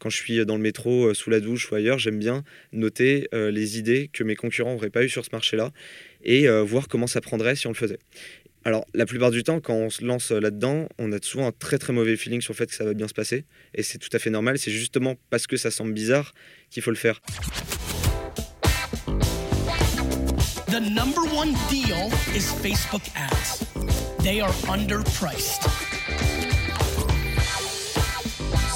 quand 0.00 0.10
je 0.10 0.16
suis 0.16 0.44
dans 0.44 0.56
le 0.56 0.62
métro, 0.62 1.14
sous 1.14 1.30
la 1.30 1.38
douche 1.38 1.70
ou 1.70 1.76
ailleurs, 1.76 2.00
j'aime 2.00 2.18
bien 2.18 2.42
noter 2.72 3.28
les 3.32 3.78
idées 3.78 4.10
que 4.12 4.24
mes 4.24 4.34
concurrents 4.34 4.72
n'auraient 4.74 4.90
pas 4.90 5.04
eu 5.04 5.08
sur 5.08 5.24
ce 5.24 5.30
marché-là 5.32 5.70
et 6.24 6.48
voir 6.62 6.88
comment 6.88 7.06
ça 7.06 7.20
prendrait 7.20 7.54
si 7.54 7.68
on 7.68 7.70
le 7.70 7.76
faisait. 7.76 7.98
Alors, 8.64 8.84
la 8.92 9.06
plupart 9.06 9.30
du 9.30 9.42
temps, 9.42 9.58
quand 9.60 9.72
on 9.72 9.88
se 9.88 10.04
lance 10.04 10.32
là-dedans, 10.32 10.86
on 10.98 11.12
a 11.12 11.18
souvent 11.22 11.46
un 11.46 11.52
très 11.52 11.78
très 11.78 11.94
mauvais 11.94 12.16
feeling 12.16 12.42
sur 12.42 12.52
le 12.52 12.58
fait 12.58 12.66
que 12.66 12.74
ça 12.74 12.84
va 12.84 12.92
bien 12.92 13.08
se 13.08 13.14
passer. 13.14 13.44
Et 13.74 13.82
c'est 13.82 13.96
tout 13.96 14.10
à 14.12 14.18
fait 14.18 14.28
normal. 14.28 14.58
C'est 14.58 14.70
justement 14.70 15.16
parce 15.30 15.46
que 15.46 15.56
ça 15.56 15.70
semble 15.70 15.94
bizarre 15.94 16.34
qu'il 16.68 16.82
faut 16.82 16.90
le 16.90 16.96
faire. 16.96 17.22
The 20.66 20.80
number 20.80 21.22
one 21.34 21.54
deal 21.70 22.10
is 22.36 22.52
Facebook 22.62 23.02
ads. 23.16 23.64
They 24.22 24.42
are 24.42 24.52
underpriced. 24.68 25.62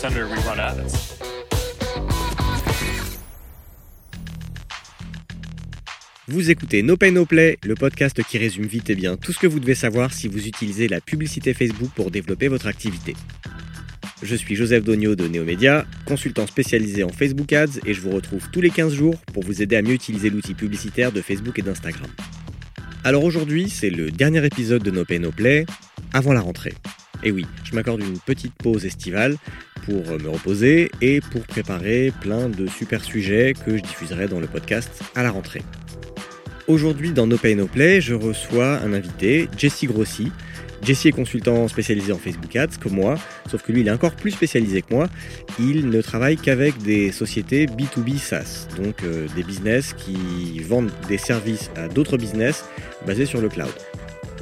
Senator, 0.01 0.27
we 0.29 0.39
run 0.47 0.59
ads. 0.59 1.14
Vous 6.27 6.51
écoutez 6.51 6.83
No 6.83 6.97
Pay 6.97 7.13
No 7.13 7.27
Play, 7.27 7.59
le 7.65 7.75
podcast 7.75 8.23
qui 8.23 8.39
résume 8.39 8.65
vite 8.65 8.89
et 8.89 8.95
bien 8.95 9.19
tout 9.19 9.31
ce 9.35 9.39
que 9.39 9.47
vous 9.47 9.61
devez 9.61 9.75
savoir 9.75 10.11
si 10.11 10.27
vous 10.27 10.47
utilisez 10.47 10.89
la 10.89 11.03
publicité 11.03 11.53
Facebook 11.53 11.91
pour 11.95 12.11
développer 12.11 12.49
votre 12.49 12.67
activité. 12.67 13.15
Je 14.23 14.35
suis 14.35 14.55
Joseph 14.55 14.85
Dogno 14.85 15.17
de 15.17 15.29
Neomédia, 15.29 15.85
consultant 16.07 16.47
spécialisé 16.47 17.05
en 17.05 17.11
Facebook 17.11 17.53
Ads 17.53 17.79
et 17.85 17.93
je 17.93 18.01
vous 18.01 18.11
retrouve 18.11 18.49
tous 18.51 18.63
les 18.63 18.71
15 18.71 18.95
jours 18.95 19.21
pour 19.35 19.45
vous 19.45 19.61
aider 19.61 19.77
à 19.77 19.83
mieux 19.83 19.93
utiliser 19.93 20.31
l'outil 20.31 20.55
publicitaire 20.55 21.13
de 21.13 21.21
Facebook 21.21 21.59
et 21.59 21.63
d'Instagram. 21.63 22.09
Alors 23.05 23.23
aujourd'hui, 23.23 23.69
c'est 23.69 23.91
le 23.91 24.11
dernier 24.11 24.47
épisode 24.47 24.83
de 24.83 24.91
No 24.91 25.05
Pay 25.05 25.19
No 25.19 25.31
Play 25.31 25.67
avant 26.15 26.33
la 26.33 26.41
rentrée. 26.41 26.73
Et 27.23 27.33
oui, 27.33 27.45
je 27.65 27.75
m'accorde 27.75 28.01
une 28.01 28.19
petite 28.19 28.55
pause 28.55 28.87
estivale 28.87 29.37
pour 29.85 30.19
me 30.19 30.31
reposer 30.31 30.91
et 31.03 31.21
pour 31.21 31.43
préparer 31.43 32.15
plein 32.23 32.49
de 32.49 32.67
super 32.67 33.05
sujets 33.05 33.53
que 33.67 33.77
je 33.77 33.83
diffuserai 33.83 34.27
dans 34.27 34.41
le 34.41 34.47
podcast 34.47 35.03
à 35.15 35.23
la 35.23 35.31
rentrée. 35.31 35.61
Aujourd'hui, 36.67 37.13
dans 37.13 37.27
No 37.27 37.37
Pay 37.37 37.57
No 37.57 37.67
Play, 37.67 38.01
je 38.01 38.15
reçois 38.15 38.79
un 38.79 38.95
invité, 38.95 39.51
Jesse 39.59 39.85
Grossi. 39.85 40.33
Jesse 40.83 41.07
est 41.07 41.13
consultant 41.13 41.69
spécialisé 41.69 42.11
en 42.11 42.17
Facebook 42.17 42.57
Ads, 42.57 42.79
comme 42.83 42.95
moi, 42.95 43.17
sauf 43.51 43.63
que 43.63 43.71
lui, 43.71 43.83
il 43.83 43.89
est 43.89 43.91
encore 43.91 44.13
plus 44.13 44.31
spécialisé 44.31 44.81
que 44.81 44.95
moi. 44.95 45.09
Il 45.59 45.91
ne 45.91 46.01
travaille 46.01 46.39
qu'avec 46.39 46.79
des 46.79 47.13
sociétés 47.13 47.67
B2B 47.67 48.17
SaaS, 48.17 48.67
donc 48.79 49.03
euh, 49.03 49.27
des 49.37 49.43
business 49.43 49.93
qui 49.93 50.59
vendent 50.61 50.91
des 51.07 51.19
services 51.19 51.71
à 51.77 51.89
d'autres 51.89 52.17
business 52.17 52.65
basés 53.07 53.27
sur 53.27 53.43
le 53.43 53.51
cloud. 53.51 53.73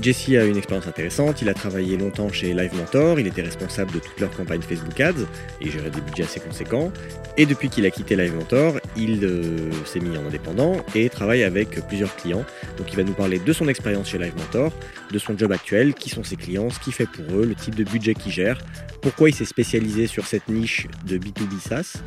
Jesse 0.00 0.30
a 0.30 0.44
une 0.44 0.56
expérience 0.56 0.86
intéressante, 0.86 1.42
il 1.42 1.48
a 1.48 1.54
travaillé 1.54 1.96
longtemps 1.96 2.32
chez 2.32 2.54
Live 2.54 2.74
Mentor, 2.74 3.20
il 3.20 3.26
était 3.26 3.42
responsable 3.42 3.92
de 3.92 3.98
toute 3.98 4.18
leur 4.18 4.30
campagne 4.30 4.62
Facebook 4.62 4.98
Ads 4.98 5.26
et 5.60 5.70
gérait 5.70 5.90
des 5.90 6.00
budgets 6.00 6.24
assez 6.24 6.40
conséquents. 6.40 6.90
Et 7.36 7.46
depuis 7.46 7.68
qu'il 7.68 7.84
a 7.86 7.90
quitté 7.90 8.16
Live 8.16 8.34
Mentor, 8.34 8.80
il 8.96 9.24
euh, 9.24 9.70
s'est 9.84 10.00
mis 10.00 10.16
en 10.16 10.26
indépendant 10.26 10.76
et 10.94 11.08
travaille 11.08 11.44
avec 11.44 11.86
plusieurs 11.88 12.14
clients. 12.16 12.44
Donc 12.78 12.92
il 12.92 12.96
va 12.96 13.04
nous 13.04 13.12
parler 13.12 13.38
de 13.38 13.52
son 13.52 13.68
expérience 13.68 14.08
chez 14.08 14.18
Live 14.18 14.34
Mentor, 14.36 14.72
de 15.10 15.18
son 15.18 15.36
job 15.36 15.52
actuel, 15.52 15.94
qui 15.94 16.10
sont 16.10 16.24
ses 16.24 16.36
clients, 16.36 16.70
ce 16.70 16.80
qu'il 16.80 16.92
fait 16.92 17.06
pour 17.06 17.24
eux, 17.36 17.46
le 17.46 17.54
type 17.54 17.74
de 17.74 17.84
budget 17.84 18.14
qu'il 18.14 18.32
gère, 18.32 18.58
pourquoi 19.02 19.28
il 19.28 19.34
s'est 19.34 19.44
spécialisé 19.44 20.06
sur 20.06 20.26
cette 20.26 20.48
niche 20.48 20.86
de 21.06 21.18
B2B 21.18 21.60
SaaS. 21.60 22.02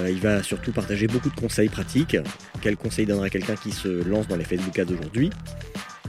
Euh, 0.00 0.10
il 0.10 0.20
va 0.20 0.42
surtout 0.42 0.72
partager 0.72 1.06
beaucoup 1.06 1.30
de 1.30 1.40
conseils 1.40 1.68
pratiques. 1.68 2.16
Quels 2.60 2.76
conseils 2.76 3.06
donnerait 3.06 3.30
quelqu'un 3.30 3.56
qui 3.56 3.72
se 3.72 3.88
lance 4.08 4.28
dans 4.28 4.36
les 4.36 4.44
Facebook 4.44 4.78
Ads 4.78 4.92
aujourd'hui? 4.92 5.30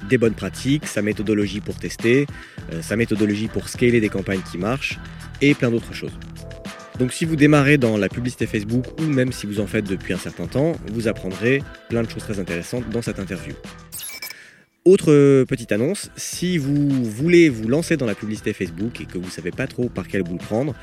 Des 0.09 0.18
bonnes 0.18 0.34
pratiques, 0.34 0.88
sa 0.88 1.02
méthodologie 1.02 1.62
pour 1.62 1.76
tester, 1.76 2.28
euh, 2.72 2.82
sa 2.82 2.96
méthodologie 2.96 3.48
pour 3.48 3.70
scaler 3.70 4.02
des 4.02 4.09
campagnes 4.09 4.42
qui 4.52 4.58
marchent 4.58 5.00
et 5.42 5.54
plein 5.54 5.72
d'autres 5.72 5.94
choses. 5.94 6.14
Donc 7.00 7.12
si 7.12 7.26
vous 7.26 7.36
démarrez 7.36 7.78
dans 7.78 7.98
la 7.98 8.08
publicité 8.08 8.46
Facebook 8.46 8.86
ou 9.00 9.04
même 9.04 9.31
si 9.31 9.48
vous 9.48 9.59
en 9.59 9.68
faites 9.68 9.86
depuis 9.86 10.14
un 10.14 10.18
certain 10.18 10.48
temps, 10.48 10.74
vous 10.92 11.08
apprendrez 11.08 11.64
plein 11.90 12.04
de 12.04 12.09
choses 12.09 12.24
très 12.24 12.40
intéressantes 12.40 12.88
dans 12.90 13.02
cette 13.02 13.20
interview. 13.20 13.54
Autre 14.86 15.45
petite 15.45 15.72
annonce, 15.72 16.09
si 16.18 16.58
vous 16.58 17.06
voulez 17.06 17.47
vous 17.47 17.69
lancer 17.69 17.96
dans 17.96 18.06
la 18.06 18.16
publicité 18.16 18.52
Facebook 18.52 19.00
et 19.00 19.06
que 19.06 19.18
vous 19.18 19.28
ne 19.28 19.31
savez 19.31 19.52
pas 19.52 19.66
trop 19.66 19.88
par 19.88 20.09
quel 20.09 20.24
bout 20.24 20.34
le 20.34 20.44
prendre, 20.44 20.75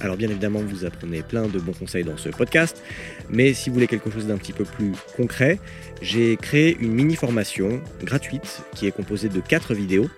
alors 0.00 0.16
bien 0.16 0.28
évidemment 0.28 0.58
vous 0.58 0.84
apprenez 0.84 1.22
plein 1.22 1.46
de 1.46 1.60
bons 1.60 1.72
conseils 1.72 2.02
dans 2.02 2.16
ce 2.16 2.30
podcast, 2.30 2.82
mais 3.30 3.54
si 3.54 3.70
vous 3.70 3.74
voulez 3.74 3.86
quelque 3.86 4.10
chose 4.10 4.26
d'un 4.26 4.38
petit 4.38 4.52
peu 4.52 4.64
plus 4.64 4.90
concret, 5.16 5.60
j'ai 6.02 6.36
créé 6.36 6.76
une 6.80 6.90
mini 6.90 7.14
formation 7.14 7.80
gratuite 8.02 8.62
qui 8.74 8.88
est 8.88 8.90
composée 8.90 9.28
de 9.28 9.38
4 9.38 9.72
vidéos, 9.72 10.10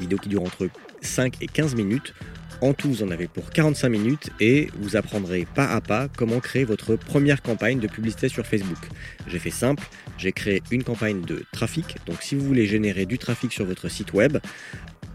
vidéos 0.00 0.16
qui 0.16 0.30
durent 0.30 0.44
entre 0.44 0.70
5 1.02 1.34
et 1.42 1.48
15 1.48 1.74
minutes 1.74 2.14
en 2.60 2.72
tout, 2.72 2.88
vous 2.88 3.02
en 3.02 3.10
avez 3.10 3.28
pour 3.28 3.50
45 3.50 3.88
minutes 3.88 4.30
et 4.40 4.68
vous 4.78 4.96
apprendrez 4.96 5.46
pas 5.54 5.66
à 5.66 5.80
pas 5.80 6.08
comment 6.16 6.40
créer 6.40 6.64
votre 6.64 6.96
première 6.96 7.42
campagne 7.42 7.78
de 7.78 7.86
publicité 7.86 8.28
sur 8.28 8.46
Facebook. 8.46 8.78
J'ai 9.26 9.38
fait 9.38 9.50
simple, 9.50 9.84
j'ai 10.18 10.32
créé 10.32 10.62
une 10.70 10.82
campagne 10.82 11.22
de 11.22 11.44
trafic. 11.52 11.96
Donc 12.06 12.22
si 12.22 12.34
vous 12.34 12.44
voulez 12.44 12.66
générer 12.66 13.06
du 13.06 13.18
trafic 13.18 13.52
sur 13.52 13.64
votre 13.64 13.88
site 13.88 14.12
web, 14.12 14.38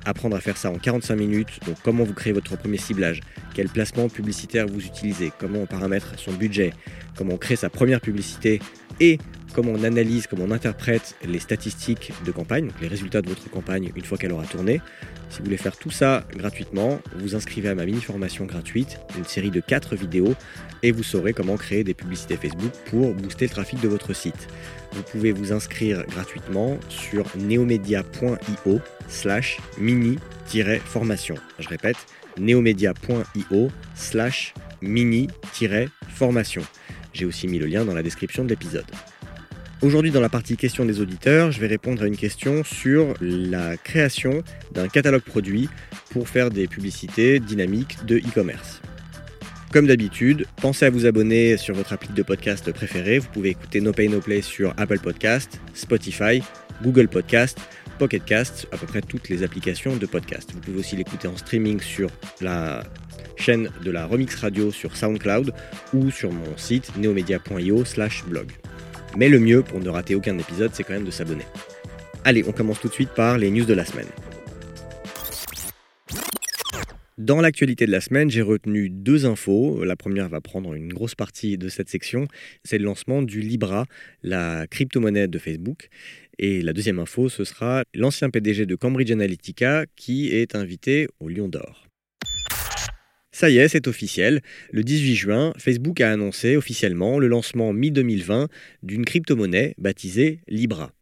apprendre 0.06 0.36
à 0.36 0.42
faire 0.42 0.58
ça 0.58 0.70
en 0.70 0.78
45 0.78 1.16
minutes, 1.16 1.60
donc 1.66 1.78
comment 1.84 2.04
vous 2.04 2.14
créez 2.14 2.34
votre 2.34 2.58
premier 2.58 2.78
ciblage, 2.78 3.22
quel 3.54 3.70
placement 3.70 4.10
publicitaire 4.10 4.68
vous 4.68 4.86
utilisez, 4.86 5.32
comment 5.38 5.60
on 5.60 5.66
paramètre 5.66 6.18
son 6.18 6.34
budget, 6.34 6.74
comment 7.18 7.34
on 7.34 7.38
crée 7.38 7.56
sa 7.56 7.70
première 7.70 8.02
publicité 8.02 8.62
et 9.00 9.18
comment 9.54 9.72
on 9.72 9.84
analyse, 9.84 10.28
comment 10.28 10.46
on 10.46 10.52
interprète 10.52 11.16
les 11.24 11.40
statistiques 11.40 12.12
de 12.26 12.32
campagne, 12.32 12.72
les 12.82 12.88
résultats 12.88 13.22
de 13.22 13.30
votre 13.30 13.50
campagne 13.50 13.92
une 13.96 14.04
fois 14.04 14.18
qu'elle 14.18 14.32
aura 14.32 14.46
tourné. 14.46 14.82
Si 15.30 15.40
vous 15.40 15.46
voulez 15.46 15.58
faire 15.58 15.78
tout 15.78 15.92
ça 15.92 16.26
gratuitement, 16.36 17.00
vous 17.18 17.36
inscrivez 17.36 17.70
à 17.70 17.76
ma 17.76 17.86
mini-formation 17.86 18.46
gratuite, 18.46 19.00
une 19.18 19.26
série 19.26 19.52
de 19.52 19.60
4 19.60 19.96
vidéos, 19.96 20.36
et 20.84 20.92
vous 20.92 21.04
saurez 21.04 21.34
comment 21.34 21.58
créer 21.58 21.84
des 21.84 21.94
publicités 21.94 22.38
Facebook 22.38 22.72
pour 22.90 23.14
booster 23.14 23.46
le 23.46 23.52
trafic 23.52 23.80
de 23.82 23.88
votre 23.88 24.14
site. 24.14 24.48
Vous 24.92 25.04
pouvez 25.04 25.32
vous 25.32 25.52
inscrire 25.52 26.06
gratuitement 26.08 26.78
sur 26.90 27.26
neomedia.io 27.36 28.80
slash 29.08 29.58
mini-formation. 29.80 31.36
Je 31.60 31.68
répète, 31.68 31.98
neomedia.io 32.38 33.72
slash 33.96 34.54
mini-formation. 34.82 36.62
J'ai 37.14 37.26
aussi 37.26 37.48
mis 37.48 37.60
le 37.60 37.66
lien 37.68 37.86
dans 37.86 37.94
la 37.94 38.04
description 38.04 38.44
de 38.44 38.50
l'épisode. 38.50 38.86
Aujourd'hui, 39.84 40.12
dans 40.12 40.22
la 40.22 40.30
partie 40.30 40.56
questions 40.56 40.86
des 40.86 41.02
auditeurs, 41.02 41.52
je 41.52 41.60
vais 41.60 41.68
répondre 41.68 42.04
à 42.04 42.08
une 42.08 42.16
question 42.16 42.64
sur 42.64 43.16
la 43.20 43.76
création 43.76 44.42
d'un 44.72 44.88
catalogue 44.88 45.24
produit 45.24 45.68
pour 46.12 46.30
faire 46.30 46.52
des 46.52 46.68
publicités 46.68 47.42
dynamiques 47.42 47.98
de 48.06 48.18
e-commerce. 48.20 48.82
Comme 49.74 49.86
d'habitude, 49.86 50.46
pensez 50.62 50.86
à 50.86 50.90
vous 50.90 51.06
abonner 51.06 51.58
sur 51.58 51.76
votre 51.76 51.92
appli 51.92 52.14
de 52.14 52.24
podcast 52.24 52.72
préféré. 52.72 53.20
Vous 53.20 53.28
pouvez 53.28 53.50
écouter 53.50 53.82
No 53.82 53.92
Pay 53.92 54.08
No 54.08 54.22
Play 54.22 54.42
sur 54.42 54.74
Apple 54.78 55.00
Podcast, 55.00 55.60
Spotify, 55.74 56.42
Google 56.82 57.10
Podcast, 57.10 57.60
Pocket 58.00 58.24
Cast, 58.24 58.70
à 58.72 58.78
peu 58.78 58.88
près 58.88 59.02
toutes 59.02 59.28
les 59.28 59.44
applications 59.44 59.98
de 59.98 60.06
podcast. 60.06 60.50
Vous 60.54 60.62
pouvez 60.62 60.80
aussi 60.80 60.96
l'écouter 60.96 61.28
en 61.28 61.36
streaming 61.36 61.82
sur 61.82 62.10
la 62.40 62.86
chaîne 63.36 63.70
de 63.84 63.92
la 63.92 64.06
Remix 64.06 64.34
Radio 64.36 64.72
sur 64.72 64.96
SoundCloud 64.96 65.54
ou 65.94 66.10
sur 66.10 66.32
mon 66.32 66.56
site 66.56 66.96
neomedia.io/blog. 66.96 68.63
Mais 69.18 69.30
le 69.30 69.40
mieux 69.40 69.62
pour 69.62 69.80
ne 69.80 69.90
rater 69.90 70.16
aucun 70.16 70.38
épisode, 70.38 70.72
c'est 70.74 70.84
quand 70.84 70.94
même 70.94 71.06
de 71.06 71.12
s'abonner. 71.12 71.46
Allez, 72.26 72.44
on 72.48 72.52
commence 72.52 72.80
tout 72.80 72.88
de 72.88 72.94
suite 72.94 73.14
par 73.16 73.38
les 73.38 73.52
news 73.52 73.66
de 73.66 73.74
la 73.74 73.86
semaine. 73.86 74.08
Dans 77.20 77.42
l'actualité 77.42 77.86
de 77.86 77.92
la 77.92 78.02
semaine, 78.02 78.32
j'ai 78.32 78.42
retenu 78.42 78.90
deux 78.90 79.26
infos. 79.26 79.84
La 79.84 79.96
première 79.96 80.30
va 80.30 80.42
prendre 80.42 80.74
une 80.74 80.92
grosse 80.92 81.14
partie 81.14 81.58
de 81.58 81.70
cette 81.70 81.90
section. 81.90 82.28
C'est 82.64 82.80
le 82.80 82.86
lancement 82.86 83.22
du 83.22 83.40
Libra, 83.40 83.86
la 84.24 84.66
crypto-monnaie 84.68 85.28
de 85.28 85.38
Facebook. 85.38 85.90
Et 86.40 86.62
la 86.64 86.74
deuxième 86.74 86.98
info, 86.98 87.30
ce 87.30 87.44
sera 87.44 87.84
l'ancien 87.94 88.32
PDG 88.32 88.66
de 88.66 88.76
Cambridge 88.76 89.12
Analytica 89.12 89.86
qui 89.96 90.30
est 90.30 90.56
invité 90.56 91.08
au 91.20 91.30
Lion 91.30 91.48
d'Or. 91.48 91.83
Ça 93.36 93.50
y 93.50 93.58
est, 93.58 93.68
c'est 93.68 93.88
officiel. 93.88 94.42
Le 94.72 94.84
18 94.84 95.16
juin, 95.16 95.54
Facebook 95.58 96.00
a 96.02 96.12
annoncé 96.12 96.56
officiellement 96.56 97.18
le 97.18 97.28
lancement 97.28 97.74
mi-2020 97.74 98.48
d'une 98.84 99.04
crypto-monnaie 99.06 99.74
baptisée 99.80 100.42
Libra. 100.48 100.94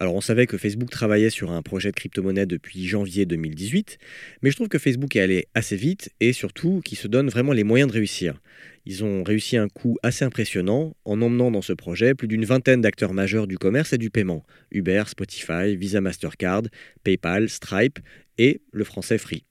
Alors 0.00 0.14
on 0.14 0.22
savait 0.22 0.46
que 0.46 0.56
Facebook 0.56 0.88
travaillait 0.88 1.28
sur 1.28 1.50
un 1.50 1.60
projet 1.60 1.90
de 1.90 1.96
crypto-monnaie 1.96 2.46
depuis 2.46 2.86
janvier 2.86 3.26
2018, 3.26 3.98
mais 4.40 4.50
je 4.50 4.56
trouve 4.56 4.68
que 4.68 4.78
Facebook 4.78 5.14
est 5.14 5.20
allé 5.20 5.46
assez 5.54 5.76
vite 5.76 6.08
et 6.20 6.32
surtout 6.32 6.80
qu'il 6.82 6.96
se 6.96 7.06
donne 7.06 7.28
vraiment 7.28 7.52
les 7.52 7.64
moyens 7.64 7.90
de 7.90 7.94
réussir. 7.94 8.40
Ils 8.86 9.04
ont 9.04 9.22
réussi 9.22 9.58
un 9.58 9.68
coup 9.68 9.98
assez 10.02 10.24
impressionnant 10.24 10.96
en 11.04 11.20
emmenant 11.20 11.50
dans 11.50 11.60
ce 11.60 11.74
projet 11.74 12.14
plus 12.14 12.28
d'une 12.28 12.46
vingtaine 12.46 12.80
d'acteurs 12.80 13.12
majeurs 13.12 13.46
du 13.46 13.58
commerce 13.58 13.92
et 13.92 13.98
du 13.98 14.08
paiement. 14.08 14.42
Uber, 14.70 15.02
Spotify, 15.06 15.76
Visa 15.76 16.00
Mastercard, 16.00 16.62
PayPal, 17.04 17.50
Stripe 17.50 17.98
et 18.38 18.62
le 18.72 18.84
français 18.84 19.18
Free. 19.18 19.44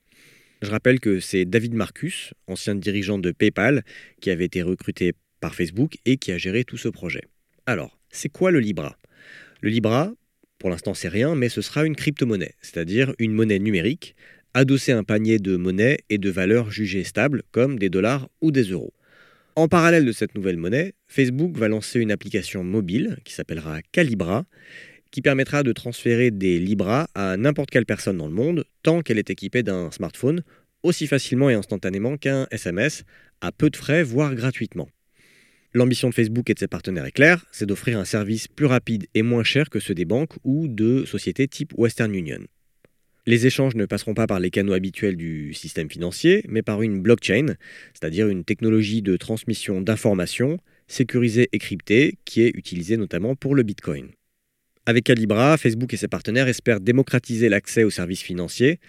Je 0.62 0.72
rappelle 0.72 1.00
que 1.00 1.20
c'est 1.20 1.46
David 1.46 1.76
Marcus, 1.76 2.34
ancien 2.48 2.74
dirigeant 2.74 3.20
de 3.20 3.32
PayPal, 3.32 3.84
qui 4.22 4.32
avait 4.32 4.46
été 4.46 4.64
recruté 4.64 5.14
par 5.40 5.54
Facebook 5.54 5.98
et 6.06 6.18
qui 6.18 6.32
a 6.32 6.38
géré 6.40 6.64
tout 6.64 6.78
ce 6.78 6.90
projet. 6.90 7.22
Alors, 7.68 8.00
c'est 8.10 8.30
quoi 8.30 8.50
le 8.50 8.60
Libra? 8.60 8.98
Le 9.62 9.70
Libra, 9.70 10.14
pour 10.58 10.72
l'instant 10.72 10.96
c'est 10.96 11.10
rien, 11.10 11.36
mais 11.36 11.50
ce 11.50 11.62
sera 11.62 11.86
une 11.86 11.96
crypto-monnaie, 11.96 12.56
c'est-à-dire 12.62 13.14
une 13.20 13.34
monnaie 13.34 13.60
numérique, 13.60 14.16
adossée 14.56 14.94
à 14.94 14.98
un 14.98 15.04
panier 15.04 15.38
de 15.38 15.58
monnaies 15.58 16.00
et 16.10 16.18
de 16.18 16.30
valeurs 16.32 16.72
jugées 16.72 17.04
stables, 17.04 17.44
comme 17.52 17.78
des 17.78 17.90
dollars 17.90 18.28
ou 18.42 18.52
des 18.52 18.64
euros. 18.64 18.94
En 19.56 19.68
parallèle 19.68 20.06
de 20.06 20.12
cette 20.12 20.34
nouvelle 20.34 20.58
monnaie, 20.58 20.94
Facebook 21.08 21.56
va 21.56 21.68
lancer 21.68 22.00
une 22.00 22.12
application 22.12 22.64
mobile 22.64 23.18
qui 23.24 23.34
s'appellera 23.34 23.82
Calibra, 23.92 24.46
qui 25.12 25.22
permettra 25.22 25.64
de 25.64 25.72
transférer 25.72 26.32
des 26.32 26.60
Libras 26.60 27.08
à 27.16 27.38
n'importe 27.38 27.70
quelle 27.70 27.86
personne 27.86 28.18
dans 28.18 28.28
le 28.28 28.34
monde, 28.34 28.66
tant 28.84 29.02
qu'elle 29.02 29.20
est 29.20 29.30
équipée 29.30 29.64
d'un 29.64 29.92
smartphone, 29.92 30.44
aussi 30.84 31.08
facilement 31.08 31.50
et 31.50 31.54
instantanément 31.54 32.18
qu'un 32.18 32.48
SMS, 32.52 33.04
à 33.42 33.52
peu 33.52 33.70
de 33.70 33.78
frais, 33.78 34.04
voire 34.04 34.36
gratuitement. 34.36 34.90
L'ambition 35.74 36.10
de 36.10 36.14
Facebook 36.14 36.50
et 36.50 36.54
de 36.54 36.60
ses 36.60 36.68
partenaires 36.68 37.06
est 37.06 37.12
claire, 37.12 37.46
c'est 37.52 37.66
d'offrir 37.66 38.00
un 38.00 38.06
service 38.06 38.48
plus 38.48 38.66
rapide 38.66 39.08
et 39.14 39.22
moins 39.22 39.44
cher 39.44 39.70
que 39.70 39.80
ceux 39.80 39.94
des 39.94 40.06
banques 40.06 40.34
ou 40.44 40.68
de 40.68 41.06
sociétés 41.06 41.48
type 41.48 41.74
Western 41.78 42.14
Union. 42.16 42.40
Les 43.26 43.46
échanges 43.46 43.76
ne 43.76 43.86
passeront 43.86 44.14
pas 44.14 44.26
par 44.26 44.40
les 44.40 44.50
canaux 44.50 44.72
habituels 44.72 45.18
du 45.18 45.54
système 45.54 45.92
financier, 45.92 46.46
mais 46.48 46.62
par 46.62 46.82
une 46.82 47.02
blockchain, 47.02 47.56
c'est-à-dire 47.94 48.30
une 48.30 48.46
technologie 48.46 49.02
de 49.02 49.18
transmission 49.18 49.82
d'informations 49.82 50.60
sécurisée 50.88 51.50
et 51.52 51.60
cryptée 51.60 52.18
qui 52.24 52.42
est 52.42 52.52
utilisée 52.56 52.96
notamment 52.96 53.36
pour 53.36 53.54
le 53.54 53.64
Bitcoin. 53.64 54.08
Avec 54.88 55.04
Calibra, 55.04 55.58
Facebook 55.58 55.94
et 55.94 55.98
ses 55.98 56.08
partenaires 56.08 56.48
espèrent 56.48 56.80
démocratiser 56.80 57.50
l'accès 57.50 57.84
aux 57.84 57.90
services 57.90 58.22
financiers. 58.22 58.80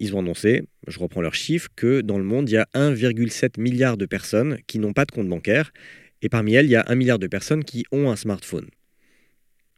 Ils 0.00 0.16
ont 0.16 0.18
annoncé, 0.18 0.64
je 0.88 0.98
reprends 0.98 1.20
leurs 1.20 1.36
chiffres, 1.36 1.68
que 1.76 2.00
dans 2.00 2.18
le 2.18 2.24
monde, 2.24 2.50
il 2.50 2.54
y 2.54 2.56
a 2.56 2.66
1,7 2.74 3.60
milliard 3.60 3.96
de 3.96 4.06
personnes 4.06 4.58
qui 4.66 4.80
n'ont 4.80 4.92
pas 4.92 5.04
de 5.04 5.12
compte 5.12 5.28
bancaire, 5.28 5.72
et 6.20 6.28
parmi 6.28 6.54
elles, 6.54 6.66
il 6.66 6.72
y 6.72 6.74
a 6.74 6.84
1 6.88 6.96
milliard 6.96 7.20
de 7.20 7.28
personnes 7.28 7.62
qui 7.62 7.84
ont 7.92 8.10
un 8.10 8.16
smartphone. 8.16 8.66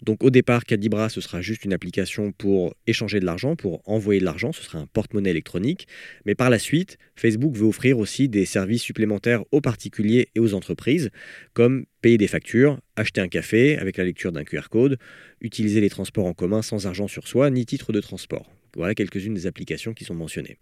Donc 0.02 0.25
au 0.25 0.31
départ, 0.31 0.64
Calibra, 0.64 1.08
ce 1.08 1.20
sera 1.20 1.40
juste 1.40 1.64
une 1.64 1.72
application 1.72 2.32
pour 2.32 2.75
échanger 2.88 3.20
de 3.20 3.25
l'argent, 3.25 3.54
pour 3.54 3.88
envoyer 3.88 4.19
de 4.19 4.25
l'argent, 4.25 4.52
ce 4.52 4.62
sera 4.62 4.78
un 4.78 4.87
porte-monnaie 4.87 5.31
électronique. 5.31 5.87
Mais 6.26 6.34
par 6.34 6.50
la 6.50 6.58
suite, 6.58 6.99
Facebook 7.14 7.54
veut 7.56 7.66
offrir 7.66 7.99
aussi 7.99 8.28
des 8.28 8.44
services 8.44 8.82
supplémentaires 8.82 9.44
aux 9.52 9.60
particuliers 9.60 10.28
et 10.34 10.40
aux 10.40 10.54
entreprises, 10.54 11.10
comme 11.54 11.87
payer 12.00 12.19
des 12.19 12.26
factures, 12.26 12.81
acheter 12.96 13.20
un 13.20 13.28
café 13.28 13.78
avec 13.78 13.96
la 13.96 14.04
lecture 14.04 14.32
d'un 14.32 14.43
QR 14.43 14.69
code, 14.70 14.99
utiliser 15.40 15.81
les 15.81 15.90
transports 15.90 16.26
en 16.26 16.34
commun 16.34 16.62
sans 16.62 16.87
argent 16.87 17.06
sur 17.06 17.28
soi 17.28 17.50
ni 17.50 17.64
titre 17.64 17.93
de 17.93 18.00
transport. 18.00 18.50
Voilà 18.75 18.94
quelques-unes 18.94 19.34
des 19.34 19.46
applications 19.46 19.94
qui 19.94 20.04
sont 20.04 20.14
mentionnées. 20.14 20.58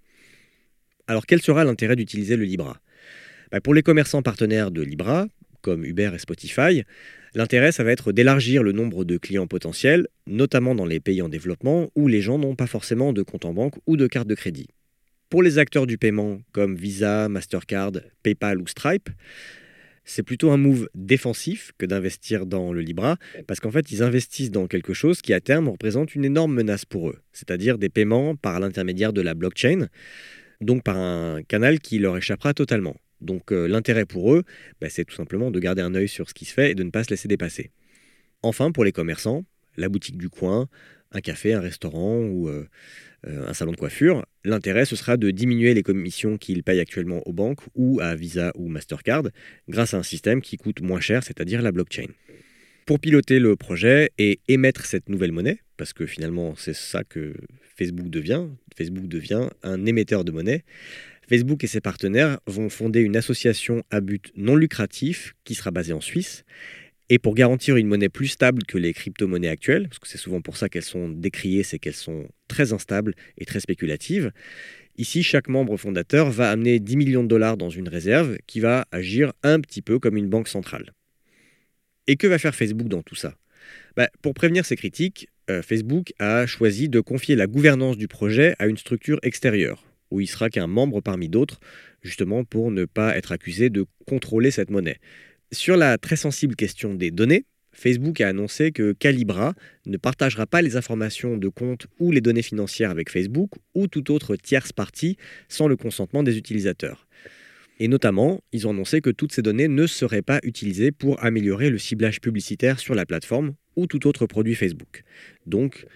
Alors 1.07 1.25
quel 1.25 1.41
sera 1.41 1.65
l'intérêt 1.65 1.97
d'utiliser 1.97 2.37
le 2.37 2.45
Libra? 2.45 2.79
Bah, 3.51 3.61
Pour 3.63 3.73
les 3.73 3.83
commerçants 3.83 4.23
partenaires 4.23 4.71
de 4.71 4.83
Libra, 4.83 5.27
comme 5.63 5.85
Uber 5.85 6.11
et 6.15 6.19
Spotify, 6.19 6.85
L'intérêt, 7.35 7.71
ça 7.71 7.85
va 7.85 7.93
être 7.93 8.13
d'élargir 8.13 8.63
le 8.63 8.73
nombre 8.73 9.05
de 9.05 9.17
clients 9.17 9.47
potentiels, 9.47 10.09
notamment 10.27 10.75
dans 10.75 10.87
les 10.87 10.99
pays 10.99 11.23
en 11.23 11.29
développement 11.29 11.91
où 11.95 12.09
les 12.09 12.21
gens 12.21 12.39
n'ont 12.39 12.57
pas 12.57 12.67
forcément 12.67 13.13
de 13.13 13.23
compte 13.23 13.45
en 13.45 13.55
banque 13.55 13.75
ou 13.87 13.97
de 13.97 14.07
carte 14.07 14.27
de 14.27 14.35
crédit. 14.35 14.69
Pour 15.29 15.43
les 15.45 15.59
acteurs 15.59 15.87
du 15.87 15.97
paiement 15.97 16.41
comme 16.51 16.75
Visa, 16.75 17.29
Mastercard, 17.29 17.93
PayPal 18.25 18.61
ou 18.61 18.67
Stripe, 18.67 19.11
c'est 20.05 20.25
plutôt 20.25 20.51
un 20.51 20.57
move 20.57 20.89
défensif 20.97 21.71
que 21.79 21.87
d'investir 21.87 22.47
dans 22.47 22.73
le 22.73 22.81
Libra, 22.81 23.17
parce 23.47 23.61
qu'en 23.61 23.71
fait, 23.71 23.93
ils 23.93 24.03
investissent 24.03 24.51
dans 24.51 24.67
quelque 24.67 24.93
chose 24.93 25.23
qui 25.23 25.33
à 25.33 25.41
terme 25.41 25.69
représente 25.69 26.17
une 26.17 26.25
énorme 26.25 26.53
menace 26.53 26.85
pour 26.85 27.11
eux, 27.11 27.19
c'est-à-dire 27.33 27.79
des 27.79 27.91
paiements 27.91 28.35
par 28.35 28.59
l'intermédiaire 28.59 29.13
de 29.13 29.21
la 29.21 29.35
blockchain, 29.35 29.87
donc 30.61 30.83
par 30.83 30.97
un 30.97 31.43
canal 31.45 31.79
qui 31.79 32.01
leur 32.01 32.17
échappera 32.17 32.55
totalement. 32.55 32.97
Donc 33.21 33.53
euh, 33.53 33.67
l'intérêt 33.67 34.07
pour 34.07 34.35
eux, 34.35 34.45
bah, 34.81 34.89
c'est 34.89 35.05
tout 35.05 35.15
simplement 35.15 35.51
de 35.51 35.59
garder 35.59 35.83
un 35.83 35.95
œil 35.95 36.09
sur 36.09 36.29
ce 36.29 36.35
qui 36.35 36.45
se 36.45 36.55
fait 36.55 36.73
et 36.73 36.75
de 36.75 36.83
ne 36.83 36.91
pas 36.91 37.05
se 37.05 37.11
laisser 37.11 37.29
dépasser. 37.29 37.71
Enfin, 38.43 38.73
pour 38.73 38.85
les 38.85 38.93
commerçants, 38.93 39.45
la 39.77 39.89
boutique 39.89 40.17
du 40.17 40.29
coin, 40.29 40.69
un 41.13 41.21
café, 41.21 41.53
un 41.53 41.61
restaurant 41.61 42.19
ou 42.19 42.49
euh, 42.49 42.67
euh, 43.27 43.49
un 43.49 43.53
salon 43.53 43.73
de 43.73 43.77
coiffure, 43.77 44.25
l'intérêt 44.45 44.85
ce 44.85 44.97
sera 44.97 45.17
de 45.17 45.31
diminuer 45.31 45.75
les 45.75 45.83
commissions 45.83 46.39
qu'ils 46.39 46.63
payent 46.63 46.81
actuellement 46.81 47.27
aux 47.27 47.33
banques 47.33 47.61
ou 47.75 48.01
à 48.01 48.15
Visa 48.15 48.53
ou 48.55 48.69
Mastercard 48.69 49.25
grâce 49.69 49.95
à 49.95 49.99
un 49.99 50.03
système 50.03 50.41
qui 50.41 50.57
coûte 50.57 50.81
moins 50.81 51.01
cher, 51.01 51.23
c'est-à-dire 51.23 51.63
la 51.63 51.73
blockchain. 51.73 52.07
Pour 52.87 52.99
piloter 52.99 53.39
le 53.39 53.57
projet 53.57 54.11
et 54.19 54.41
émettre 54.49 54.85
cette 54.85 55.09
nouvelle 55.09 55.33
monnaie, 55.33 55.59
parce 55.77 55.93
que 55.93 56.07
finalement 56.07 56.55
c'est 56.57 56.75
ça 56.75 57.05
que 57.05 57.35
Facebook 57.77 58.09
devient, 58.09 58.47
Facebook 58.77 59.07
devient 59.07 59.49
un 59.63 59.85
émetteur 59.87 60.25
de 60.25 60.33
monnaie, 60.33 60.65
Facebook 61.31 61.63
et 61.63 61.69
ses 61.69 61.81
partenaires 61.81 62.41
vont 62.47 62.69
fonder 62.69 63.03
une 63.03 63.17
association 63.17 63.85
à 63.93 64.01
but 64.01 64.33
non 64.35 64.57
lucratif 64.57 65.37
qui 65.45 65.55
sera 65.55 65.71
basée 65.71 65.93
en 65.93 66.01
Suisse. 66.01 66.43
Et 67.09 67.21
pour 67.21 67.37
garantir 67.37 67.77
une 67.77 67.87
monnaie 67.87 68.09
plus 68.09 68.27
stable 68.27 68.65
que 68.65 68.77
les 68.79 68.93
crypto-monnaies 68.93 69.47
actuelles, 69.47 69.87
parce 69.87 70.01
que 70.01 70.09
c'est 70.09 70.19
souvent 70.19 70.41
pour 70.41 70.57
ça 70.57 70.69
qu'elles 70.69 70.83
sont 70.83 71.09
décriées, 71.09 71.63
c'est 71.63 71.79
qu'elles 71.79 71.95
sont 71.95 72.27
très 72.49 72.73
instables 72.73 73.15
et 73.39 73.45
très 73.45 73.61
spéculatives, 73.61 74.33
ici 74.99 75.23
chaque 75.23 75.47
membre 75.47 75.77
fondateur 75.77 76.33
va 76.33 76.51
amener 76.51 76.81
10 76.81 76.97
millions 76.97 77.23
de 77.23 77.29
dollars 77.29 77.57
dans 77.57 77.71
une 77.71 77.89
réserve 77.89 78.37
qui 78.49 78.59
va 78.59 78.89
agir 78.91 79.33
un 79.45 79.61
petit 79.61 79.83
peu 79.83 80.01
comme 80.01 80.17
une 80.17 80.29
banque 80.29 80.49
centrale. 80.49 80.95
Et 82.09 82.17
que 82.17 82.27
va 82.27 82.41
faire 82.41 82.57
Facebook 82.57 82.89
dans 82.89 83.03
tout 83.03 83.15
ça? 83.15 83.37
Bah, 83.97 84.09
Pour 84.21 84.35
prévenir 84.35 84.65
ces 84.65 84.75
critiques, 84.75 85.29
euh, 85.49 85.63
Facebook 85.63 86.13
a 86.19 86.47
choisi 86.47 86.89
de 86.89 86.99
confier 86.99 87.37
la 87.37 87.47
gouvernance 87.47 87.97
du 87.97 88.09
projet 88.09 88.57
à 88.59 88.67
une 88.67 88.77
structure 88.77 89.21
extérieure, 89.23 89.85
où 90.11 90.21
il 90.21 90.27
sera 90.27 90.51
qu'un 90.51 90.67
membre 90.67 91.01
parmi 91.01 91.29
d'autres, 91.29 91.61
justement 92.03 92.45
pour 92.45 92.71
ne 92.71 92.85
pas 92.85 93.17
être 93.17 93.33
accusé 93.33 93.71
de 93.71 93.87
contrôler 94.07 94.51
cette 94.51 94.71
monnaie. 94.71 94.99
Sur 95.53 95.77
la 95.77 95.99
très 95.99 96.17
sensible 96.17 96.57
question 96.57 96.95
des 96.95 97.11
données, 97.11 97.45
Facebook 97.73 98.21
a 98.21 98.29
annoncé 98.29 98.73
que 98.73 98.93
Calibra 98.93 99.55
ne 99.87 99.97
partagera 99.97 100.47
pas 100.47 100.63
les 100.63 100.77
informations 100.77 101.37
de 101.37 101.49
compte 101.49 101.87
ou 101.99 102.13
les 102.13 102.21
données 102.21 102.43
financières 102.43 102.91
avec 102.91 103.11
Facebook 103.11 103.51
ou 103.75 103.87
toute 103.87 104.11
autre 104.11 104.37
tierce 104.37 104.73
partie 104.73 105.17
sans 105.49 105.69
le 105.69 105.77
consentement 105.77 106.23
des 106.23 106.37
utilisateurs. 106.37 107.07
Et 107.79 107.89
notamment, 107.89 108.43
ils 108.53 108.67
ont 108.67 108.71
annoncé 108.71 109.01
que 109.01 109.09
toutes 109.09 109.33
ces 109.33 109.41
données 109.41 109.69
ne 109.69 109.87
seraient 109.87 110.21
pas 110.21 110.41
utilisées 110.43 110.93
pour 110.93 111.25
améliorer 111.25 111.71
le 111.71 111.79
ciblage 111.79 112.21
publicitaire 112.21 112.79
sur 112.79 112.95
la 112.95 113.07
plateforme 113.07 113.55
ou 113.77 113.87
tout 113.87 114.07
autre 114.07 114.27
produit 114.27 114.55
Facebook. 114.55 115.03
Donc, 115.47 115.87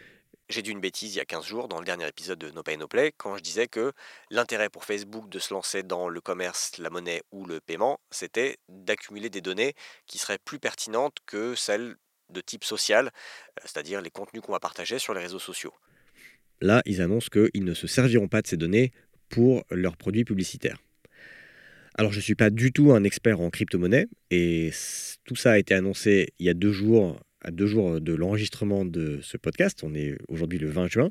j'ai 0.55 0.63
dit 0.63 0.71
une 0.71 0.81
bêtise 0.81 1.15
il 1.15 1.19
y 1.19 1.21
a 1.21 1.25
15 1.25 1.45
jours 1.45 1.67
dans 1.67 1.81
le 1.81 1.85
dernier 1.85 2.07
épisode 2.07 2.39
de 2.39 2.49
No 2.53 2.63
Pay 2.63 2.77
No 2.77 2.87
Play 2.87 3.13
quand 3.17 3.37
je 3.37 3.43
disais 3.43 3.67
que 3.67 3.93
l'intérêt 4.31 4.69
pour 4.69 4.85
Facebook 4.85 5.29
de 5.29 5.41
se 5.41 5.53
lancer 5.53 5.83
dans 5.83 6.09
le 6.09 6.21
commerce, 6.21 6.79
la 6.79 6.91
monnaie 6.91 7.23
ou 7.33 7.45
le 7.45 7.61
paiement, 7.61 7.99
c'était 8.13 8.59
d'accumuler 8.69 9.31
des 9.31 9.41
données 9.41 9.75
qui 10.07 10.19
seraient 10.19 10.39
plus 10.39 10.61
pertinentes 10.61 11.17
que 11.27 11.57
celles 11.57 11.97
de 12.31 12.41
type 12.41 12.63
social, 12.63 13.09
euh, 13.09 13.63
c'est-à-dire 13.65 14.01
les 14.01 14.11
contenus 14.11 14.43
qu'on 14.43 14.53
va 14.53 14.61
partager 14.61 15.01
sur 15.01 15.13
les 15.13 15.21
réseaux 15.21 15.41
sociaux. 15.41 15.75
Là, 16.61 16.83
ils 16.87 17.03
annoncent 17.03 17.31
qu'ils 17.31 17.65
ne 17.65 17.75
se 17.75 17.89
serviront 17.89 18.29
pas 18.29 18.41
de 18.41 18.47
ces 18.47 18.57
données 18.57 18.93
pour 19.29 19.65
leurs 19.71 19.97
produits 19.97 20.25
publicitaires. 20.25 20.79
Alors, 21.97 22.13
je 22.13 22.19
ne 22.19 22.23
suis 22.23 22.37
pas 22.37 22.51
du 22.51 22.73
tout 22.73 22.93
un 22.93 23.03
expert 23.03 23.41
en 23.41 23.51
crypto-monnaie 23.51 24.07
et 24.31 24.71
tout 25.25 25.37
ça 25.37 25.53
a 25.53 25.59
été 25.59 25.75
annoncé 25.75 26.33
il 26.39 26.47
y 26.47 26.49
a 26.49 26.55
deux 26.55 26.73
jours 26.73 27.19
à 27.45 27.51
deux 27.51 27.67
jours 27.67 28.01
de 28.01 28.15
l'enregistrement 28.15 28.85
de 28.85 29.21
ce 29.23 29.37
podcast. 29.37 29.83
On 29.85 29.95
est 29.95 30.17
aujourd'hui 30.29 30.59
le 30.59 30.69
20 30.69 30.89
juin. 30.89 31.11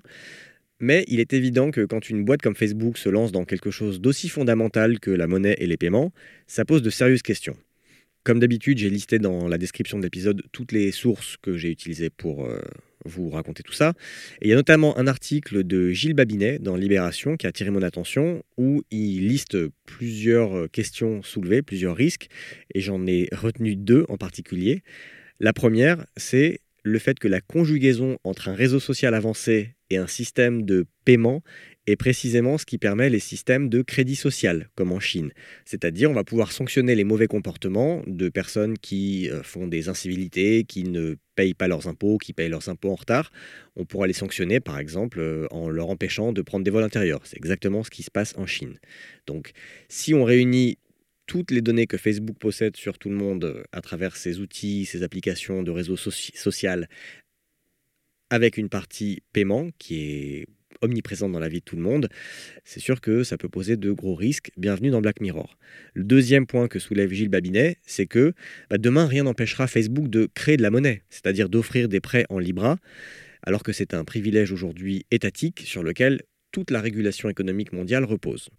Mais 0.80 1.06
il 1.08 1.20
est 1.20 1.34
évident 1.34 1.72
que 1.72 1.86
quand 1.86 2.10
une 2.10 2.26
boîte 2.26 2.42
comme 2.42 2.56
Facebook 2.56 2.98
se 2.98 3.08
lance 3.08 3.32
dans 3.32 3.46
quelque 3.46 3.72
chose 3.72 4.02
d'aussi 4.02 4.28
fondamental 4.28 5.00
que 5.00 5.12
la 5.12 5.28
monnaie 5.28 5.56
et 5.60 5.68
les 5.68 5.78
paiements, 5.78 6.12
ça 6.48 6.66
pose 6.66 6.82
de 6.82 6.90
sérieuses 6.90 7.22
questions. 7.22 7.56
Comme 8.24 8.40
d'habitude, 8.40 8.78
j'ai 8.78 8.90
listé 8.90 9.20
dans 9.20 9.48
la 9.48 9.58
description 9.58 9.98
de 9.98 10.04
l'épisode 10.04 10.42
toutes 10.52 10.72
les 10.72 10.92
sources 10.92 11.38
que 11.42 11.58
j'ai 11.58 11.70
utilisées 11.70 12.10
pour 12.10 12.46
euh, 12.46 12.60
vous 13.06 13.30
raconter 13.30 13.64
tout 13.64 13.74
ça. 13.74 13.94
Et 14.42 14.48
il 14.48 14.50
y 14.50 14.54
a 14.54 14.56
notamment 14.56 14.98
un 14.98 15.08
article 15.08 15.64
de 15.64 15.92
Gilles 15.92 16.14
Babinet 16.14 16.58
dans 16.60 16.76
Libération 16.76 17.38
qui 17.38 17.46
a 17.46 17.50
attiré 17.50 17.70
mon 17.70 17.82
attention, 17.82 18.44
où 18.58 18.82
il 18.92 19.28
liste 19.28 19.58
plusieurs 19.86 20.70
questions 20.72 21.22
soulevées, 21.22 21.62
plusieurs 21.62 21.96
risques, 21.96 22.28
et 22.74 22.82
j'en 22.82 23.06
ai 23.08 23.28
retenu 23.34 23.76
deux 23.76 24.06
en 24.10 24.18
particulier. 24.18 24.84
La 25.44 25.52
première, 25.52 26.06
c'est 26.16 26.62
le 26.84 27.00
fait 27.00 27.20
que 27.20 27.28
la 27.28 27.42
conjugaison 27.42 28.18
entre 28.24 28.48
un 28.48 28.56
réseau 28.56 28.80
social 28.80 29.14
avancé 29.14 29.76
et 29.90 29.98
un 29.98 30.08
système 30.08 30.64
de 30.64 30.86
paiement 31.04 31.44
est 31.86 31.98
précisément 31.98 32.58
ce 32.58 32.66
qui 32.66 32.78
permet 32.78 33.10
les 33.10 33.20
systèmes 33.20 33.68
de 33.68 33.82
crédit 33.82 34.16
social, 34.16 34.70
comme 34.76 34.94
en 34.94 35.02
Chine. 35.02 35.34
C'est-à-dire, 35.66 36.10
on 36.10 36.14
va 36.14 36.24
pouvoir 36.24 36.54
sanctionner 36.54 36.96
les 36.96 37.04
mauvais 37.04 37.28
comportements 37.28 38.04
de 38.08 38.30
personnes 38.30 38.78
qui 38.78 39.30
euh, 39.30 39.44
font 39.44 39.68
des 39.68 39.90
incivilités, 39.90 40.64
qui 40.64 40.86
ne 40.86 41.16
payent 41.36 41.54
pas 41.54 41.68
leurs 41.68 41.90
impôts, 41.90 42.20
qui 42.20 42.32
payent 42.32 42.48
leurs 42.48 42.70
impôts 42.70 42.92
en 42.92 42.96
retard. 42.96 43.30
On 43.76 43.84
pourra 43.84 44.08
les 44.08 44.14
sanctionner, 44.14 44.62
par 44.62 44.80
exemple, 44.80 45.20
euh, 45.20 45.46
en 45.52 45.68
leur 45.70 45.90
empêchant 45.90 46.32
de 46.32 46.42
prendre 46.42 46.64
des 46.64 46.72
vols 46.72 46.86
intérieurs. 46.86 47.20
C'est 47.26 47.36
exactement 47.36 47.84
ce 47.84 47.90
qui 47.90 48.04
se 48.04 48.12
passe 48.12 48.34
en 48.38 48.46
Chine. 48.46 48.80
Donc, 49.28 49.52
si 49.90 50.14
on 50.14 50.24
réunit 50.24 50.78
toutes 51.26 51.52
les 51.52 51.62
données 51.62 51.88
que 51.88 51.98
Facebook 51.98 52.38
possède 52.38 52.76
sur 52.76 52.98
tout 52.98 53.10
le 53.10 53.16
monde 53.16 53.46
euh, 53.46 53.64
à 53.72 53.82
travers 53.82 54.16
ses 54.16 54.40
outils, 54.40 54.86
ses 54.86 55.04
applications 55.04 55.64
de 55.64 55.72
réseau 55.72 55.96
social, 55.96 56.88
avec 58.30 58.58
une 58.58 58.70
partie 58.70 59.22
paiement 59.32 59.70
qui 59.78 60.02
est 60.02 60.48
omniprésente 60.82 61.32
dans 61.32 61.40
la 61.40 61.50
vie 61.50 61.60
de 61.60 61.64
tout 61.64 61.76
le 61.76 61.82
monde, 61.82 62.10
c'est 62.64 62.80
sûr 62.80 63.00
que 63.00 63.24
ça 63.24 63.38
peut 63.38 63.48
poser 63.48 63.78
de 63.78 63.92
gros 63.92 64.16
risques. 64.16 64.52
Bienvenue 64.58 64.90
dans 64.90 65.02
Black 65.02 65.22
Mirror. 65.22 65.58
Le 65.94 66.04
deuxième 66.04 66.46
point 66.46 66.68
que 66.68 66.80
soulève 66.80 67.12
Gilles 67.12 67.30
Babinet, 67.30 67.78
c'est 67.84 68.08
que 68.08 68.34
bah, 68.70 68.78
demain, 68.78 69.06
rien 69.06 69.24
n'empêchera 69.24 69.68
Facebook 69.68 70.10
de 70.10 70.28
créer 70.34 70.58
de 70.58 70.64
la 70.64 70.72
monnaie, 70.72 71.04
c'est-à-dire 71.10 71.48
d'offrir 71.48 71.88
des 71.88 72.00
prêts 72.00 72.26
en 72.30 72.40
Libra, 72.40 72.78
alors 73.44 73.64
que 73.64 73.72
c'est 73.72 73.94
un 73.94 74.04
privilège 74.04 74.52
aujourd'hui 74.52 75.06
étatique 75.12 75.62
sur 75.66 75.84
lequel 75.84 76.22
toute 76.52 76.72
la 76.72 76.82
régulation 76.82 77.30
économique 77.30 77.74
mondiale 77.74 78.04
repose. 78.04 78.50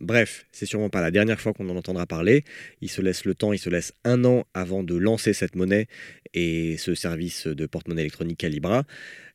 Bref, 0.00 0.46
c'est 0.52 0.66
sûrement 0.66 0.90
pas 0.90 1.00
la 1.00 1.10
dernière 1.10 1.40
fois 1.40 1.52
qu'on 1.52 1.68
en 1.68 1.76
entendra 1.76 2.06
parler. 2.06 2.44
Il 2.80 2.90
se 2.90 3.00
laisse 3.00 3.24
le 3.24 3.34
temps, 3.34 3.52
il 3.52 3.58
se 3.58 3.70
laisse 3.70 3.92
un 4.04 4.24
an 4.24 4.44
avant 4.52 4.82
de 4.82 4.96
lancer 4.96 5.32
cette 5.32 5.54
monnaie 5.54 5.86
et 6.34 6.76
ce 6.78 6.94
service 6.94 7.46
de 7.46 7.66
porte-monnaie 7.66 8.02
électronique 8.02 8.38
Calibra. 8.38 8.84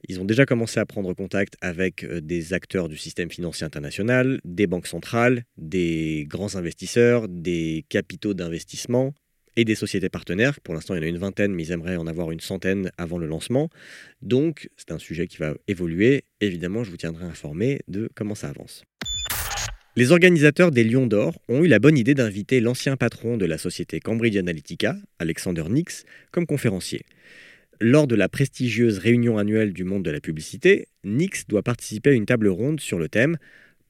Ils 0.07 0.19
ont 0.19 0.25
déjà 0.25 0.45
commencé 0.45 0.79
à 0.79 0.85
prendre 0.85 1.13
contact 1.13 1.55
avec 1.61 2.03
euh, 2.03 2.21
des 2.21 2.53
acteurs 2.53 2.89
du 2.89 2.97
système 2.97 3.31
financier 3.31 3.65
international, 3.65 4.39
des 4.45 4.67
banques 4.67 4.87
centrales, 4.87 5.43
des 5.57 6.25
grands 6.27 6.55
investisseurs, 6.55 7.27
des 7.27 7.85
capitaux 7.89 8.33
d'investissement 8.33 9.13
et 9.55 9.65
des 9.65 9.75
sociétés 9.75 10.09
partenaires. 10.09 10.59
Pour 10.61 10.73
l'instant, 10.73 10.93
il 10.93 10.97
y 10.97 11.01
en 11.01 11.03
a 11.05 11.09
une 11.09 11.17
vingtaine, 11.17 11.53
mais 11.53 11.63
ils 11.63 11.71
aimeraient 11.71 11.97
en 11.97 12.07
avoir 12.07 12.31
une 12.31 12.39
centaine 12.39 12.91
avant 12.97 13.17
le 13.17 13.27
lancement. 13.27 13.69
Donc, 14.21 14.69
c'est 14.77 14.91
un 14.91 14.99
sujet 14.99 15.27
qui 15.27 15.37
va 15.37 15.53
évoluer. 15.67 16.23
Évidemment, 16.39 16.83
je 16.83 16.91
vous 16.91 16.97
tiendrai 16.97 17.25
informé 17.25 17.81
de 17.87 18.09
comment 18.15 18.35
ça 18.35 18.49
avance. 18.49 18.83
Les 20.00 20.13
organisateurs 20.13 20.72
des 20.72 20.86
Lions 20.86 21.08
d'Or 21.08 21.38
ont 21.50 21.65
eu 21.65 21.68
la 21.68 21.77
bonne 21.77 21.98
idée 21.98 22.13
d'inviter 22.13 22.62
l'ancien 22.62 22.96
patron 22.96 23.36
de 23.36 23.46
la 23.46 23.58
société 23.58 24.00
Cambridge 24.00 24.38
Analytica, 24.38 24.96
Alexander 25.20 25.65
Nix, 25.70 26.06
comme 26.32 26.46
conférencier. 26.46 27.01
Lors 27.82 28.08
de 28.08 28.15
la 28.15 28.29
prestigieuse 28.29 28.98
réunion 28.98 29.38
annuelle 29.38 29.74
du 29.74 29.84
monde 29.84 30.06
de 30.06 30.10
la 30.10 30.22
publicité, 30.22 30.88
Nix 31.03 31.46
doit 31.50 31.63
participer 31.63 32.12
à 32.12 32.13
une 32.13 32.25
table 32.25 32.48
ronde 32.48 32.79
sur 32.79 32.98
le 32.98 33.10
thème 33.10 33.36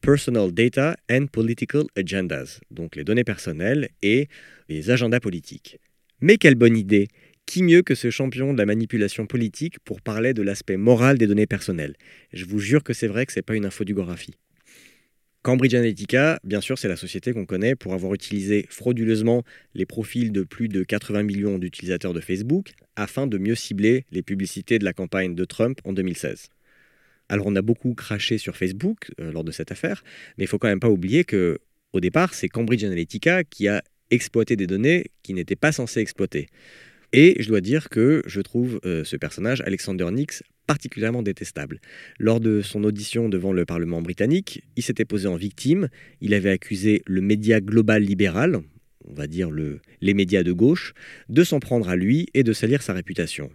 Personal 0.02 0.52
Data 0.52 0.98
and 1.12 1.28
Political 1.28 1.84
Agendas, 1.96 2.60
donc 2.72 2.96
les 2.96 3.04
données 3.04 3.24
personnelles 3.24 3.90
et 4.02 4.30
les 4.68 4.90
agendas 4.90 5.20
politiques. 5.20 5.78
Mais 6.22 6.38
quelle 6.38 6.56
bonne 6.56 6.76
idée 6.76 7.08
Qui 7.46 7.62
mieux 7.62 7.84
que 7.84 7.94
ce 7.94 8.10
champion 8.10 8.52
de 8.52 8.58
la 8.58 8.66
manipulation 8.66 9.28
politique 9.28 9.78
pour 9.86 10.02
parler 10.02 10.34
de 10.34 10.42
l'aspect 10.42 10.78
moral 10.78 11.20
des 11.20 11.28
données 11.28 11.46
personnelles? 11.46 11.94
Je 12.34 12.46
vous 12.46 12.58
jure 12.58 12.84
que 12.84 12.94
c'est 12.94 13.06
vrai 13.06 13.28
que 13.28 13.32
ce 13.32 13.38
n'est 13.38 13.44
pas 13.44 13.54
une 13.54 13.68
infodugraphie. 13.68 14.34
Cambridge 15.42 15.74
Analytica, 15.74 16.38
bien 16.44 16.60
sûr, 16.60 16.78
c'est 16.78 16.90
la 16.90 16.98
société 16.98 17.32
qu'on 17.32 17.46
connaît 17.46 17.74
pour 17.74 17.94
avoir 17.94 18.14
utilisé 18.14 18.66
frauduleusement 18.70 19.44
les 19.74 19.86
profils 19.86 20.34
de 20.34 20.44
plus 20.44 20.68
de 20.68 20.84
80 20.84 21.24
millions 21.24 21.58
d'utilisateurs 21.58 22.14
de 22.14 22.20
Facebook 22.20 22.74
afin 22.98 23.26
de 23.26 23.38
mieux 23.38 23.56
cibler 23.56 24.06
les 24.12 24.22
publicités 24.22 24.80
de 24.80 24.86
la 24.86 24.92
campagne 24.92 25.36
de 25.36 25.46
Trump 25.46 25.80
en 25.86 25.94
2016. 25.94 26.50
Alors 27.30 27.48
on 27.48 27.56
a 27.56 27.62
beaucoup 27.62 27.94
craché 27.94 28.38
sur 28.38 28.58
Facebook 28.58 29.12
euh, 29.22 29.32
lors 29.32 29.46
de 29.46 29.52
cette 29.52 29.72
affaire, 29.72 30.04
mais 30.38 30.44
il 30.44 30.48
faut 30.48 30.58
quand 30.58 30.68
même 30.68 30.82
pas 30.82 30.90
oublier 30.90 31.24
que 31.24 31.60
au 31.94 32.02
départ, 32.02 32.34
c'est 32.34 32.50
Cambridge 32.50 32.84
Analytica 32.84 33.44
qui 33.46 33.68
a 33.70 33.82
exploité 34.12 34.56
des 34.56 34.68
données 34.68 35.06
qui 35.24 35.34
n'étaient 35.34 35.56
pas 35.56 35.72
censées 35.72 36.02
exploiter. 36.02 36.48
Et 37.12 37.36
je 37.40 37.48
dois 37.48 37.62
dire 37.62 37.90
que 37.90 38.22
je 38.26 38.42
trouve 38.42 38.80
euh, 38.86 39.04
ce 39.04 39.16
personnage, 39.16 39.62
Alexander 39.62 40.08
Nix, 40.12 40.44
particulièrement 40.68 41.24
détestable. 41.24 41.80
Lors 42.20 42.40
de 42.40 42.62
son 42.62 42.84
audition 42.84 43.30
devant 43.30 43.52
le 43.52 43.66
Parlement 43.66 44.02
britannique, 44.02 44.64
il 44.76 44.84
s'était 44.84 45.06
posé 45.06 45.28
en 45.28 45.36
victime, 45.36 45.90
il 46.22 46.36
avait 46.36 46.52
accusé 46.52 47.02
le 47.08 47.22
média 47.22 47.60
global 47.62 48.04
libéral, 48.04 48.60
on 49.08 49.14
va 49.14 49.26
dire 49.26 49.50
le, 49.50 49.80
les 50.02 50.14
médias 50.14 50.44
de 50.44 50.52
gauche, 50.52 50.94
de 51.30 51.44
s'en 51.44 51.60
prendre 51.60 51.90
à 51.90 51.96
lui 51.96 52.28
et 52.36 52.44
de 52.44 52.54
salir 52.54 52.84
sa 52.84 52.94
réputation. 52.94 53.50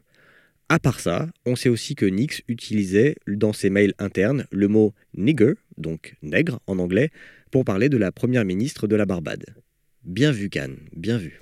À 0.68 0.80
part 0.80 0.98
ça, 0.98 1.28
on 1.46 1.54
sait 1.54 1.68
aussi 1.68 1.94
que 1.94 2.06
Nix 2.06 2.42
utilisait 2.48 3.16
dans 3.28 3.52
ses 3.52 3.70
mails 3.70 3.94
internes 3.98 4.46
le 4.50 4.66
mot 4.66 4.94
nigger, 5.16 5.52
donc 5.76 6.16
nègre 6.22 6.58
en 6.66 6.80
anglais, 6.80 7.10
pour 7.52 7.64
parler 7.64 7.88
de 7.88 7.98
la 7.98 8.10
première 8.10 8.44
ministre 8.44 8.88
de 8.88 8.96
la 8.96 9.06
Barbade. 9.06 9.44
Bien 10.02 10.32
vu, 10.32 10.48
Cannes, 10.48 10.78
bien 10.96 11.18
vu. 11.18 11.38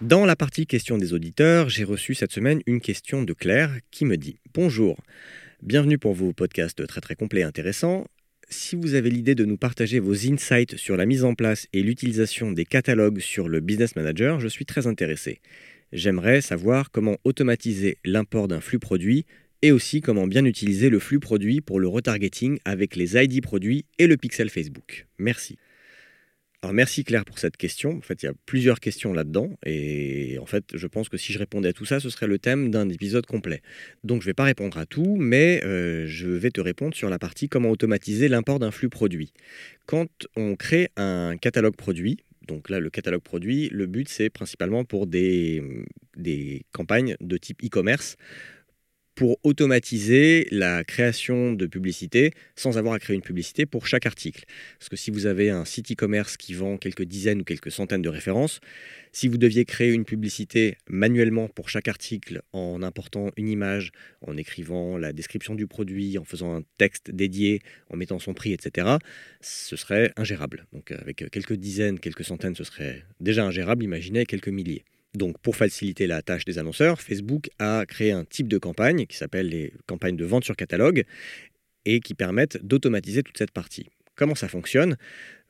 Dans 0.00 0.24
la 0.24 0.36
partie 0.36 0.64
questions 0.64 0.96
des 0.96 1.12
auditeurs, 1.12 1.68
j'ai 1.68 1.82
reçu 1.82 2.14
cette 2.14 2.30
semaine 2.30 2.60
une 2.66 2.80
question 2.80 3.24
de 3.24 3.32
Claire 3.32 3.80
qui 3.90 4.04
me 4.04 4.16
dit 4.16 4.38
Bonjour, 4.54 4.96
bienvenue 5.60 5.98
pour 5.98 6.14
vos 6.14 6.32
podcasts 6.32 6.86
très 6.86 7.00
très 7.00 7.16
complets 7.16 7.40
et 7.40 7.44
intéressants. 7.44 8.06
Si 8.48 8.76
vous 8.76 8.94
avez 8.94 9.10
l'idée 9.10 9.34
de 9.34 9.44
nous 9.44 9.56
partager 9.56 9.98
vos 9.98 10.14
insights 10.14 10.76
sur 10.76 10.96
la 10.96 11.04
mise 11.04 11.24
en 11.24 11.34
place 11.34 11.66
et 11.72 11.82
l'utilisation 11.82 12.52
des 12.52 12.64
catalogues 12.64 13.18
sur 13.18 13.48
le 13.48 13.58
Business 13.58 13.96
Manager, 13.96 14.38
je 14.38 14.46
suis 14.46 14.66
très 14.66 14.86
intéressé. 14.86 15.40
J'aimerais 15.92 16.42
savoir 16.42 16.92
comment 16.92 17.16
automatiser 17.24 17.98
l'import 18.04 18.46
d'un 18.46 18.60
flux 18.60 18.78
produit 18.78 19.26
et 19.62 19.72
aussi 19.72 20.00
comment 20.00 20.28
bien 20.28 20.44
utiliser 20.44 20.90
le 20.90 21.00
flux 21.00 21.18
produit 21.18 21.60
pour 21.60 21.80
le 21.80 21.88
retargeting 21.88 22.60
avec 22.64 22.94
les 22.94 23.16
ID 23.16 23.42
produits 23.42 23.84
et 23.98 24.06
le 24.06 24.16
pixel 24.16 24.48
Facebook. 24.48 25.08
Merci. 25.18 25.58
Alors 26.62 26.74
merci 26.74 27.04
Claire 27.04 27.24
pour 27.24 27.38
cette 27.38 27.56
question. 27.56 27.98
En 27.98 28.00
fait, 28.00 28.20
il 28.22 28.26
y 28.26 28.28
a 28.28 28.32
plusieurs 28.44 28.80
questions 28.80 29.12
là-dedans 29.12 29.56
et 29.64 30.38
en 30.40 30.46
fait, 30.46 30.64
je 30.74 30.86
pense 30.88 31.08
que 31.08 31.16
si 31.16 31.32
je 31.32 31.38
répondais 31.38 31.68
à 31.68 31.72
tout 31.72 31.84
ça, 31.84 32.00
ce 32.00 32.10
serait 32.10 32.26
le 32.26 32.40
thème 32.40 32.72
d'un 32.72 32.88
épisode 32.88 33.26
complet. 33.26 33.62
Donc 34.02 34.22
je 34.22 34.26
ne 34.26 34.30
vais 34.30 34.34
pas 34.34 34.42
répondre 34.44 34.76
à 34.76 34.84
tout, 34.84 35.16
mais 35.20 35.62
euh, 35.64 36.04
je 36.08 36.28
vais 36.28 36.50
te 36.50 36.60
répondre 36.60 36.96
sur 36.96 37.10
la 37.10 37.20
partie 37.20 37.48
comment 37.48 37.70
automatiser 37.70 38.26
l'import 38.26 38.58
d'un 38.58 38.72
flux 38.72 38.88
produit. 38.88 39.32
Quand 39.86 40.08
on 40.34 40.56
crée 40.56 40.90
un 40.96 41.36
catalogue 41.36 41.76
produit, 41.76 42.18
donc 42.48 42.70
là, 42.70 42.80
le 42.80 42.90
catalogue 42.90 43.22
produit, 43.22 43.68
le 43.68 43.86
but, 43.86 44.08
c'est 44.08 44.30
principalement 44.30 44.84
pour 44.84 45.06
des, 45.06 45.62
des 46.16 46.64
campagnes 46.72 47.14
de 47.20 47.36
type 47.36 47.62
e-commerce 47.62 48.16
pour 49.18 49.36
automatiser 49.42 50.46
la 50.52 50.84
création 50.84 51.52
de 51.52 51.66
publicités 51.66 52.30
sans 52.54 52.78
avoir 52.78 52.94
à 52.94 53.00
créer 53.00 53.16
une 53.16 53.20
publicité 53.20 53.66
pour 53.66 53.88
chaque 53.88 54.06
article. 54.06 54.44
Parce 54.78 54.88
que 54.88 54.94
si 54.94 55.10
vous 55.10 55.26
avez 55.26 55.50
un 55.50 55.64
site 55.64 55.90
e-commerce 55.90 56.36
qui 56.36 56.54
vend 56.54 56.76
quelques 56.76 57.02
dizaines 57.02 57.40
ou 57.40 57.44
quelques 57.44 57.72
centaines 57.72 58.00
de 58.00 58.08
références, 58.08 58.60
si 59.10 59.26
vous 59.26 59.36
deviez 59.36 59.64
créer 59.64 59.92
une 59.92 60.04
publicité 60.04 60.76
manuellement 60.88 61.48
pour 61.48 61.68
chaque 61.68 61.88
article 61.88 62.42
en 62.52 62.80
important 62.80 63.32
une 63.36 63.48
image, 63.48 63.90
en 64.24 64.36
écrivant 64.36 64.96
la 64.96 65.12
description 65.12 65.56
du 65.56 65.66
produit, 65.66 66.16
en 66.16 66.24
faisant 66.24 66.54
un 66.54 66.62
texte 66.76 67.10
dédié, 67.10 67.60
en 67.90 67.96
mettant 67.96 68.20
son 68.20 68.34
prix, 68.34 68.52
etc., 68.52 68.98
ce 69.40 69.74
serait 69.74 70.12
ingérable. 70.16 70.66
Donc 70.72 70.92
avec 70.92 71.28
quelques 71.32 71.54
dizaines, 71.54 71.98
quelques 71.98 72.24
centaines, 72.24 72.54
ce 72.54 72.62
serait 72.62 73.02
déjà 73.18 73.44
ingérable, 73.44 73.82
imaginez 73.82 74.26
quelques 74.26 74.46
milliers. 74.46 74.84
Donc, 75.14 75.38
pour 75.38 75.56
faciliter 75.56 76.06
la 76.06 76.22
tâche 76.22 76.44
des 76.44 76.58
annonceurs, 76.58 77.00
Facebook 77.00 77.48
a 77.58 77.84
créé 77.86 78.12
un 78.12 78.24
type 78.24 78.48
de 78.48 78.58
campagne 78.58 79.06
qui 79.06 79.16
s'appelle 79.16 79.48
les 79.48 79.72
campagnes 79.86 80.16
de 80.16 80.24
vente 80.24 80.44
sur 80.44 80.56
catalogue 80.56 81.04
et 81.84 82.00
qui 82.00 82.14
permettent 82.14 82.58
d'automatiser 82.62 83.22
toute 83.22 83.38
cette 83.38 83.50
partie. 83.50 83.86
Comment 84.16 84.34
ça 84.34 84.48
fonctionne? 84.48 84.96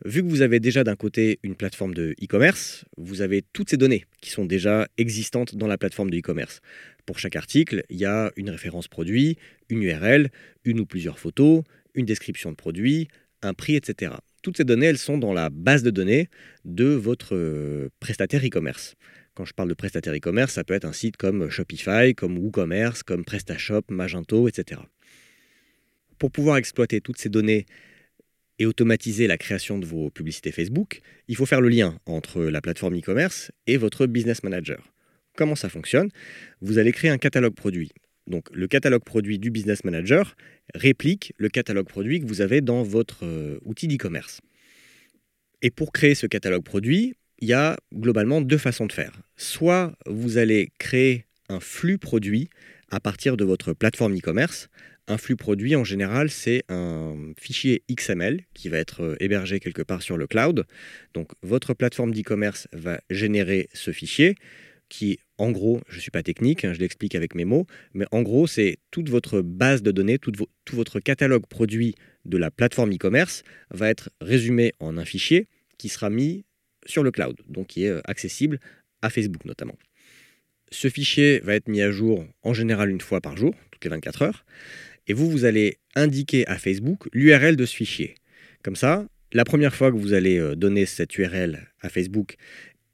Vu 0.04 0.22
que 0.22 0.28
vous 0.28 0.42
avez 0.42 0.60
déjà 0.60 0.84
d'un 0.84 0.94
côté 0.94 1.40
une 1.42 1.56
plateforme 1.56 1.94
de 1.94 2.14
e-commerce, 2.22 2.84
vous 2.98 3.22
avez 3.22 3.42
toutes 3.52 3.70
ces 3.70 3.76
données 3.76 4.04
qui 4.20 4.30
sont 4.30 4.44
déjà 4.44 4.86
existantes 4.98 5.56
dans 5.56 5.66
la 5.66 5.78
plateforme 5.78 6.10
de 6.10 6.18
e-commerce. 6.18 6.60
Pour 7.06 7.18
chaque 7.18 7.34
article, 7.34 7.82
il 7.88 7.96
y 7.96 8.04
a 8.04 8.30
une 8.36 8.50
référence 8.50 8.86
produit, 8.86 9.38
une 9.70 9.82
URL, 9.82 10.30
une 10.64 10.80
ou 10.80 10.86
plusieurs 10.86 11.18
photos, 11.18 11.62
une 11.94 12.04
description 12.04 12.50
de 12.50 12.56
produit, 12.56 13.08
un 13.42 13.54
prix, 13.54 13.74
etc. 13.74 14.12
Toutes 14.42 14.58
ces 14.58 14.64
données, 14.64 14.86
elles 14.86 14.98
sont 14.98 15.18
dans 15.18 15.32
la 15.32 15.50
base 15.50 15.82
de 15.82 15.90
données 15.90 16.28
de 16.64 16.84
votre 16.84 17.34
euh, 17.34 17.88
prestataire 18.00 18.44
e-commerce. 18.44 18.94
Quand 19.38 19.44
je 19.44 19.54
parle 19.54 19.68
de 19.68 19.74
prestataire 19.74 20.12
e-commerce, 20.16 20.54
ça 20.54 20.64
peut 20.64 20.74
être 20.74 20.84
un 20.84 20.92
site 20.92 21.16
comme 21.16 21.48
Shopify, 21.48 22.12
comme 22.12 22.36
WooCommerce, 22.38 23.04
comme 23.04 23.24
PrestaShop, 23.24 23.82
Magento, 23.88 24.48
etc. 24.48 24.80
Pour 26.18 26.32
pouvoir 26.32 26.56
exploiter 26.56 27.00
toutes 27.00 27.18
ces 27.18 27.28
données 27.28 27.64
et 28.58 28.66
automatiser 28.66 29.28
la 29.28 29.38
création 29.38 29.78
de 29.78 29.86
vos 29.86 30.10
publicités 30.10 30.50
Facebook, 30.50 31.02
il 31.28 31.36
faut 31.36 31.46
faire 31.46 31.60
le 31.60 31.68
lien 31.68 32.00
entre 32.04 32.42
la 32.42 32.60
plateforme 32.60 32.98
e-commerce 32.98 33.52
et 33.68 33.76
votre 33.76 34.06
business 34.06 34.42
manager. 34.42 34.92
Comment 35.36 35.54
ça 35.54 35.68
fonctionne? 35.68 36.08
Vous 36.60 36.78
allez 36.78 36.90
créer 36.90 37.12
un 37.12 37.18
catalogue 37.18 37.54
produit. 37.54 37.92
Donc 38.26 38.48
le 38.52 38.66
catalogue 38.66 39.04
produit 39.04 39.38
du 39.38 39.52
business 39.52 39.84
manager 39.84 40.34
réplique 40.74 41.32
le 41.36 41.48
catalogue 41.48 41.86
produit 41.86 42.18
que 42.18 42.26
vous 42.26 42.40
avez 42.40 42.60
dans 42.60 42.82
votre 42.82 43.24
euh, 43.24 43.60
outil 43.64 43.86
d'e-commerce. 43.86 44.40
Et 45.62 45.70
pour 45.70 45.92
créer 45.92 46.16
ce 46.16 46.26
catalogue 46.26 46.64
produit, 46.64 47.14
il 47.38 47.48
y 47.48 47.52
a 47.52 47.76
globalement 47.94 48.40
deux 48.40 48.58
façons 48.58 48.86
de 48.86 48.92
faire. 48.92 49.12
Soit 49.36 49.92
vous 50.06 50.38
allez 50.38 50.70
créer 50.78 51.24
un 51.48 51.60
flux 51.60 51.98
produit 51.98 52.48
à 52.90 53.00
partir 53.00 53.36
de 53.36 53.44
votre 53.44 53.72
plateforme 53.72 54.16
e-commerce. 54.16 54.68
Un 55.06 55.16
flux 55.16 55.36
produit, 55.36 55.74
en 55.74 55.84
général, 55.84 56.30
c'est 56.30 56.64
un 56.68 57.32
fichier 57.38 57.82
XML 57.90 58.44
qui 58.52 58.68
va 58.68 58.76
être 58.76 59.02
euh, 59.02 59.16
hébergé 59.20 59.58
quelque 59.58 59.80
part 59.80 60.02
sur 60.02 60.18
le 60.18 60.26
cloud. 60.26 60.66
Donc, 61.14 61.30
votre 61.42 61.72
plateforme 61.72 62.12
d'e-commerce 62.12 62.68
va 62.72 63.00
générer 63.08 63.70
ce 63.72 63.90
fichier 63.90 64.34
qui, 64.90 65.18
en 65.38 65.50
gros, 65.50 65.80
je 65.88 65.96
ne 65.96 66.00
suis 66.00 66.10
pas 66.10 66.22
technique, 66.22 66.64
hein, 66.64 66.74
je 66.74 66.80
l'explique 66.80 67.14
avec 67.14 67.34
mes 67.34 67.46
mots, 67.46 67.66
mais 67.94 68.06
en 68.10 68.22
gros, 68.22 68.46
c'est 68.46 68.78
toute 68.90 69.08
votre 69.08 69.40
base 69.40 69.82
de 69.82 69.92
données, 69.92 70.18
tout, 70.18 70.32
tout 70.32 70.76
votre 70.76 71.00
catalogue 71.00 71.46
produit 71.46 71.94
de 72.24 72.36
la 72.36 72.50
plateforme 72.50 72.92
e-commerce 72.92 73.44
va 73.70 73.88
être 73.88 74.10
résumé 74.20 74.72
en 74.78 74.98
un 74.98 75.04
fichier 75.04 75.48
qui 75.78 75.88
sera 75.88 76.10
mis 76.10 76.44
sur 76.88 77.02
le 77.02 77.10
cloud, 77.10 77.36
donc 77.48 77.68
qui 77.68 77.84
est 77.84 77.90
euh, 77.90 78.00
accessible 78.04 78.58
à 79.02 79.10
Facebook 79.10 79.44
notamment. 79.44 79.76
Ce 80.70 80.88
fichier 80.88 81.40
va 81.40 81.54
être 81.54 81.68
mis 81.68 81.80
à 81.80 81.90
jour 81.90 82.26
en 82.42 82.52
général 82.52 82.90
une 82.90 83.00
fois 83.00 83.20
par 83.20 83.36
jour, 83.36 83.54
toutes 83.70 83.84
les 83.84 83.90
24 83.90 84.22
heures, 84.22 84.44
et 85.06 85.14
vous, 85.14 85.30
vous 85.30 85.44
allez 85.44 85.78
indiquer 85.94 86.46
à 86.46 86.58
Facebook 86.58 87.08
l'URL 87.12 87.56
de 87.56 87.64
ce 87.64 87.74
fichier. 87.74 88.14
Comme 88.62 88.76
ça, 88.76 89.06
la 89.32 89.44
première 89.44 89.74
fois 89.74 89.90
que 89.90 89.96
vous 89.96 90.12
allez 90.12 90.38
euh, 90.38 90.56
donner 90.56 90.86
cette 90.86 91.16
URL 91.16 91.68
à 91.80 91.88
Facebook, 91.88 92.36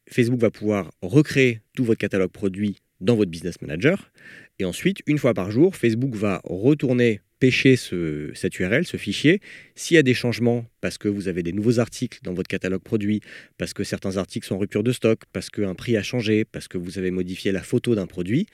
Facebook 0.09 0.41
va 0.41 0.51
pouvoir 0.51 0.93
recréer 1.01 1.61
tout 1.75 1.85
votre 1.85 1.99
catalogue 1.99 2.31
produit 2.31 2.77
dans 3.01 3.17
votre 3.17 3.31
business 3.31 3.61
manager. 3.61 4.13
Et 4.59 4.65
ensuite, 4.65 4.99
une 5.07 5.19
fois 5.19 5.35
par 5.35 5.51
jour, 5.51 5.75
Facebook 5.75 6.15
va 6.15 6.41
retourner 6.45 7.21
pêcher 7.45 7.77
ce, 7.77 8.31
cette 8.33 8.59
URL, 8.59 8.87
ce 8.87 8.97
fichier. 8.97 9.43
S'il 9.75 9.97
y 9.97 9.99
a 9.99 10.03
des 10.03 10.15
changements, 10.15 10.65
parce 10.81 10.97
que 10.97 11.09
vous 11.09 11.29
avez 11.29 11.43
des 11.43 11.53
nouveaux 11.53 11.79
articles 11.79 12.21
dans 12.23 12.33
votre 12.33 12.49
catalogue 12.49 12.81
produit, 12.81 13.21
parce 13.59 13.75
que 13.75 13.85
certains 13.85 14.17
articles 14.17 14.47
sont 14.47 14.55
en 14.55 14.59
rupture 14.59 14.83
de 14.83 14.93
stock, 14.93 15.21
parce 15.35 15.51
qu'un 15.51 15.75
prix 15.75 15.99
a 15.99 16.03
changé, 16.03 16.47
parce 16.47 16.69
que 16.69 16.79
vous 16.79 16.97
avez 16.99 17.11
modifié 17.11 17.53
la 17.53 17.61
photo 17.61 17.95
d'un 17.95 18.07
produit, 18.07 18.47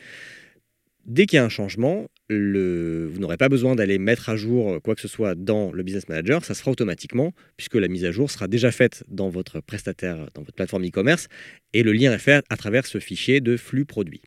dès 1.06 1.26
qu'il 1.26 1.36
y 1.36 1.38
a 1.38 1.44
un 1.44 1.48
changement, 1.48 2.08
vous 2.30 3.20
n'aurez 3.20 3.36
pas 3.36 3.48
besoin 3.48 3.76
d'aller 3.76 4.00
mettre 4.00 4.28
à 4.28 4.34
jour 4.34 4.82
quoi 4.82 4.96
que 4.96 5.00
ce 5.00 5.08
soit 5.08 5.36
dans 5.36 5.70
le 5.70 5.84
Business 5.84 6.08
Manager, 6.08 6.44
ça 6.44 6.54
se 6.54 6.58
fera 6.58 6.72
automatiquement, 6.72 7.32
puisque 7.56 7.76
la 7.76 7.86
mise 7.86 8.04
à 8.04 8.10
jour 8.10 8.28
sera 8.28 8.48
déjà 8.48 8.72
faite 8.72 9.04
dans 9.06 9.28
votre 9.28 9.60
prestataire, 9.60 10.26
dans 10.34 10.42
votre 10.42 10.56
plateforme 10.56 10.84
e-commerce, 10.84 11.28
et 11.74 11.84
le 11.84 11.92
lien 11.92 12.12
est 12.12 12.18
fait 12.18 12.44
à 12.50 12.56
travers 12.56 12.86
ce 12.86 12.98
fichier 12.98 13.40
de 13.40 13.56
flux 13.56 13.84
produit. 13.84 14.22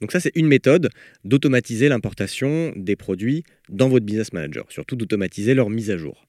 Donc 0.00 0.12
ça, 0.12 0.20
c'est 0.20 0.32
une 0.34 0.46
méthode 0.46 0.90
d'automatiser 1.24 1.88
l'importation 1.88 2.72
des 2.76 2.96
produits 2.96 3.44
dans 3.68 3.88
votre 3.88 4.04
Business 4.04 4.32
Manager, 4.32 4.64
surtout 4.70 4.96
d'automatiser 4.96 5.54
leur 5.54 5.70
mise 5.70 5.90
à 5.90 5.96
jour. 5.96 6.26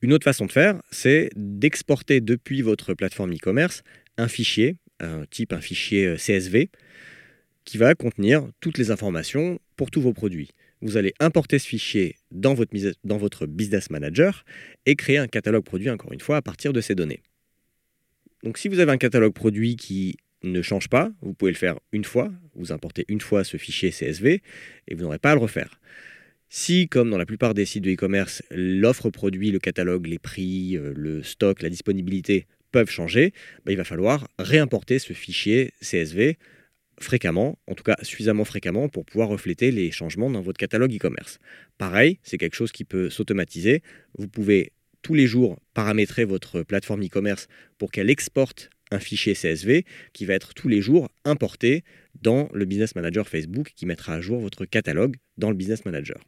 Une 0.00 0.12
autre 0.12 0.24
façon 0.24 0.46
de 0.46 0.52
faire, 0.52 0.80
c'est 0.90 1.30
d'exporter 1.34 2.20
depuis 2.20 2.62
votre 2.62 2.94
plateforme 2.94 3.34
e-commerce 3.34 3.82
un 4.16 4.28
fichier, 4.28 4.76
un 5.00 5.24
type 5.30 5.52
un 5.52 5.60
fichier 5.60 6.06
euh, 6.06 6.16
CSV, 6.16 6.70
qui 7.64 7.78
va 7.78 7.94
contenir 7.94 8.48
toutes 8.60 8.78
les 8.78 8.90
informations 8.90 9.58
pour 9.76 9.90
tous 9.90 10.00
vos 10.00 10.12
produits. 10.12 10.50
Vous 10.80 10.96
allez 10.96 11.12
importer 11.20 11.58
ce 11.58 11.66
fichier 11.66 12.16
dans 12.30 12.54
votre, 12.54 12.72
dans 13.04 13.18
votre 13.18 13.46
Business 13.46 13.90
Manager 13.90 14.44
et 14.86 14.94
créer 14.94 15.18
un 15.18 15.26
catalogue 15.26 15.64
produit, 15.64 15.90
encore 15.90 16.12
une 16.12 16.20
fois, 16.20 16.36
à 16.36 16.42
partir 16.42 16.72
de 16.72 16.80
ces 16.80 16.94
données. 16.94 17.20
Donc 18.44 18.58
si 18.58 18.68
vous 18.68 18.78
avez 18.78 18.92
un 18.92 18.98
catalogue 18.98 19.34
produit 19.34 19.76
qui 19.76 20.16
ne 20.42 20.62
change 20.62 20.88
pas, 20.88 21.10
vous 21.20 21.34
pouvez 21.34 21.50
le 21.50 21.56
faire 21.56 21.78
une 21.92 22.04
fois, 22.04 22.30
vous 22.54 22.72
importez 22.72 23.04
une 23.08 23.20
fois 23.20 23.44
ce 23.44 23.56
fichier 23.56 23.90
CSV 23.90 24.42
et 24.88 24.94
vous 24.94 25.02
n'aurez 25.02 25.18
pas 25.18 25.32
à 25.32 25.34
le 25.34 25.40
refaire. 25.40 25.80
Si, 26.50 26.88
comme 26.88 27.10
dans 27.10 27.18
la 27.18 27.26
plupart 27.26 27.52
des 27.52 27.66
sites 27.66 27.84
de 27.84 27.92
e-commerce, 27.92 28.42
l'offre 28.50 29.10
produit, 29.10 29.50
le 29.50 29.58
catalogue, 29.58 30.06
les 30.06 30.18
prix, 30.18 30.76
euh, 30.76 30.94
le 30.96 31.22
stock, 31.22 31.60
la 31.60 31.68
disponibilité 31.68 32.46
peuvent 32.72 32.90
changer, 32.90 33.32
bah, 33.64 33.72
il 33.72 33.76
va 33.76 33.84
falloir 33.84 34.28
réimporter 34.38 34.98
ce 34.98 35.12
fichier 35.12 35.72
CSV 35.82 36.38
fréquemment, 37.00 37.58
en 37.66 37.74
tout 37.74 37.84
cas 37.84 37.96
suffisamment 38.02 38.44
fréquemment 38.44 38.88
pour 38.88 39.04
pouvoir 39.04 39.28
refléter 39.28 39.70
les 39.70 39.90
changements 39.90 40.30
dans 40.30 40.40
votre 40.40 40.58
catalogue 40.58 40.94
e-commerce. 40.94 41.38
Pareil, 41.76 42.18
c'est 42.22 42.38
quelque 42.38 42.56
chose 42.56 42.72
qui 42.72 42.84
peut 42.84 43.10
s'automatiser. 43.10 43.82
Vous 44.18 44.28
pouvez 44.28 44.72
tous 45.02 45.14
les 45.14 45.26
jours 45.26 45.60
paramétrer 45.74 46.24
votre 46.24 46.62
plateforme 46.62 47.04
e-commerce 47.04 47.46
pour 47.78 47.90
qu'elle 47.92 48.10
exporte 48.10 48.70
un 48.90 48.98
fichier 48.98 49.34
CSV 49.34 49.84
qui 50.12 50.24
va 50.26 50.34
être 50.34 50.54
tous 50.54 50.68
les 50.68 50.80
jours 50.80 51.08
importé 51.24 51.84
dans 52.22 52.48
le 52.52 52.64
Business 52.64 52.94
Manager 52.94 53.28
Facebook 53.28 53.72
qui 53.74 53.86
mettra 53.86 54.14
à 54.14 54.20
jour 54.20 54.40
votre 54.40 54.64
catalogue 54.64 55.16
dans 55.36 55.50
le 55.50 55.56
Business 55.56 55.84
Manager. 55.84 56.18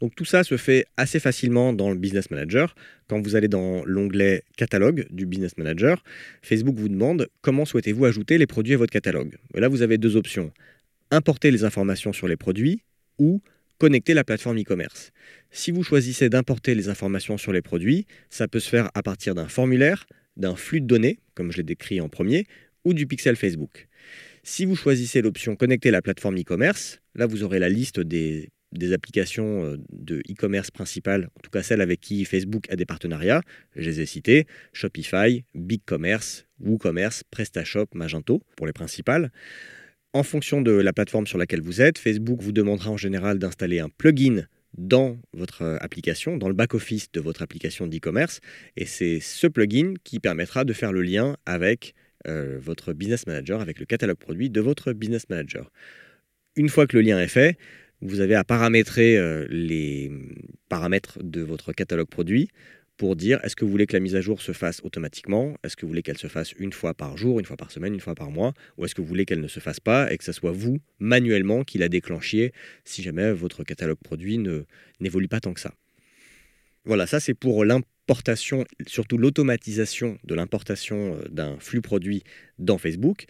Donc 0.00 0.14
tout 0.14 0.24
ça 0.24 0.44
se 0.44 0.56
fait 0.56 0.86
assez 0.96 1.18
facilement 1.18 1.72
dans 1.72 1.90
le 1.90 1.96
Business 1.96 2.30
Manager. 2.30 2.74
Quand 3.08 3.20
vous 3.20 3.34
allez 3.34 3.48
dans 3.48 3.84
l'onglet 3.84 4.42
Catalogue 4.56 5.06
du 5.10 5.26
Business 5.26 5.56
Manager, 5.56 6.02
Facebook 6.42 6.76
vous 6.76 6.88
demande 6.88 7.28
comment 7.40 7.64
souhaitez-vous 7.64 8.04
ajouter 8.04 8.38
les 8.38 8.46
produits 8.46 8.74
à 8.74 8.76
votre 8.76 8.92
catalogue. 8.92 9.36
Là, 9.54 9.68
vous 9.68 9.82
avez 9.82 9.98
deux 9.98 10.16
options. 10.16 10.52
Importer 11.10 11.50
les 11.50 11.64
informations 11.64 12.12
sur 12.12 12.28
les 12.28 12.36
produits 12.36 12.82
ou 13.18 13.40
connecter 13.78 14.14
la 14.14 14.24
plateforme 14.24 14.60
e-commerce. 14.60 15.12
Si 15.50 15.70
vous 15.70 15.82
choisissez 15.82 16.28
d'importer 16.28 16.74
les 16.74 16.88
informations 16.88 17.38
sur 17.38 17.52
les 17.52 17.62
produits, 17.62 18.06
ça 18.28 18.48
peut 18.48 18.60
se 18.60 18.68
faire 18.68 18.90
à 18.94 19.02
partir 19.02 19.34
d'un 19.34 19.48
formulaire, 19.48 20.06
d'un 20.38 20.56
flux 20.56 20.80
de 20.80 20.86
données, 20.86 21.18
comme 21.34 21.52
je 21.52 21.58
l'ai 21.58 21.62
décrit 21.62 22.00
en 22.00 22.08
premier, 22.08 22.46
ou 22.84 22.94
du 22.94 23.06
pixel 23.06 23.36
Facebook. 23.36 23.88
Si 24.42 24.64
vous 24.64 24.76
choisissez 24.76 25.20
l'option 25.20 25.56
Connecter 25.56 25.90
la 25.90 26.00
plateforme 26.00 26.38
e-commerce, 26.38 27.00
là 27.14 27.26
vous 27.26 27.42
aurez 27.42 27.58
la 27.58 27.68
liste 27.68 28.00
des, 28.00 28.48
applications 28.92 29.64
euh, 29.64 29.76
de 29.92 30.20
e-commerce 30.30 30.70
principales, 30.70 31.28
en 31.36 31.40
tout 31.42 31.50
cas 31.50 31.62
celles 31.62 31.80
avec 31.80 32.00
qui 32.00 32.24
Facebook 32.24 32.70
a 32.70 32.76
des 32.76 32.86
partenariats. 32.86 33.42
Je 33.76 33.90
les 33.90 34.00
ai 34.00 34.06
citées 34.06 34.46
Shopify, 34.72 35.44
BigCommerce, 35.54 36.46
WooCommerce, 36.60 37.24
PrestaShop, 37.30 37.88
Magento 37.94 38.42
pour 38.56 38.66
les 38.66 38.72
principales. 38.72 39.30
En 40.14 40.22
fonction 40.22 40.62
de 40.62 40.72
la 40.72 40.94
plateforme 40.94 41.26
sur 41.26 41.36
laquelle 41.36 41.60
vous 41.60 41.82
êtes, 41.82 41.98
Facebook 41.98 42.40
vous 42.40 42.52
demandera 42.52 42.90
en 42.90 42.96
général 42.96 43.38
d'installer 43.38 43.80
un 43.80 43.90
plugin 43.90 44.46
dans 44.78 45.18
votre 45.34 45.62
euh, 45.62 45.76
application, 45.80 46.36
dans 46.36 46.48
le 46.48 46.54
back-office 46.54 47.12
de 47.12 47.20
votre 47.20 47.42
application 47.42 47.86
d'e-commerce. 47.86 48.40
Et 48.76 48.86
c'est 48.86 49.20
ce 49.20 49.46
plugin 49.46 49.94
qui 50.04 50.20
permettra 50.20 50.64
de 50.64 50.72
faire 50.72 50.92
le 50.92 51.02
lien 51.02 51.36
avec 51.44 51.94
euh, 52.26 52.58
votre 52.60 52.92
business 52.92 53.26
manager, 53.26 53.60
avec 53.60 53.78
le 53.80 53.86
catalogue 53.86 54.16
produit 54.16 54.48
de 54.50 54.60
votre 54.60 54.92
business 54.92 55.28
manager. 55.28 55.70
Une 56.56 56.68
fois 56.68 56.86
que 56.86 56.96
le 56.96 57.02
lien 57.02 57.20
est 57.20 57.28
fait, 57.28 57.58
vous 58.00 58.20
avez 58.20 58.36
à 58.36 58.44
paramétrer 58.44 59.18
euh, 59.18 59.46
les 59.50 60.10
paramètres 60.68 61.18
de 61.22 61.42
votre 61.42 61.72
catalogue 61.72 62.08
produit 62.08 62.48
pour 62.98 63.16
dire 63.16 63.40
est-ce 63.44 63.56
que 63.56 63.64
vous 63.64 63.70
voulez 63.70 63.86
que 63.86 63.94
la 63.94 64.00
mise 64.00 64.16
à 64.16 64.20
jour 64.20 64.42
se 64.42 64.52
fasse 64.52 64.80
automatiquement, 64.84 65.56
est-ce 65.64 65.76
que 65.76 65.86
vous 65.86 65.88
voulez 65.88 66.02
qu'elle 66.02 66.18
se 66.18 66.26
fasse 66.26 66.52
une 66.58 66.72
fois 66.72 66.92
par 66.92 67.16
jour, 67.16 67.38
une 67.38 67.46
fois 67.46 67.56
par 67.56 67.70
semaine, 67.70 67.94
une 67.94 68.00
fois 68.00 68.14
par 68.14 68.30
mois, 68.30 68.52
ou 68.76 68.84
est-ce 68.84 68.94
que 68.94 69.00
vous 69.00 69.06
voulez 69.06 69.24
qu'elle 69.24 69.40
ne 69.40 69.48
se 69.48 69.60
fasse 69.60 69.80
pas 69.80 70.12
et 70.12 70.18
que 70.18 70.24
ce 70.24 70.32
soit 70.32 70.52
vous, 70.52 70.78
manuellement, 70.98 71.64
qui 71.64 71.78
la 71.78 71.88
déclenchiez 71.88 72.52
si 72.84 73.02
jamais 73.02 73.32
votre 73.32 73.64
catalogue 73.64 73.98
produit 73.98 74.38
n'évolue 75.00 75.28
pas 75.28 75.40
tant 75.40 75.54
que 75.54 75.60
ça? 75.60 75.72
Voilà, 76.84 77.06
ça 77.06 77.20
c'est 77.20 77.34
pour 77.34 77.64
l'importation, 77.64 78.64
surtout 78.86 79.16
l'automatisation 79.16 80.18
de 80.24 80.34
l'importation 80.34 81.16
euh, 81.16 81.28
d'un 81.28 81.58
flux 81.60 81.82
produit 81.82 82.24
dans 82.58 82.78
Facebook. 82.78 83.26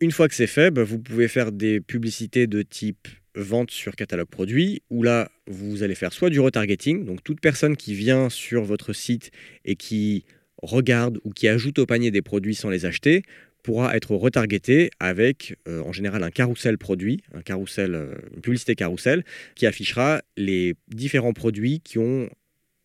Une 0.00 0.10
fois 0.10 0.28
que 0.28 0.34
c'est 0.34 0.46
fait, 0.46 0.70
bah, 0.70 0.82
vous 0.82 0.98
pouvez 0.98 1.28
faire 1.28 1.52
des 1.52 1.80
publicités 1.80 2.46
de 2.46 2.62
type 2.62 3.08
vente 3.34 3.70
sur 3.70 3.94
catalogue 3.94 4.28
produit, 4.28 4.82
où 4.90 5.02
là, 5.02 5.30
vous 5.48 5.82
allez 5.82 5.94
faire 5.94 6.12
soit 6.12 6.30
du 6.30 6.40
retargeting, 6.40 7.04
donc 7.04 7.22
toute 7.22 7.40
personne 7.40 7.76
qui 7.76 7.94
vient 7.94 8.28
sur 8.28 8.64
votre 8.64 8.92
site 8.92 9.30
et 9.64 9.76
qui 9.76 10.24
regarde 10.62 11.18
ou 11.24 11.30
qui 11.30 11.48
ajoute 11.48 11.78
au 11.78 11.86
panier 11.86 12.10
des 12.10 12.22
produits 12.22 12.54
sans 12.54 12.70
les 12.70 12.86
acheter, 12.86 13.22
pourra 13.62 13.96
être 13.96 14.14
retargeté 14.14 14.90
avec 15.00 15.56
euh, 15.66 15.82
en 15.82 15.92
général 15.92 16.22
un 16.22 16.30
carrousel 16.30 16.78
produit, 16.78 17.22
un 17.34 17.42
carrousel, 17.42 17.96
euh, 17.96 18.14
une 18.34 18.40
publicité 18.40 18.76
carrousel, 18.76 19.24
qui 19.56 19.66
affichera 19.66 20.22
les 20.36 20.74
différents 20.88 21.32
produits 21.32 21.80
qui 21.80 21.98
ont 21.98 22.30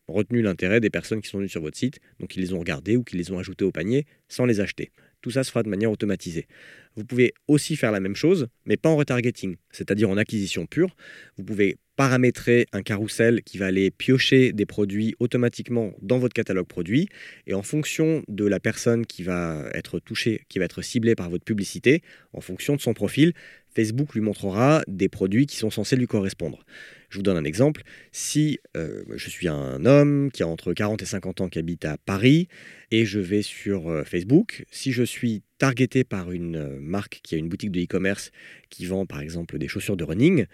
retenu 0.07 0.41
l'intérêt 0.41 0.79
des 0.79 0.89
personnes 0.89 1.21
qui 1.21 1.29
sont 1.29 1.37
venues 1.37 1.49
sur 1.49 1.61
votre 1.61 1.77
site, 1.77 1.99
donc 2.19 2.29
qui 2.29 2.39
les 2.39 2.53
ont 2.53 2.59
regardés 2.59 2.97
ou 2.97 3.03
qui 3.03 3.15
les 3.15 3.31
ont 3.31 3.37
ajoutés 3.37 3.63
au 3.63 3.71
panier 3.71 4.05
sans 4.27 4.45
les 4.45 4.59
acheter. 4.59 4.91
Tout 5.21 5.29
ça 5.29 5.43
se 5.43 5.51
fera 5.51 5.61
de 5.61 5.69
manière 5.69 5.91
automatisée. 5.91 6.47
Vous 6.95 7.05
pouvez 7.05 7.33
aussi 7.47 7.75
faire 7.75 7.91
la 7.91 7.99
même 7.99 8.15
chose, 8.15 8.47
mais 8.65 8.75
pas 8.75 8.89
en 8.89 8.95
retargeting, 8.95 9.57
c'est-à-dire 9.69 10.09
en 10.09 10.17
acquisition 10.17 10.65
pure. 10.65 10.95
Vous 11.37 11.43
pouvez 11.43 11.77
paramétrer 12.01 12.65
un 12.73 12.81
carrousel 12.81 13.43
qui 13.43 13.59
va 13.59 13.67
aller 13.67 13.91
piocher 13.91 14.53
des 14.53 14.65
produits 14.65 15.13
automatiquement 15.19 15.93
dans 16.01 16.17
votre 16.17 16.33
catalogue 16.33 16.65
produit. 16.65 17.09
Et 17.45 17.53
en 17.53 17.61
fonction 17.61 18.23
de 18.27 18.43
la 18.43 18.59
personne 18.59 19.05
qui 19.05 19.21
va 19.21 19.69
être 19.75 19.99
touchée, 19.99 20.41
qui 20.49 20.57
va 20.57 20.65
être 20.65 20.81
ciblée 20.81 21.13
par 21.13 21.29
votre 21.29 21.43
publicité, 21.43 22.01
en 22.33 22.41
fonction 22.41 22.75
de 22.75 22.81
son 22.81 22.95
profil, 22.95 23.33
Facebook 23.69 24.15
lui 24.15 24.21
montrera 24.21 24.81
des 24.87 25.09
produits 25.09 25.45
qui 25.45 25.57
sont 25.57 25.69
censés 25.69 25.95
lui 25.95 26.07
correspondre. 26.07 26.65
Je 27.09 27.17
vous 27.17 27.21
donne 27.21 27.37
un 27.37 27.43
exemple. 27.43 27.83
Si 28.11 28.57
euh, 28.75 29.03
je 29.15 29.29
suis 29.29 29.47
un 29.47 29.85
homme 29.85 30.31
qui 30.31 30.41
a 30.41 30.47
entre 30.47 30.73
40 30.73 31.03
et 31.03 31.05
50 31.05 31.41
ans 31.41 31.49
qui 31.49 31.59
habite 31.59 31.85
à 31.85 31.97
Paris 31.99 32.47
et 32.89 33.05
je 33.05 33.19
vais 33.19 33.43
sur 33.43 33.89
euh, 33.89 34.03
Facebook, 34.03 34.65
si 34.71 34.91
je 34.91 35.03
suis 35.03 35.43
targeté 35.59 36.03
par 36.03 36.31
une 36.31 36.55
euh, 36.55 36.79
marque 36.79 37.19
qui 37.21 37.35
a 37.35 37.37
une 37.37 37.47
boutique 37.47 37.71
de 37.71 37.79
e-commerce 37.79 38.31
qui 38.71 38.87
vend 38.87 39.05
par 39.05 39.21
exemple 39.21 39.59
des 39.59 39.67
chaussures 39.67 39.97
de 39.97 40.03
running, 40.03 40.47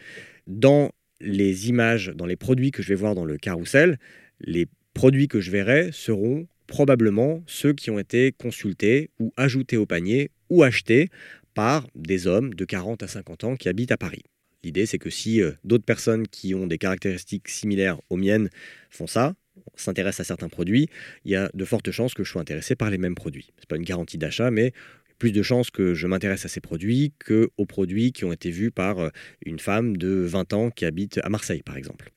dans 0.46 0.92
les 1.20 1.70
images, 1.70 2.12
dans 2.16 2.26
les 2.26 2.36
produits 2.36 2.72
que 2.72 2.82
je 2.84 2.90
vais 2.90 2.96
voir 2.96 3.16
dans 3.16 3.26
le 3.26 3.38
carrousel, 3.38 4.00
les 4.40 4.68
produits 4.94 5.28
que 5.28 5.42
je 5.42 5.52
verrai 5.52 5.90
seront 5.92 6.48
probablement 6.68 7.44
ceux 7.48 7.74
qui 7.74 7.90
ont 7.90 8.00
été 8.00 8.34
consultés 8.34 9.10
ou 9.20 9.34
ajoutés 9.38 9.78
au 9.78 9.86
panier 9.86 10.32
ou 10.50 10.64
achetés 10.64 11.10
par 11.54 11.88
des 11.96 12.28
hommes 12.28 12.54
de 12.54 12.66
40 12.66 13.04
à 13.04 13.08
50 13.08 13.44
ans 13.46 13.56
qui 13.56 13.70
habitent 13.70 13.92
à 13.92 13.98
Paris. 13.98 14.24
L'idée, 14.64 14.86
c'est 14.86 14.98
que 14.98 15.10
si 15.10 15.42
euh, 15.42 15.52
d'autres 15.64 15.86
personnes 15.86 16.28
qui 16.28 16.54
ont 16.54 16.68
des 16.68 16.78
caractéristiques 16.78 17.48
similaires 17.48 18.00
aux 18.10 18.18
miennes 18.18 18.50
font 18.90 19.08
ça, 19.08 19.34
s'intéressent 19.76 20.22
à 20.22 20.24
certains 20.24 20.50
produits, 20.50 20.88
il 21.26 21.32
y 21.32 21.36
a 21.36 21.50
de 21.54 21.66
fortes 21.66 21.92
chances 21.92 22.14
que 22.14 22.24
je 22.24 22.32
sois 22.32 22.42
intéressé 22.42 22.76
par 22.76 22.90
les 22.90 22.98
mêmes 22.98 23.16
produits. 23.16 23.48
Ce 23.58 23.62
n'est 23.62 23.68
pas 23.68 23.76
une 23.78 23.84
garantie 23.84 24.18
d'achat, 24.18 24.52
mais 24.52 24.74
plus 25.18 25.32
de 25.32 25.42
chances 25.42 25.70
que 25.72 25.94
je 25.94 26.08
m'intéresse 26.08 26.46
à 26.46 26.48
ces 26.48 26.62
produits 26.62 27.14
qu'aux 27.26 27.66
produits 27.66 28.12
qui 28.12 28.26
ont 28.26 28.32
été 28.32 28.52
vus 28.52 28.72
par 28.72 29.00
euh, 29.00 29.10
une 29.46 29.60
femme 29.60 29.98
de 29.98 30.10
20 30.10 30.54
ans 30.54 30.70
qui 30.70 30.86
habite 30.86 31.20
à 31.24 31.30
Marseille, 31.30 31.64
par 31.64 31.78
exemple. 31.78 32.12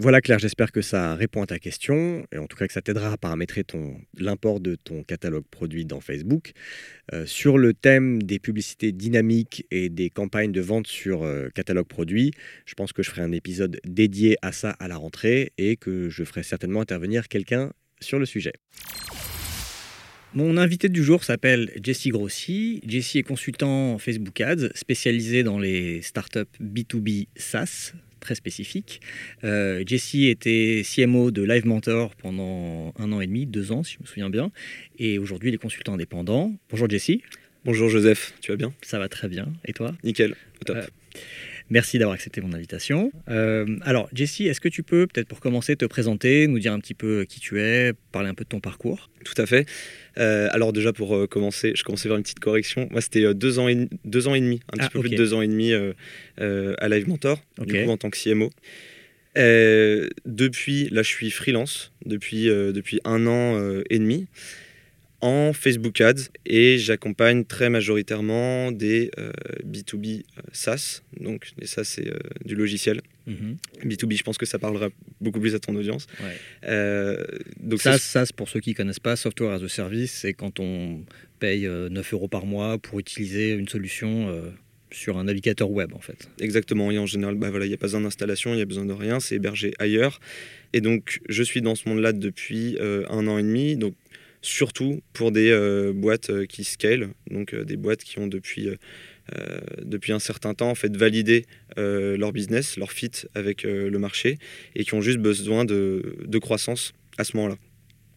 Voilà 0.00 0.20
Claire, 0.20 0.38
j'espère 0.38 0.70
que 0.70 0.80
ça 0.80 1.16
répond 1.16 1.42
à 1.42 1.46
ta 1.46 1.58
question 1.58 2.24
et 2.30 2.38
en 2.38 2.46
tout 2.46 2.56
cas 2.56 2.68
que 2.68 2.72
ça 2.72 2.80
t'aidera 2.80 3.14
à 3.14 3.16
paramétrer 3.16 3.64
l'import 4.16 4.60
de 4.60 4.76
ton 4.76 5.02
catalogue 5.02 5.42
produit 5.50 5.84
dans 5.84 6.00
Facebook. 6.00 6.52
Euh, 7.12 7.26
sur 7.26 7.58
le 7.58 7.74
thème 7.74 8.22
des 8.22 8.38
publicités 8.38 8.92
dynamiques 8.92 9.66
et 9.72 9.88
des 9.88 10.08
campagnes 10.08 10.52
de 10.52 10.60
vente 10.60 10.86
sur 10.86 11.24
euh, 11.24 11.48
catalogue 11.52 11.88
produit, 11.88 12.30
je 12.64 12.74
pense 12.74 12.92
que 12.92 13.02
je 13.02 13.10
ferai 13.10 13.22
un 13.22 13.32
épisode 13.32 13.80
dédié 13.84 14.36
à 14.40 14.52
ça 14.52 14.70
à 14.78 14.86
la 14.86 14.96
rentrée 14.96 15.52
et 15.58 15.74
que 15.74 16.08
je 16.08 16.22
ferai 16.22 16.44
certainement 16.44 16.80
intervenir 16.80 17.26
quelqu'un 17.26 17.72
sur 18.00 18.20
le 18.20 18.26
sujet. 18.26 18.52
Mon 20.34 20.58
invité 20.58 20.90
du 20.90 21.02
jour 21.02 21.24
s'appelle 21.24 21.72
Jesse 21.82 22.08
Grossi. 22.08 22.82
Jesse 22.86 23.16
est 23.16 23.22
consultant 23.22 23.96
Facebook 23.96 24.38
Ads 24.42 24.68
spécialisé 24.74 25.42
dans 25.42 25.58
les 25.58 26.02
startups 26.02 26.40
B2B 26.62 27.28
SaaS, 27.34 27.94
très 28.20 28.34
spécifique. 28.34 29.00
Euh, 29.42 29.82
Jessie 29.86 30.26
était 30.26 30.82
CMO 30.84 31.30
de 31.30 31.42
Live 31.42 31.66
Mentor 31.66 32.14
pendant 32.14 32.92
un 32.98 33.10
an 33.12 33.22
et 33.22 33.26
demi, 33.26 33.46
deux 33.46 33.72
ans 33.72 33.82
si 33.82 33.94
je 33.94 34.02
me 34.02 34.06
souviens 34.06 34.28
bien, 34.28 34.52
et 34.98 35.18
aujourd'hui 35.18 35.48
il 35.48 35.54
est 35.54 35.58
consultant 35.58 35.94
indépendant. 35.94 36.54
Bonjour 36.68 36.90
Jessie. 36.90 37.22
Bonjour 37.64 37.88
Joseph, 37.88 38.34
tu 38.42 38.50
vas 38.50 38.56
bien? 38.56 38.74
Ça 38.82 38.98
va 38.98 39.08
très 39.08 39.28
bien, 39.28 39.50
et 39.64 39.72
toi? 39.72 39.94
Nickel, 40.04 40.36
au 40.60 40.64
top. 40.64 40.76
Euh, 40.76 40.86
Merci 41.70 41.98
d'avoir 41.98 42.14
accepté 42.14 42.40
mon 42.40 42.52
invitation. 42.54 43.12
Euh, 43.28 43.76
alors, 43.82 44.08
Jessie, 44.12 44.46
est-ce 44.46 44.60
que 44.60 44.68
tu 44.68 44.82
peux, 44.82 45.06
peut-être 45.06 45.28
pour 45.28 45.40
commencer, 45.40 45.76
te 45.76 45.84
présenter, 45.84 46.46
nous 46.46 46.58
dire 46.58 46.72
un 46.72 46.80
petit 46.80 46.94
peu 46.94 47.26
qui 47.28 47.40
tu 47.40 47.60
es, 47.60 47.92
parler 48.10 48.28
un 48.28 48.34
peu 48.34 48.44
de 48.44 48.48
ton 48.48 48.60
parcours? 48.60 49.10
Tout 49.24 49.40
à 49.40 49.44
fait. 49.44 49.66
Euh, 50.18 50.48
alors 50.52 50.72
déjà, 50.72 50.92
pour 50.92 51.14
euh, 51.14 51.26
commencer, 51.26 51.72
je 51.74 51.84
commençais 51.84 52.08
vers 52.08 52.16
une 52.16 52.22
petite 52.22 52.40
correction. 52.40 52.88
Moi, 52.90 53.02
c'était 53.02 53.34
deux, 53.34 53.58
ans 53.58 53.68
et, 53.68 53.88
deux 54.04 54.28
ans 54.28 54.34
et 54.34 54.40
demi, 54.40 54.60
un 54.72 54.78
petit 54.78 54.86
ah, 54.86 54.90
peu 54.90 55.00
plus 55.00 55.10
de 55.10 55.16
deux 55.16 55.34
ans 55.34 55.42
et 55.42 55.48
demi 55.48 55.72
à 56.38 56.88
Live 56.88 57.08
Mentor, 57.08 57.42
du 57.58 57.84
coup, 57.84 57.90
en 57.90 57.96
tant 57.98 58.08
que 58.08 58.18
CMO. 58.18 58.50
depuis, 59.36 60.88
là, 60.90 61.02
je 61.02 61.08
suis 61.08 61.30
freelance 61.30 61.92
depuis, 62.06 62.46
depuis 62.46 63.00
un 63.04 63.26
an 63.26 63.60
et 63.90 63.98
demi 63.98 64.26
en 65.20 65.52
Facebook 65.52 66.00
Ads 66.00 66.30
et 66.46 66.78
j'accompagne 66.78 67.44
très 67.44 67.70
majoritairement 67.70 68.70
des 68.70 69.10
B2B 69.64 70.06
euh, 70.06 70.22
euh, 70.38 70.42
SaaS. 70.52 71.02
Donc, 71.18 71.48
les 71.58 71.66
SaaS, 71.66 71.84
c'est 71.84 72.08
euh, 72.08 72.18
du 72.44 72.54
logiciel. 72.54 73.00
B2B, 73.28 74.06
mhm. 74.06 74.16
je 74.16 74.22
pense 74.22 74.38
que 74.38 74.46
ça 74.46 74.58
parlera 74.58 74.88
beaucoup 75.20 75.40
plus 75.40 75.54
à 75.54 75.58
ton 75.58 75.74
audience. 75.74 76.06
donc 76.62 77.80
SaaS, 77.80 77.98
SaaS, 77.98 78.30
pour 78.34 78.48
ceux 78.48 78.60
qui 78.60 78.70
ne 78.70 78.74
connaissent 78.74 79.00
pas, 79.00 79.16
Software 79.16 79.50
as 79.50 79.62
a 79.62 79.68
Service, 79.68 80.12
c'est 80.12 80.34
quand 80.34 80.60
on 80.60 81.04
paye 81.40 81.66
9 81.66 82.12
euros 82.14 82.28
par 82.28 82.46
mois 82.46 82.78
pour 82.78 82.98
utiliser 82.98 83.52
une 83.52 83.68
solution 83.68 84.42
sur 84.90 85.18
un 85.18 85.24
navigateur 85.24 85.70
web 85.70 85.92
en 85.92 86.00
fait. 86.00 86.30
Exactement, 86.40 86.90
et 86.90 86.98
en 86.98 87.04
général, 87.04 87.34
bah 87.34 87.50
voilà, 87.50 87.66
il 87.66 87.68
n'y 87.68 87.74
a 87.74 87.78
pas 87.78 87.86
besoin 87.88 88.00
d'installation, 88.00 88.54
il 88.54 88.56
n'y 88.56 88.62
a 88.62 88.66
besoin 88.66 88.86
de 88.86 88.92
rien, 88.94 89.20
c'est 89.20 89.34
hébergé 89.34 89.74
ailleurs. 89.78 90.20
Et 90.72 90.80
donc, 90.80 91.20
je 91.28 91.42
suis 91.42 91.60
dans 91.60 91.74
ce 91.74 91.88
monde-là 91.88 92.12
depuis 92.12 92.78
un 92.80 93.26
an 93.26 93.36
et 93.36 93.42
demi. 93.42 93.76
Donc, 93.76 93.94
surtout 94.42 95.02
pour 95.12 95.32
des 95.32 95.50
euh, 95.50 95.92
boîtes 95.92 96.30
euh, 96.30 96.46
qui 96.46 96.64
scale, 96.64 97.10
donc 97.30 97.54
euh, 97.54 97.64
des 97.64 97.76
boîtes 97.76 98.04
qui 98.04 98.18
ont 98.18 98.26
depuis, 98.26 98.68
depuis 99.82 100.12
un 100.12 100.18
certain 100.18 100.54
temps 100.54 100.70
en 100.70 100.74
fait 100.74 100.96
validé 100.96 101.44
leur 101.76 102.32
business, 102.32 102.78
leur 102.78 102.92
fit 102.92 103.10
avec 103.34 103.64
le 103.64 103.98
marché 103.98 104.38
et 104.74 104.84
qui 104.84 104.94
ont 104.94 105.02
juste 105.02 105.18
besoin 105.18 105.66
de, 105.66 106.16
de 106.24 106.38
croissance 106.38 106.94
à 107.18 107.24
ce 107.24 107.36
moment-là. 107.36 107.56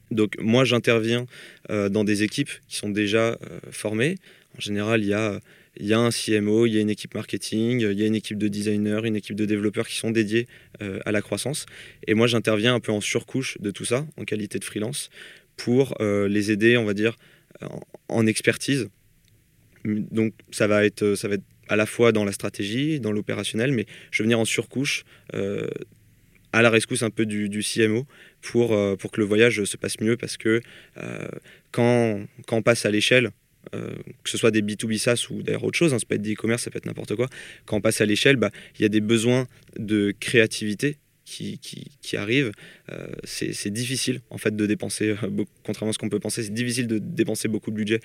Donc 0.10 0.38
moi 0.40 0.64
j'interviens 0.64 1.26
dans 1.70 2.06
des 2.06 2.24
équipes 2.24 2.52
qui 2.70 2.78
sont 2.78 2.90
déjà 2.90 3.38
formées. 3.72 4.16
En 4.58 4.62
général, 4.62 5.04
il 5.04 5.10
y 5.10 5.14
a 5.14 5.42
y 5.80 5.94
a 5.94 6.00
un 6.00 6.12
CMO, 6.12 6.66
il 6.66 6.74
y 6.74 6.78
a 6.78 6.82
une 6.82 6.90
équipe 6.90 7.14
marketing, 7.14 7.82
il 7.82 8.00
y 8.00 8.04
a 8.04 8.06
une 8.06 8.16
équipe 8.16 8.38
de 8.38 8.48
designers, 8.48 9.02
une 9.04 9.16
équipe 9.16 9.36
de 9.36 9.46
développeurs 9.46 9.88
qui 9.88 9.98
sont 9.98 10.12
dédiés 10.12 10.48
à 10.80 11.12
la 11.12 11.22
croissance. 11.22 11.66
Et 12.08 12.14
moi, 12.14 12.28
j'interviens 12.28 12.74
un 12.76 12.80
peu 12.80 12.92
en 12.92 13.02
surcouche 13.02 13.58
de 13.60 13.72
tout 13.72 13.86
ça, 13.86 14.06
en 14.18 14.24
qualité 14.24 14.60
de 14.60 14.66
freelance, 14.66 15.10
pour 15.64 15.94
euh, 16.02 16.28
les 16.28 16.52
aider, 16.52 16.76
on 16.78 16.86
va 16.86 16.96
dire, 16.96 17.16
en, 18.10 18.26
expertise. 18.26 18.90
Donc 19.86 20.34
ça 20.50 20.66
va, 20.66 20.86
être, 20.86 21.14
ça 21.14 21.28
va 21.28 21.36
être 21.36 21.44
à 21.68 21.76
la 21.76 21.86
fois 21.86 22.12
dans 22.12 22.26
la 22.26 22.32
stratégie, 22.32 23.00
dans 23.00 23.12
l'opérationnel, 23.12 23.72
mais 23.72 23.86
je 24.10 24.20
vais 24.20 24.24
venir 24.24 24.40
en 24.40 24.46
surcouche, 24.46 25.04
euh, 25.36 25.68
à 26.52 26.64
la 26.64 26.72
rescousse 26.72 27.04
un 27.04 27.12
peu 27.12 27.28
du, 27.28 27.62
CMO, 27.62 28.08
pour, 28.42 28.74
euh, 28.74 28.96
pour 28.96 29.12
que 29.12 29.22
le 29.22 29.28
voyage 29.28 29.64
se 29.64 29.78
passe 29.78 30.00
mieux, 30.02 30.18
parce 30.18 30.36
que 30.36 30.62
quand, 31.72 32.26
quand 32.48 32.58
on 32.58 32.64
passe 32.64 32.86
à 32.88 32.92
l'échelle, 32.92 33.30
que 33.72 34.30
ce 34.30 34.38
soit 34.40 34.50
des 34.50 34.64
B2B 34.64 34.98
SaaS 34.98 35.28
ou 35.30 35.44
d'ailleurs 35.44 35.64
autre 35.64 35.78
chose, 35.78 35.94
hein, 35.94 36.00
ça 36.00 36.06
peut 36.08 36.16
être 36.16 36.24
des 36.24 36.34
e-commerce, 36.34 36.64
ça 36.64 36.72
peut 36.72 36.80
être 36.80 36.88
n'importe 36.88 37.16
quoi, 37.16 37.30
quand 37.66 37.78
on 37.78 37.82
passe 37.82 38.02
à 38.02 38.06
l'échelle, 38.08 38.38
bah, 38.38 38.50
il 38.80 38.82
y 38.82 38.86
a 38.86 38.90
des 38.90 39.02
besoins 39.02 39.48
de 39.78 40.12
créativité 40.20 40.98
qui, 41.32 41.90
qui, 42.02 42.18
arrivent, 42.18 42.52
euh, 42.92 43.08
c'est 43.24 43.70
difficile 43.70 44.22
en 44.30 44.38
fait 44.38 44.56
de 44.56 44.66
dépenser, 44.66 45.16
euh, 45.24 45.46
contrairement 45.64 45.92
à 45.92 45.94
ce 45.94 45.98
qu'on 45.98 46.10
peut 46.10 46.20
penser, 46.20 46.44
c'est 46.44 46.54
difficile 46.54 46.88
de 46.88 46.98
dépenser 47.00 47.48
beaucoup 47.48 47.72
de 47.72 47.76
budget 47.76 48.00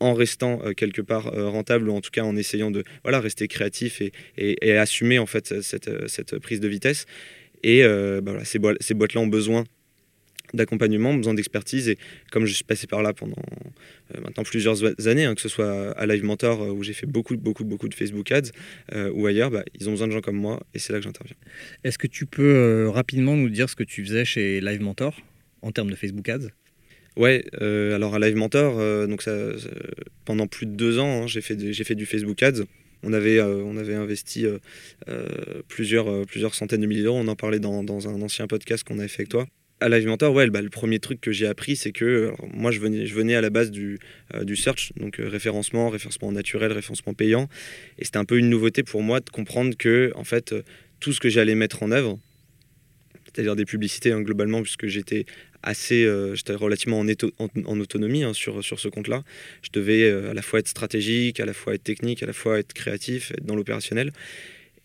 en 0.00 0.12
restant 0.12 0.60
euh, 0.64 0.72
quelque 0.72 1.02
part 1.02 1.24
rentable 1.32 1.88
ou 1.88 1.94
en 1.94 2.00
tout 2.00 2.10
cas 2.10 2.24
en 2.24 2.36
essayant 2.36 2.70
de 2.70 2.84
voilà, 3.04 3.20
rester 3.20 3.46
créatif 3.48 4.00
et, 4.00 4.12
et, 4.36 4.76
assumer 4.76 5.18
en 5.18 5.26
fait 5.26 5.62
cette, 5.62 6.08
cette, 6.08 6.38
prise 6.38 6.60
de 6.60 6.68
vitesse. 6.68 7.06
Et 7.62 7.82
bah, 7.82 8.32
voilà, 8.32 8.44
ces, 8.44 8.58
ces 8.80 8.92
boîtes-là 8.92 9.22
ont 9.22 9.26
besoin 9.26 9.64
d'accompagnement, 10.54 11.14
besoin 11.14 11.34
d'expertise. 11.34 11.88
Et 11.88 11.98
comme 12.30 12.46
je 12.46 12.54
suis 12.54 12.64
passé 12.64 12.86
par 12.86 13.02
là 13.02 13.12
pendant 13.12 13.36
euh, 14.14 14.20
maintenant 14.20 14.44
plusieurs 14.44 14.84
années, 15.06 15.24
hein, 15.24 15.34
que 15.34 15.40
ce 15.40 15.48
soit 15.48 15.92
à 15.92 16.06
Live 16.06 16.24
Mentor 16.24 16.62
euh, 16.62 16.70
où 16.70 16.82
j'ai 16.82 16.92
fait 16.92 17.06
beaucoup, 17.06 17.36
beaucoup, 17.36 17.64
beaucoup 17.64 17.88
de 17.88 17.94
Facebook 17.94 18.30
Ads 18.32 18.50
euh, 18.94 19.10
ou 19.12 19.26
ailleurs, 19.26 19.50
bah, 19.50 19.64
ils 19.78 19.88
ont 19.88 19.92
besoin 19.92 20.08
de 20.08 20.12
gens 20.12 20.20
comme 20.20 20.36
moi 20.36 20.62
et 20.74 20.78
c'est 20.78 20.92
là 20.92 20.98
que 20.98 21.04
j'interviens. 21.04 21.36
Est-ce 21.82 21.98
que 21.98 22.06
tu 22.06 22.26
peux 22.26 22.88
rapidement 22.88 23.36
nous 23.36 23.50
dire 23.50 23.68
ce 23.68 23.76
que 23.76 23.84
tu 23.84 24.04
faisais 24.04 24.24
chez 24.24 24.60
Live 24.60 24.80
Mentor 24.80 25.20
en 25.62 25.72
termes 25.72 25.90
de 25.90 25.96
Facebook 25.96 26.28
Ads? 26.28 26.48
Ouais, 27.16 27.44
alors 27.60 28.14
à 28.14 28.18
Live 28.18 28.34
Mentor, 28.34 29.06
donc 29.06 29.22
ça, 29.22 29.32
pendant 30.24 30.48
plus 30.48 30.66
de 30.66 30.72
deux 30.72 30.98
ans, 30.98 31.22
hein, 31.22 31.26
j'ai 31.28 31.40
fait, 31.40 31.72
j'ai 31.72 31.84
fait 31.84 31.94
du 31.94 32.06
Facebook 32.06 32.42
Ads. 32.42 32.64
On 33.04 33.12
avait, 33.12 33.40
on 33.40 33.76
avait 33.76 33.94
investi 33.94 34.46
plusieurs, 35.68 36.26
plusieurs 36.26 36.54
centaines 36.54 36.80
de 36.80 36.86
milliers 36.86 37.04
d'euros. 37.04 37.18
On 37.18 37.28
en 37.28 37.36
parlait 37.36 37.60
dans, 37.60 37.84
dans 37.84 38.08
un 38.08 38.20
ancien 38.20 38.46
podcast 38.46 38.82
qu'on 38.82 38.98
avait 38.98 39.08
fait 39.08 39.22
avec 39.22 39.28
toi 39.28 39.46
à 39.84 39.88
Live 39.90 40.06
Mentor, 40.06 40.32
ouais, 40.32 40.48
bah, 40.48 40.62
le 40.62 40.70
premier 40.70 40.98
truc 40.98 41.20
que 41.20 41.30
j'ai 41.30 41.46
appris, 41.46 41.76
c'est 41.76 41.92
que 41.92 42.32
moi, 42.54 42.70
je 42.70 42.80
venais, 42.80 43.34
à 43.34 43.42
la 43.42 43.50
base 43.50 43.70
du, 43.70 43.98
euh, 44.32 44.42
du 44.42 44.56
search, 44.56 44.92
donc 44.96 45.20
euh, 45.20 45.28
référencement, 45.28 45.90
référencement 45.90 46.32
naturel, 46.32 46.72
référencement 46.72 47.12
payant. 47.12 47.50
Et 47.98 48.06
c'était 48.06 48.16
un 48.16 48.24
peu 48.24 48.38
une 48.38 48.48
nouveauté 48.48 48.82
pour 48.82 49.02
moi 49.02 49.20
de 49.20 49.28
comprendre 49.28 49.76
que, 49.76 50.10
en 50.16 50.24
fait, 50.24 50.54
euh, 50.54 50.62
tout 51.00 51.12
ce 51.12 51.20
que 51.20 51.28
j'allais 51.28 51.54
mettre 51.54 51.82
en 51.82 51.90
œuvre, 51.90 52.18
c'est-à-dire 53.26 53.56
des 53.56 53.66
publicités 53.66 54.10
hein, 54.10 54.22
globalement, 54.22 54.62
puisque 54.62 54.86
j'étais 54.86 55.26
assez, 55.62 56.08
j'étais 56.34 56.54
relativement 56.54 57.00
en, 57.00 57.06
en, 57.66 57.80
autonomie 57.80 58.22
hein, 58.22 58.32
sur, 58.32 58.64
sur 58.64 58.80
ce 58.80 58.88
compte-là. 58.88 59.22
Je 59.62 59.70
devais 59.72 60.10
à 60.10 60.32
la 60.34 60.42
fois 60.42 60.60
être 60.60 60.68
stratégique, 60.68 61.40
à 61.40 61.46
la 61.46 61.52
fois 61.52 61.74
être 61.74 61.82
technique, 61.82 62.22
à 62.22 62.26
la 62.26 62.32
fois 62.32 62.58
être 62.58 62.74
créatif, 62.74 63.32
être 63.32 63.44
dans 63.44 63.56
l'opérationnel. 63.56 64.12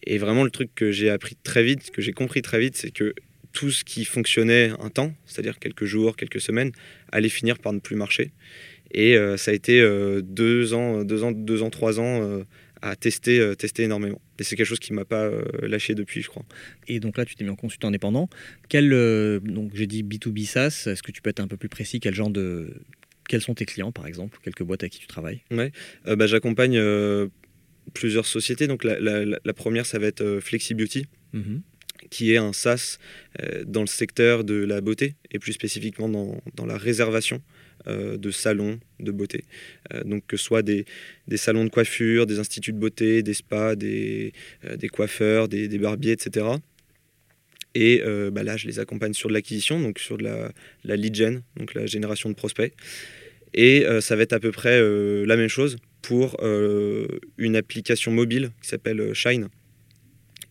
Et 0.04 0.18
vraiment, 0.18 0.44
le 0.44 0.52
truc 0.52 0.72
que 0.76 0.92
j'ai 0.92 1.10
appris 1.10 1.36
très 1.44 1.64
vite, 1.64 1.92
que 1.92 2.02
j'ai 2.02 2.14
compris 2.14 2.42
très 2.42 2.60
vite, 2.60 2.78
c'est 2.78 2.92
que 2.92 3.14
tout 3.54 3.72
ce 3.72 3.84
qui 3.84 4.06
fonctionnait 4.06 4.72
un 4.80 4.90
temps, 4.90 5.14
c'est-à-dire 5.26 5.60
quelques 5.60 5.86
jours, 5.86 6.16
quelques 6.16 6.42
semaines, 6.42 6.72
allait 7.12 7.30
finir 7.30 7.60
par 7.60 7.74
ne 7.74 7.80
plus 7.80 7.96
marcher. 7.96 8.32
Et 8.92 9.16
euh, 9.16 9.38
ça 9.38 9.52
a 9.52 9.54
été 9.54 9.82
euh, 9.82 10.22
deux, 10.22 10.74
ans, 10.74 11.04
deux, 11.04 11.24
ans, 11.24 11.32
deux 11.32 11.62
ans, 11.62 11.70
trois 11.70 12.00
ans 12.00 12.22
euh, 12.24 12.44
à 12.82 12.96
tester, 12.96 13.54
tester 13.58 13.84
énormément. 13.84 14.22
Et 14.40 14.44
c'est 14.44 14.56
quelque 14.56 14.68
chose 14.68 14.80
qui 14.80 14.94
ne 14.94 14.98
m'a 14.98 15.06
pas 15.06 15.30
lâché 15.62 15.96
depuis, 15.96 16.22
je 16.22 16.30
crois. 16.30 16.46
Et 16.88 17.02
donc 17.02 17.18
là, 17.18 17.26
tu 17.26 17.36
t'es 17.36 17.44
mis 17.44 17.50
en 17.50 17.58
consultant 17.58 17.90
indépendant. 17.90 18.30
Quel, 18.70 18.90
donc 19.44 19.72
j'ai 19.74 19.86
dit 19.86 20.02
B2B 20.02 20.46
SaaS, 20.46 20.88
est-ce 20.88 21.04
que 21.04 21.12
tu 21.12 21.22
peux 21.22 21.30
être 21.30 21.42
un 21.42 21.48
peu 21.48 21.58
plus 21.58 21.68
précis 21.68 22.00
Quel 22.00 22.16
genre 22.16 22.30
de... 22.30 22.74
Quels 23.28 23.42
sont 23.42 23.54
tes 23.54 23.66
clients, 23.66 23.92
par 23.92 24.08
exemple 24.08 24.40
Quelques 24.42 24.64
boîtes 24.64 24.84
à 24.84 24.90
qui 24.90 25.00
tu 25.00 25.08
travailles? 25.08 25.42
Ouais. 25.52 25.74
bah, 26.06 26.26
J'accompagne 26.26 26.82
plusieurs 27.94 28.26
sociétés. 28.26 28.68
Donc 28.68 28.86
la, 28.86 28.98
la, 28.98 29.54
première, 29.54 29.86
ça 29.86 30.00
va 30.00 30.08
être 30.08 30.40
Flexi 30.40 30.74
Beauty. 30.74 31.06
Mm-hmm 31.36 31.60
qui 32.10 32.34
est 32.34 32.38
un 32.38 32.54
SaaS 32.54 32.98
euh, 33.42 33.64
dans 33.66 33.82
le 33.82 33.88
secteur 33.88 34.44
de 34.44 34.56
la 34.56 34.82
beauté 34.82 35.16
et 35.32 35.40
plus 35.40 35.54
spécifiquement 35.54 36.10
dans, 36.10 36.42
dans 36.56 36.66
la 36.66 36.78
réservation 36.78 37.42
euh, 37.88 38.18
de 38.18 38.32
salons 38.32 38.80
de 39.00 39.12
beauté. 39.12 39.46
Euh, 39.94 40.04
donc 40.04 40.26
que 40.28 40.38
ce 40.38 40.44
soit 40.44 40.62
des, 40.62 40.86
des, 41.28 41.38
salons 41.38 41.64
de 41.64 41.70
coiffure, 41.70 42.26
des 42.26 42.40
instituts 42.40 42.74
de 42.74 42.80
beauté, 42.80 43.24
des 43.24 43.34
spas, 43.34 43.76
des, 43.76 44.34
des 44.76 44.90
coiffeurs, 44.90 45.48
des, 45.48 45.68
des, 45.68 45.78
barbiers, 45.78 46.12
etc. 46.12 46.48
Et 47.76 48.02
bah 48.32 48.42
là, 48.42 48.58
je 48.58 48.68
les 48.68 48.80
accompagne 48.80 49.14
sur 49.14 49.30
de 49.30 49.34
l'acquisition, 49.34 49.80
donc 49.80 50.00
sur 50.00 50.18
de 50.18 50.24
la, 50.24 50.52
la, 50.84 50.96
lead 50.96 51.14
gen, 51.16 51.44
donc 51.56 51.76
la 51.76 51.86
génération 51.86 52.28
de 52.28 52.34
prospects. 52.34 52.74
Et 53.54 53.86
ça 54.02 54.16
va 54.16 54.24
être 54.24 54.34
à 54.34 54.40
peu 54.40 54.52
près 54.52 54.82
la 54.82 55.38
même 55.38 55.48
chose 55.48 55.78
pour 56.02 56.36
une 56.42 57.56
application 57.56 58.12
mobile 58.12 58.50
qui 58.62 58.70
s'appelle 58.70 59.14
Shine, 59.14 59.50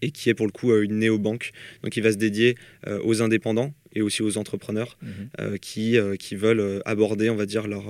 et 0.03 0.11
qui 0.11 0.31
est 0.31 0.35
pour 0.35 0.47
le 0.47 0.53
coup 0.53 0.73
euh, 0.73 0.83
une 0.83 0.99
néobanque. 0.99 1.53
Donc 1.83 1.97
il 1.97 2.03
va 2.03 2.13
se 2.13 2.17
dédier 2.17 2.57
euh, 2.87 3.01
aux 3.05 3.23
indépendants 3.23 3.75
et 3.95 4.03
aussi 4.03 4.23
aux 4.23 4.39
entrepreneurs 4.39 4.99
mhm. 5.03 5.11
euh, 5.41 5.57
qui, 5.57 5.97
qui 6.19 6.37
veulent 6.37 6.83
aborder, 6.85 7.31
on 7.31 7.37
va 7.37 7.47
dire, 7.47 7.67
leur, 7.67 7.85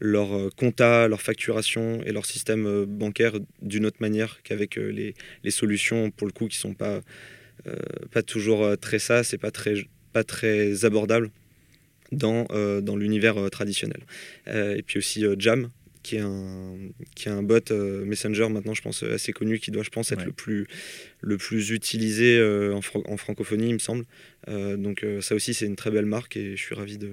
leur 0.00 0.54
compta, 0.56 1.08
leur 1.08 1.22
facturation 1.22 2.02
et 2.04 2.12
leur 2.12 2.26
système 2.26 2.84
bancaire 2.84 3.34
d'une 3.62 3.86
autre 3.86 3.98
manière 4.00 4.42
qu'avec 4.42 4.76
les, 4.76 5.14
les, 5.44 5.50
solutions, 5.50 6.10
pour 6.10 6.26
le 6.26 6.32
coup, 6.32 6.48
qui 6.48 6.56
ne 6.56 6.60
sont 6.60 6.74
pas, 6.74 7.00
pas 8.10 8.22
toujours 8.22 8.76
très 8.78 8.98
ça, 8.98 9.22
c'est 9.22 9.38
pas 9.38 9.50
très, 9.50 9.74
pas 10.12 10.24
très 10.24 10.84
abordable 10.84 11.30
dans, 12.12 12.46
dans 12.82 12.96
l'univers 12.96 13.50
traditionnel. 13.50 14.00
et 14.48 14.82
puis 14.84 14.98
aussi 14.98 15.24
Jam, 15.38 15.70
qui 16.02 16.16
est 16.16 16.20
un, 16.20 16.76
qui 17.14 17.28
est 17.28 17.32
un 17.32 17.42
bot 17.42 17.60
euh, 17.70 18.04
Messenger 18.04 18.48
maintenant, 18.48 18.74
je 18.74 18.82
pense, 18.82 19.02
assez 19.02 19.32
connu, 19.32 19.58
qui 19.58 19.70
doit, 19.70 19.82
je 19.82 19.90
pense, 19.90 20.12
être 20.12 20.24
le, 20.24 20.32
plus, 20.32 20.66
le 21.20 21.36
plus 21.36 21.70
utilisé 21.70 22.38
euh, 22.38 22.74
en, 22.74 22.80
en, 23.12 23.16
francophonie, 23.16 23.68
il 23.68 23.74
me 23.74 23.78
semble. 23.78 24.04
Euh, 24.48 24.76
donc 24.76 25.04
ça 25.20 25.34
aussi, 25.34 25.54
c'est 25.54 25.66
une 25.66 25.76
très 25.76 25.90
belle 25.90 26.06
marque 26.06 26.36
et 26.36 26.56
je 26.56 26.62
suis 26.62 26.74
ravi 26.74 26.96
de, 26.96 27.10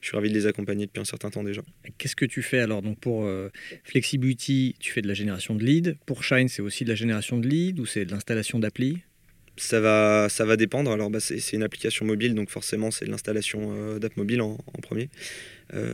je 0.00 0.06
suis 0.06 0.16
ravi 0.16 0.30
de 0.30 0.34
les 0.34 0.46
accompagner 0.46 0.86
depuis 0.86 1.00
un 1.00 1.04
certain 1.04 1.30
temps 1.30 1.42
déjà. 1.42 1.62
Qu'est-ce 1.98 2.16
que 2.16 2.24
tu 2.24 2.42
fais 2.42 2.60
alors 2.60 2.82
donc 2.82 2.98
pour 3.00 3.28
Flexibility, 3.84 4.76
tu 4.78 4.92
fais 4.92 5.02
de 5.02 5.08
la 5.08 5.14
génération 5.14 5.54
de 5.54 5.64
leads. 5.64 5.94
Pour 6.06 6.22
Shine, 6.22 6.48
c'est 6.48 6.62
aussi 6.62 6.84
de 6.84 6.90
la 6.90 6.94
génération 6.94 7.38
de 7.38 7.48
leads 7.48 7.80
ou 7.80 7.86
c'est 7.86 8.04
de 8.04 8.12
l'installation 8.12 8.58
d'appli 8.58 8.98
ça 9.56 9.78
va, 9.78 10.30
ça 10.30 10.46
va 10.46 10.56
dépendre. 10.56 10.90
Alors, 10.90 11.10
bah, 11.10 11.20
c'est 11.20 11.52
une 11.52 11.62
application 11.62 12.06
mobile, 12.06 12.34
donc 12.34 12.48
forcément, 12.48 12.90
c'est 12.90 13.04
l'installation 13.04 13.98
d'app 13.98 14.16
mobile 14.16 14.40
en, 14.40 14.56
premier. 14.80 15.10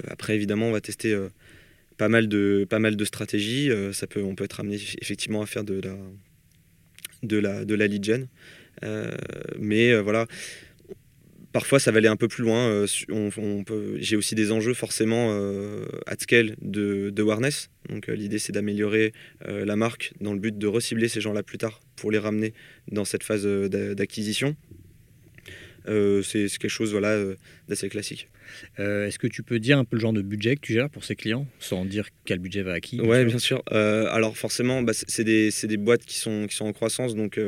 après, 0.07 0.37
évidemment, 0.37 0.69
on 0.69 0.73
va 0.73 0.81
tester 0.81 1.19
pas, 1.97 2.09
mal 2.09 2.29
de, 2.29 2.67
pas 2.69 2.79
mal 2.79 2.97
de 2.97 3.05
stratégies. 3.05 3.71
ça 3.93 4.07
peut, 4.07 4.23
on 4.23 4.35
peut 4.35 4.45
être 4.45 4.61
amené 4.61 4.79
effectivement 5.01 5.43
à 5.43 5.47
faire 5.47 5.65
de 5.65 5.81
la, 5.81 5.97
de 7.23 7.39
la, 7.39 7.65
de 7.65 7.75
la 7.75 7.87
lead 7.87 8.05
gen. 8.05 8.29
mais 9.59 9.99
voilà, 10.01 10.27
Parfois, 11.57 11.81
ça 11.81 11.91
va 11.91 11.97
aller 11.97 12.09
un 12.09 12.17
peu 12.17 12.29
plus 12.29 12.45
loin. 12.45 12.69
Euh, 12.69 12.87
j'ai 13.97 14.17
aussi 14.17 14.35
des 14.35 14.53
enjeux 14.53 14.75
forcément 14.75 15.29
euh, 15.31 15.87
at 16.07 16.17
scale 16.19 16.55
de, 16.61 17.09
de 17.09 17.23
awareness. 17.23 17.71
Donc, 17.89 18.11
euh, 18.11 18.15
l'idée, 18.15 18.39
c'est 18.39 18.53
d'améliorer 18.53 19.15
la 19.41 19.75
marque 19.75 20.13
dans 20.21 20.35
le 20.35 20.39
but 20.39 20.59
de 20.59 20.67
recibler 20.67 21.09
ces 21.09 21.23
gens-là 21.23 21.43
plus 21.43 21.57
tard 21.57 21.81
pour 21.97 22.11
les 22.11 22.19
ramener 22.19 22.53
dans 22.93 23.07
cette 23.07 23.23
phase 23.23 23.47
d'acquisition. 23.47 24.55
C'est 25.87 26.49
quelque 26.59 26.69
chose 26.69 26.93
voilà, 26.93 27.19
d'assez 27.69 27.89
classique. 27.89 28.29
Est-ce 28.79 29.19
que 29.19 29.27
tu 29.27 29.43
peux 29.43 29.59
dire 29.59 29.79
un 29.79 29.85
peu 29.85 29.97
le 29.97 30.01
genre 30.01 30.13
de 30.13 30.23
budget 30.23 30.57
que 30.57 30.61
tu 30.61 30.73
gères 30.73 30.91
pour 30.91 31.05
ces 31.05 31.17
clients, 31.17 31.47
sans 31.59 31.85
dire 31.85 32.09
quel 32.25 32.39
budget 32.39 32.63
va 32.63 32.75
à 32.75 32.81
qui 32.81 33.01
Oui, 33.01 33.25
bien 33.25 33.39
sûr. 33.39 33.63
alors 33.71 34.37
forcément, 34.37 34.83
bah, 34.83 34.93
c'est 34.95 35.25
des, 35.25 35.51
des, 35.65 35.77
boîtes 35.77 36.05
qui 36.05 36.19
sont, 36.19 36.47
qui 36.49 36.55
sont 36.55 36.67
en 36.67 36.73
croissance, 36.73 37.15
donc 37.15 37.39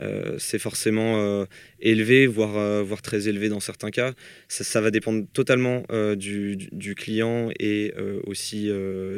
euh, 0.00 0.36
c'est 0.38 0.58
forcément 0.58 1.18
euh, 1.18 1.44
élevé, 1.80 2.26
voire, 2.26 2.56
euh, 2.56 2.82
voire 2.82 3.02
très 3.02 3.28
élevé 3.28 3.48
dans 3.48 3.60
certains 3.60 3.90
cas. 3.90 4.12
Ça, 4.48 4.80
va 4.80 4.90
dépendre 4.90 5.26
totalement 5.32 5.82
du, 6.16 6.94
client 6.96 7.50
et 7.58 7.92
aussi 8.24 8.70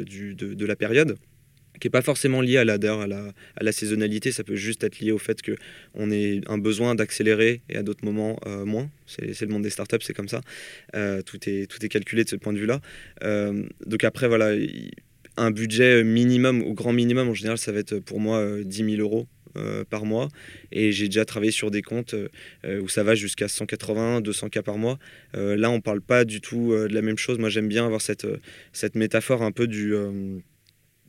du, 0.05 0.35
de, 0.35 0.65
la 0.65 0.75
période 0.75 1.17
qui 1.81 1.87
n'est 1.87 1.91
pas 1.91 2.01
forcément 2.01 2.39
lié 2.39 2.57
à 2.57 2.63
la, 2.63 2.75
à, 2.75 3.63
la, 3.63 3.71
saisonnalité, 3.71 4.31
ça 4.31 4.45
peut 4.45 4.55
juste 4.55 4.83
être 4.85 4.99
lié 4.99 5.11
au 5.11 5.17
fait 5.17 5.41
qu'on 5.41 6.11
ait 6.11 6.39
un 6.47 6.57
besoin 6.57 6.95
d'accélérer 6.95 7.61
et 7.69 7.75
à 7.75 7.83
d'autres 7.83 8.05
moments 8.05 8.39
moins. 8.65 8.89
C'est 9.07 9.41
le 9.41 9.47
monde 9.47 9.63
des 9.63 9.69
startups, 9.69 9.97
c'est 10.01 10.13
comme 10.13 10.29
ça. 10.29 10.41
tout, 10.93 11.49
est, 11.49 11.69
tout 11.69 11.85
est 11.85 11.89
calculé 11.89 12.23
de 12.23 12.29
ce 12.29 12.37
point 12.37 12.53
de 12.53 12.59
vue-là. 12.59 12.79
donc 13.85 14.03
après, 14.03 14.27
voilà, 14.27 14.55
un 15.37 15.51
budget 15.51 16.03
minimum 16.03 16.61
ou 16.61 16.73
grand 16.73 16.93
minimum, 16.93 17.29
en 17.29 17.33
général, 17.33 17.57
ça 17.57 17.71
va 17.71 17.79
être 17.79 17.99
pour 17.99 18.19
moi 18.19 18.45
10 18.63 18.95
000 18.95 19.01
euros 19.01 19.27
euh, 19.57 19.83
par 19.83 20.05
mois. 20.05 20.29
Et 20.71 20.93
j'ai 20.93 21.07
déjà 21.07 21.25
travaillé 21.25 21.51
sur 21.51 21.71
des 21.71 21.81
comptes 21.81 22.13
euh, 22.13 22.79
où 22.81 22.87
ça 22.87 23.03
va 23.03 23.15
jusqu'à 23.15 23.49
180, 23.49 24.21
200 24.21 24.47
cas 24.47 24.61
par 24.61 24.77
mois. 24.77 24.97
Euh, 25.35 25.57
là, 25.57 25.69
on 25.69 25.81
parle 25.81 25.99
pas 25.99 26.23
du 26.23 26.39
tout 26.39 26.71
de 26.71 26.93
la 26.93 27.01
même 27.01 27.17
chose. 27.17 27.37
Moi, 27.37 27.49
j'aime 27.49 27.67
bien 27.67 27.85
avoir 27.85 27.99
cette, 27.99 28.25
cette 28.71 28.95
métaphore 28.95 29.41
un 29.41 29.51
peu 29.51 29.67
du 29.67 29.93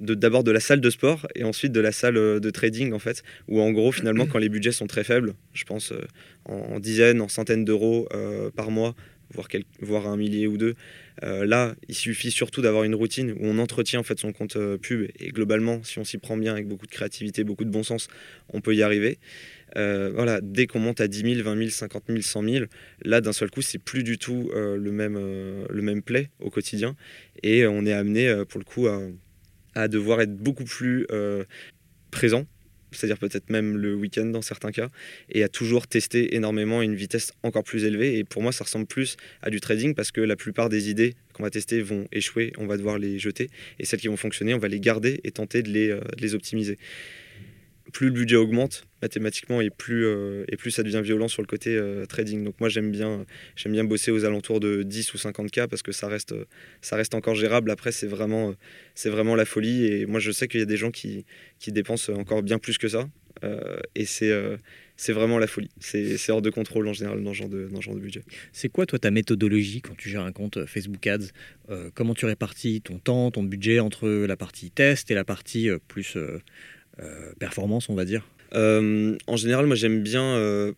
d'abord 0.03 0.45
de, 0.45 0.51
la 0.51 0.61
salle 0.61 0.81
de 0.81 0.91
sport 0.91 1.27
et 1.35 1.45
ensuite 1.45 1.73
de 1.73 1.81
la 1.81 1.93
salle 1.93 2.15
de 2.15 2.51
trading 2.51 2.93
en 2.93 2.99
fait 2.99 3.23
où 3.49 3.61
en 3.61 3.71
gros 3.71 3.93
finalement 3.93 4.27
quand 4.27 4.39
les 4.39 4.49
budgets 4.49 4.73
sont 4.73 4.87
très 4.87 5.05
faibles 5.05 5.35
je 5.55 5.65
pense 5.65 5.93
en, 6.45 6.81
dizaines 6.81 7.21
en 7.21 7.29
centaines 7.29 7.65
d'euros 7.65 8.09
par 8.57 8.71
mois 8.71 8.95
voire, 9.33 9.49
voire 9.81 10.07
un 10.07 10.17
millier 10.17 10.47
ou 10.47 10.57
deux. 10.57 10.75
Euh, 11.23 11.45
là, 11.45 11.75
il 11.89 11.95
suffit 11.95 12.31
surtout 12.31 12.63
d'avoir 12.63 12.85
une 12.85 12.95
routine 12.95 13.33
où 13.33 13.41
on 13.43 13.59
entretient 13.59 14.01
en 14.01 14.03
fait 14.03 14.19
son 14.19 14.33
compte 14.33 14.57
euh, 14.57 14.79
pub 14.79 15.09
et 15.19 15.31
globalement, 15.31 15.83
si 15.83 15.99
on 15.99 16.05
s'y 16.05 16.19
prend 16.19 16.37
bien 16.37 16.53
avec 16.53 16.67
beaucoup 16.67 16.87
de 16.87 16.91
créativité, 16.91 17.45
beaucoup 17.45 17.65
de 17.65 17.71
bon 17.71 17.83
sens, 17.83 18.09
on 18.49 18.61
peut 18.61 18.75
y 18.75 18.83
arriver. 18.83 19.19
Euh, 19.77 20.11
voilà, 20.15 20.41
dès 20.43 20.67
qu'on 20.67 20.81
monte 20.81 21.01
à 21.01 21.09
10 21.09 21.37
000, 21.37 21.43
20 21.43 21.57
000, 21.57 21.71
50 21.71 22.05
000, 22.09 22.21
100 22.21 22.43
000, 22.43 22.65
là 23.05 23.21
d'un 23.21 23.33
seul 23.33 23.51
coup, 23.51 23.63
c'est 23.63 23.79
plus 23.79 24.03
du 24.03 24.19
tout 24.19 24.51
le, 24.55 24.93
même, 24.93 25.15
le 25.15 25.83
même 25.83 26.03
play 26.03 26.29
au 26.41 26.51
quotidien 26.51 26.95
et 27.43 27.67
on 27.67 27.87
est 27.87 27.93
amené 27.93 28.45
pour 28.49 28.59
le 28.59 28.65
coup 28.65 28.87
à, 28.87 29.01
à 29.75 29.89
devoir 29.89 30.21
être 30.21 30.37
beaucoup 30.37 30.65
plus 30.65 31.07
présent 32.11 32.47
c'est-à-dire 32.93 33.19
peut-être 33.19 33.51
même 33.51 33.77
le 33.77 33.95
week-end 33.95 34.27
dans 34.27 34.43
certains 34.43 34.71
cas, 34.71 34.89
et 35.31 35.43
à 35.43 35.49
toujours 35.49 35.87
tester 35.87 36.35
énormément 36.37 36.83
une 36.83 36.95
vitesse 36.95 37.33
encore 37.43 37.65
plus 37.65 37.85
élevée. 37.85 38.19
Et 38.19 38.25
pour 38.25 38.43
moi, 38.43 38.53
ça 38.53 38.65
ressemble 38.65 38.87
plus 38.87 39.17
à 39.43 39.51
du 39.51 39.61
trading 39.61 39.95
parce 39.95 40.11
que 40.11 40.21
la 40.21 40.37
plupart 40.37 40.69
des 40.69 40.91
idées 40.91 41.15
qu'on 41.33 41.43
va 41.43 41.51
tester 41.51 41.81
vont 41.81 42.07
échouer, 42.13 42.53
on 42.59 42.67
va 42.67 42.77
devoir 42.77 42.99
les 42.99 43.19
jeter, 43.19 43.51
et 43.79 43.85
celles 43.85 44.01
qui 44.01 44.09
vont 44.09 44.17
fonctionner, 44.17 44.55
on 44.55 44.59
va 44.59 44.69
les 44.69 44.81
garder 44.81 45.21
et 45.25 45.31
tenter 45.31 45.63
de 45.63 45.71
les, 45.71 45.91
euh, 45.91 46.01
de 46.01 46.23
les 46.23 46.35
optimiser 46.35 46.79
plus 47.93 48.07
le 48.07 48.13
budget 48.13 48.37
augmente 48.37 48.87
mathématiquement 49.03 49.61
et 49.61 49.71
plus, 49.71 50.07
euh, 50.07 50.45
et 50.49 50.57
plus 50.57 50.71
ça 50.71 50.83
devient 50.83 51.03
violent 51.03 51.29
sur 51.29 51.43
le 51.43 51.47
côté 51.47 51.77
euh, 51.77 52.07
trading. 52.07 52.45
Donc 52.45 52.55
moi 52.61 52.69
j'aime 52.69 52.91
bien, 52.91 53.85
bosser 53.85 54.11
aux 54.11 54.25
alentours 54.25 54.61
de 54.61 54.83
10 54.83 55.15
ou 55.15 55.17
50K 55.19 55.67
parce 55.67 55.83
que 55.83 55.93
ça 55.93 56.09
reste, 56.09 56.35
encore 57.15 57.35
gérable. 57.35 57.71
Après 57.71 57.93
c'est 57.93 58.07
vraiment, 58.07 58.55
la 58.97 59.45
folie 59.45 59.87
et 59.87 60.07
moi 60.07 60.21
je 60.21 60.31
sais 60.31 60.49
qu'il 60.49 60.61
y 60.61 60.63
a 60.63 60.67
des 60.67 60.77
gens 60.77 60.91
qui, 60.91 61.27
dépensent 61.67 62.13
encore 62.13 62.43
bien 62.43 62.59
plus 62.59 62.79
que 62.79 62.89
ça 62.89 63.09
euh, 63.45 63.79
et 63.95 64.05
c'est 64.05 64.33
c'est 64.97 65.13
vraiment 65.13 65.39
la 65.39 65.49
folie. 65.49 65.71
C'est 65.81 66.31
hors 66.31 66.43
de 66.43 66.51
contrôle 66.51 66.87
en 66.87 66.93
général 66.93 67.25
dans 67.25 67.33
ce 67.33 67.39
genre 67.39 67.49
de, 67.49 67.67
dans 67.73 67.81
genre 67.81 67.97
de 67.97 68.01
budget. 68.01 68.23
C'est 68.53 68.69
quoi 68.69 68.87
toi 68.87 69.01
ta 69.01 69.11
méthodologie 69.11 69.81
quand 69.81 69.97
tu 69.97 70.09
gères 70.09 70.23
un 70.23 70.33
compte 70.33 70.65
Facebook 70.67 71.05
Ads? 71.07 71.33
Comment 71.95 72.15
tu 72.15 72.27
répartis 72.27 72.81
ton 72.83 72.99
temps, 72.99 73.33
ton 73.33 73.43
budget 73.43 73.81
entre 73.81 74.09
la 74.09 74.37
partie 74.37 74.71
test 74.71 75.11
et 75.11 75.15
la 75.15 75.25
partie 75.25 75.71
plus 75.89 76.17
performance, 77.39 77.89
on 77.89 77.95
va 77.95 78.05
dire 78.05 78.27
euh, 78.55 79.17
En 79.27 79.37
général, 79.37 79.67
moi 79.67 79.77
j'aime 79.77 80.03
bien 80.03 80.25
euh, 80.37 80.73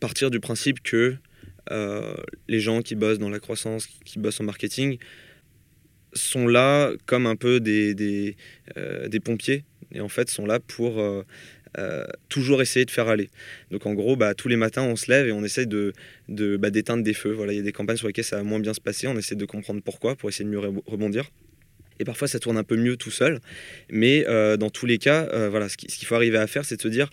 partir 0.00 0.30
du 0.30 0.40
principe 0.40 0.82
que 0.82 1.16
les 2.48 2.60
gens 2.60 2.80
qui 2.80 2.94
bossent 2.94 3.18
dans 3.18 3.28
la 3.28 3.40
croissance, 3.40 3.88
qui 4.04 4.20
bossent 4.20 4.40
en 4.40 4.44
marketing, 4.44 4.98
sont 6.12 6.46
là 6.46 6.92
comme 7.06 7.26
un 7.26 7.34
peu 7.36 7.58
des, 7.58 8.36
pompiers 9.24 9.64
et 9.92 10.00
en 10.00 10.08
fait 10.08 10.30
sont 10.30 10.46
là 10.46 10.60
pour 10.60 11.04
toujours 12.28 12.62
essayer 12.62 12.86
de 12.86 12.90
faire 12.92 13.08
aller. 13.08 13.30
Donc 13.72 13.84
en 13.84 13.94
gros, 13.94 14.16
bah, 14.16 14.34
tous 14.34 14.46
les 14.46 14.56
matins, 14.56 14.82
on 14.82 14.94
se 14.94 15.10
lève 15.10 15.26
et 15.26 15.32
on 15.32 15.42
essaye 15.42 15.66
de, 15.66 15.92
de 16.28 16.56
bah, 16.56 16.70
d'éteindre 16.70 17.02
des 17.02 17.14
feux. 17.14 17.32
Voilà, 17.32 17.52
il 17.52 17.56
y 17.56 17.60
a 17.60 17.64
des 17.64 17.72
campagnes 17.72 17.96
sur 17.96 18.06
lesquelles 18.06 18.24
ça 18.24 18.36
va 18.36 18.44
moins 18.44 18.60
bien 18.60 18.72
se 18.72 18.80
passer. 18.80 19.08
On 19.08 19.18
essaie 19.18 19.34
de 19.34 19.44
comprendre 19.44 19.82
pourquoi 19.84 20.14
pour 20.14 20.28
essayer 20.28 20.44
de 20.44 20.50
mieux 20.50 20.60
rebondir 20.86 21.30
et 21.98 22.04
parfois 22.04 22.28
ça 22.28 22.38
tourne 22.38 22.56
un 22.56 22.64
peu 22.64 22.76
mieux 22.76 22.96
tout 22.96 23.10
seul. 23.10 23.40
Mais 23.90 24.24
euh, 24.28 24.56
dans 24.56 24.70
tous 24.70 24.86
les 24.86 24.98
cas, 24.98 25.28
euh, 25.32 25.48
voilà, 25.48 25.68
ce 25.68 25.76
qu'il 25.76 26.06
faut 26.06 26.14
arriver 26.14 26.38
à 26.38 26.46
faire, 26.46 26.64
c'est 26.64 26.76
de 26.76 26.82
se 26.82 26.88
dire 26.88 27.10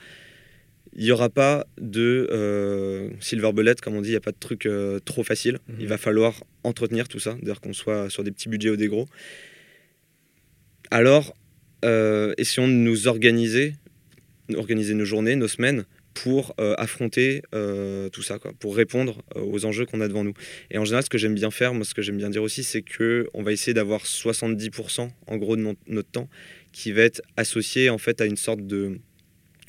il 0.95 1.03
n'y 1.03 1.11
aura 1.11 1.29
pas 1.29 1.65
de 1.79 2.29
euh, 2.31 3.09
silver 3.19 3.51
bullet, 3.51 3.73
comme 3.81 3.95
on 3.95 4.01
dit, 4.01 4.09
il 4.09 4.11
n'y 4.11 4.17
a 4.17 4.21
pas 4.21 4.31
de 4.31 4.39
truc 4.39 4.67
trop 5.05 5.23
facile. 5.23 5.57
Mhm. 5.67 5.75
Il 5.79 5.87
va 5.87 5.97
falloir 5.97 6.43
entretenir 6.63 7.07
tout 7.07 7.19
ça, 7.19 7.35
d'ailleurs 7.41 7.61
qu'on 7.61 7.73
soit 7.73 8.09
sur 8.11 8.23
des 8.23 8.31
petits 8.31 8.47
budgets 8.47 8.69
ou 8.69 8.75
des 8.75 8.87
gros. 8.87 9.07
Alors, 10.91 11.33
essayons 12.37 12.67
de 12.67 12.73
nous 12.73 13.07
organiser, 13.07 13.73
organiser 14.55 14.93
nos 14.93 15.05
journées, 15.05 15.35
nos 15.35 15.47
semaines, 15.47 15.85
pour 16.13 16.53
euh, 16.59 16.75
affronter 16.77 17.41
euh, 17.53 18.09
tout 18.09 18.21
ça, 18.21 18.37
pour 18.59 18.75
répondre 18.75 19.21
euh, 19.35 19.41
aux 19.41 19.65
enjeux 19.65 19.85
qu'on 19.85 20.01
a 20.01 20.07
devant 20.07 20.23
nous. 20.23 20.33
Et 20.71 20.77
en 20.77 20.85
général, 20.85 21.03
ce 21.03 21.09
que 21.09 21.17
j'aime 21.17 21.35
bien 21.35 21.51
faire, 21.51 21.73
moi, 21.73 21.85
ce 21.85 21.93
que 21.93 22.01
j'aime 22.01 22.17
bien 22.17 22.29
dire 22.29 22.43
aussi, 22.43 22.63
c'est 22.63 22.81
que 22.81 23.27
on 23.33 23.43
va 23.43 23.51
essayer 23.51 23.73
d'avoir 23.73 24.03
70% 24.03 25.09
en 25.27 25.37
gros 25.37 25.55
de 25.55 25.75
notre 25.87 26.09
temps 26.09 26.29
qui 26.71 26.91
va 26.91 27.03
être 27.03 27.21
associé 27.37 27.89
en 27.89 27.97
fait 27.97 28.21
à 28.21 28.25
une 28.25 28.37
sorte 28.37 28.65
de 28.65 28.99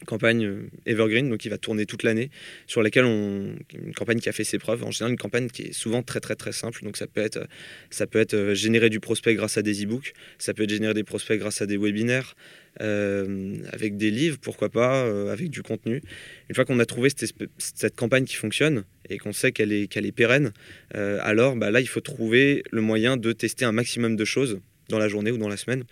campagne 0.04 0.68
evergreen, 0.86 1.28
donc 1.30 1.38
qui 1.38 1.48
va 1.48 1.58
tourner 1.58 1.86
toute 1.86 2.02
l'année, 2.02 2.30
sur 2.66 2.82
laquelle 2.82 3.04
on 3.04 3.54
une 3.74 3.94
campagne 3.94 4.18
qui 4.18 4.28
a 4.28 4.32
fait 4.32 4.44
ses 4.44 4.58
preuves. 4.58 4.84
En 4.84 4.90
général, 4.90 5.12
une 5.12 5.18
campagne 5.18 5.48
qui 5.48 5.62
est 5.62 5.72
souvent 5.72 6.02
très 6.02 6.20
très 6.20 6.36
très 6.36 6.52
simple. 6.52 6.82
Donc 6.82 6.96
ça 6.96 7.06
peut 7.06 7.20
être 7.20 7.46
ça 7.90 8.06
peut 8.06 8.18
être 8.18 8.54
générer 8.54 8.90
du 8.90 9.00
prospect 9.00 9.34
grâce 9.34 9.58
à 9.58 9.62
des 9.62 9.84
e-books, 9.84 10.14
ça 10.38 10.54
peut 10.54 10.64
être 10.64 10.70
générer 10.70 10.94
des 10.94 11.04
prospects 11.04 11.38
grâce 11.38 11.62
à 11.62 11.66
des 11.66 11.76
webinaires, 11.76 12.34
euh, 12.80 13.56
avec 13.72 13.96
des 13.96 14.10
livres, 14.10 14.38
pourquoi 14.40 14.68
pas, 14.68 15.04
euh, 15.04 15.32
avec 15.32 15.50
du 15.50 15.62
contenu. 15.62 16.02
Une 16.48 16.54
fois 16.54 16.64
qu'on 16.64 16.80
a 16.80 16.86
trouvé 16.86 17.08
cette, 17.08 17.32
cette, 17.58 17.94
campagne 17.94 18.24
qui 18.24 18.34
fonctionne 18.34 18.84
et 19.08 19.18
qu'on 19.18 19.32
sait 19.32 19.52
qu'elle 19.52 19.72
est, 19.72 19.86
qu'elle 19.86 20.06
est 20.06 20.12
pérenne, 20.12 20.52
euh, 20.96 21.18
alors 21.22 21.54
bah, 21.54 21.70
là, 21.70 21.80
il 21.80 21.86
faut 21.86 22.00
trouver 22.00 22.64
le 22.72 22.80
moyen 22.80 23.16
de 23.16 23.32
tester 23.32 23.64
un 23.64 23.70
maximum 23.72 24.16
de 24.16 24.24
choses 24.24 24.60
dans 24.88 24.98
la 24.98 25.08
journée 25.08 25.30
ou 25.30 25.38
dans 25.38 25.48
la 25.48 25.56
semaine. 25.56 25.84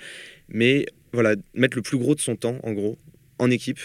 Mais 0.49 0.87
voilà, 1.13 1.37
mettre 1.55 1.77
le 1.77 1.83
plus 1.83 1.99
gros 1.99 2.17
de 2.17 2.21
son 2.21 2.35
temps, 2.35 2.59
en 2.65 2.73
gros, 2.73 2.99
en 3.39 3.51
équipe, 3.51 3.81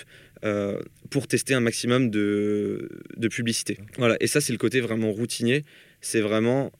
pour 1.09 1.27
tester 1.27 1.55
un 1.55 1.59
maximum 1.59 2.11
de, 2.11 3.01
de 3.15 3.27
publicité. 3.27 3.79
Voilà, 3.97 4.17
et 4.19 4.27
ça, 4.27 4.39
c'est 4.39 4.53
le 4.53 4.59
côté 4.59 4.81
vraiment 4.81 5.11
routinier. 5.11 5.63
C'est 5.99 6.21
vraiment 6.21 6.71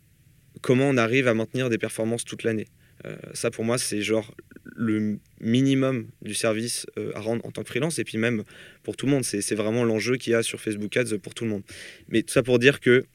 comment 0.61 0.87
on 0.87 0.97
arrive 0.97 1.27
à 1.27 1.33
maintenir 1.33 1.69
des 1.69 1.79
performances 1.79 2.23
toute 2.23 2.43
l'année. 2.43 2.67
ça, 3.33 3.49
pour 3.49 3.65
moi, 3.65 3.77
c'est 3.79 4.01
genre 4.01 4.31
le 4.77 5.19
minimum 5.41 6.07
du 6.21 6.33
service 6.33 6.85
euh, 6.97 7.11
à 7.15 7.19
rendre 7.19 7.45
en 7.45 7.51
tant 7.51 7.63
que 7.63 7.69
freelance 7.69 7.99
et 7.99 8.03
puis 8.03 8.17
même 8.17 8.43
pour 8.83 8.95
tout 8.95 9.07
le 9.07 9.11
monde. 9.11 9.23
C'est 9.23 9.55
vraiment 9.55 9.83
l'enjeu 9.83 10.17
qu'il 10.17 10.33
y 10.33 10.35
a 10.35 10.43
sur 10.43 10.61
Facebook 10.61 10.95
Ads 10.95 11.17
pour 11.17 11.33
tout 11.33 11.43
le 11.43 11.49
monde. 11.49 11.63
Mais 12.09 12.21
tout 12.21 12.31
ça 12.31 12.43
pour 12.43 12.59
dire 12.59 12.79
que 12.79 13.05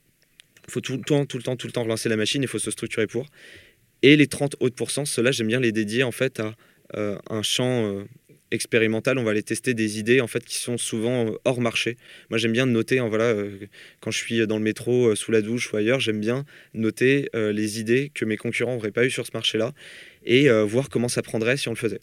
faut 0.69 0.81
tout 0.81 0.97
le 0.97 1.03
temps, 1.03 1.25
tout 1.25 1.37
le 1.37 1.43
temps, 1.43 1.57
tout 1.57 1.67
le 1.67 1.73
temps 1.73 1.83
relancer 1.85 2.09
la 2.09 2.17
machine, 2.17 2.43
il 2.43 2.49
faut 2.49 2.59
se 2.59 2.71
structurer 2.71 3.07
pour. 3.07 3.27
Et 4.03 4.17
les 4.17 4.27
30 4.27 4.57
autres 4.61 4.75
pourcents, 4.75 5.05
ceux-là, 5.05 5.31
j'aime 5.31 5.47
bien 5.47 5.61
les 5.61 5.73
dédier 5.73 6.03
en 6.03 6.13
fait 6.13 6.41
à 6.41 6.55
euh, 6.97 7.19
un 7.31 7.43
champ 7.43 8.05
euh, 8.53 8.55
expérimental. 8.55 9.19
On 9.19 9.25
va 9.25 9.31
aller 9.33 9.43
tester 9.43 9.75
des 9.75 9.99
idées 9.99 10.21
en 10.21 10.27
fait 10.27 10.45
qui 10.45 10.57
sont 10.57 10.79
souvent 10.79 11.33
hors 11.45 11.61
marché. 11.61 11.97
Moi, 12.31 12.39
j'aime 12.39 12.53
bien 12.53 12.67
noter, 12.67 13.01
en, 13.01 13.09
voilà, 13.09 13.35
quand 14.01 14.11
je 14.11 14.19
suis 14.19 14.47
dans 14.47 14.59
le 14.59 14.65
métro, 14.65 15.15
sous 15.15 15.33
la 15.33 15.43
douche 15.43 15.73
ou 15.73 15.77
ailleurs, 15.77 16.01
j'aime 16.01 16.21
bien 16.21 16.45
noter 16.75 17.29
les 17.35 17.81
idées 17.81 18.11
que 18.15 18.25
mes 18.25 18.37
concurrents 18.37 18.75
n'auraient 18.75 18.91
pas 18.91 19.05
eu 19.05 19.11
sur 19.11 19.27
ce 19.27 19.33
marché-là 19.35 19.73
et 20.25 20.49
euh, 20.49 20.65
voir 20.65 20.89
comment 20.89 21.09
ça 21.09 21.23
prendrait 21.23 21.57
si 21.57 21.69
on 21.69 21.73
le 21.73 21.77
faisait. 21.77 22.01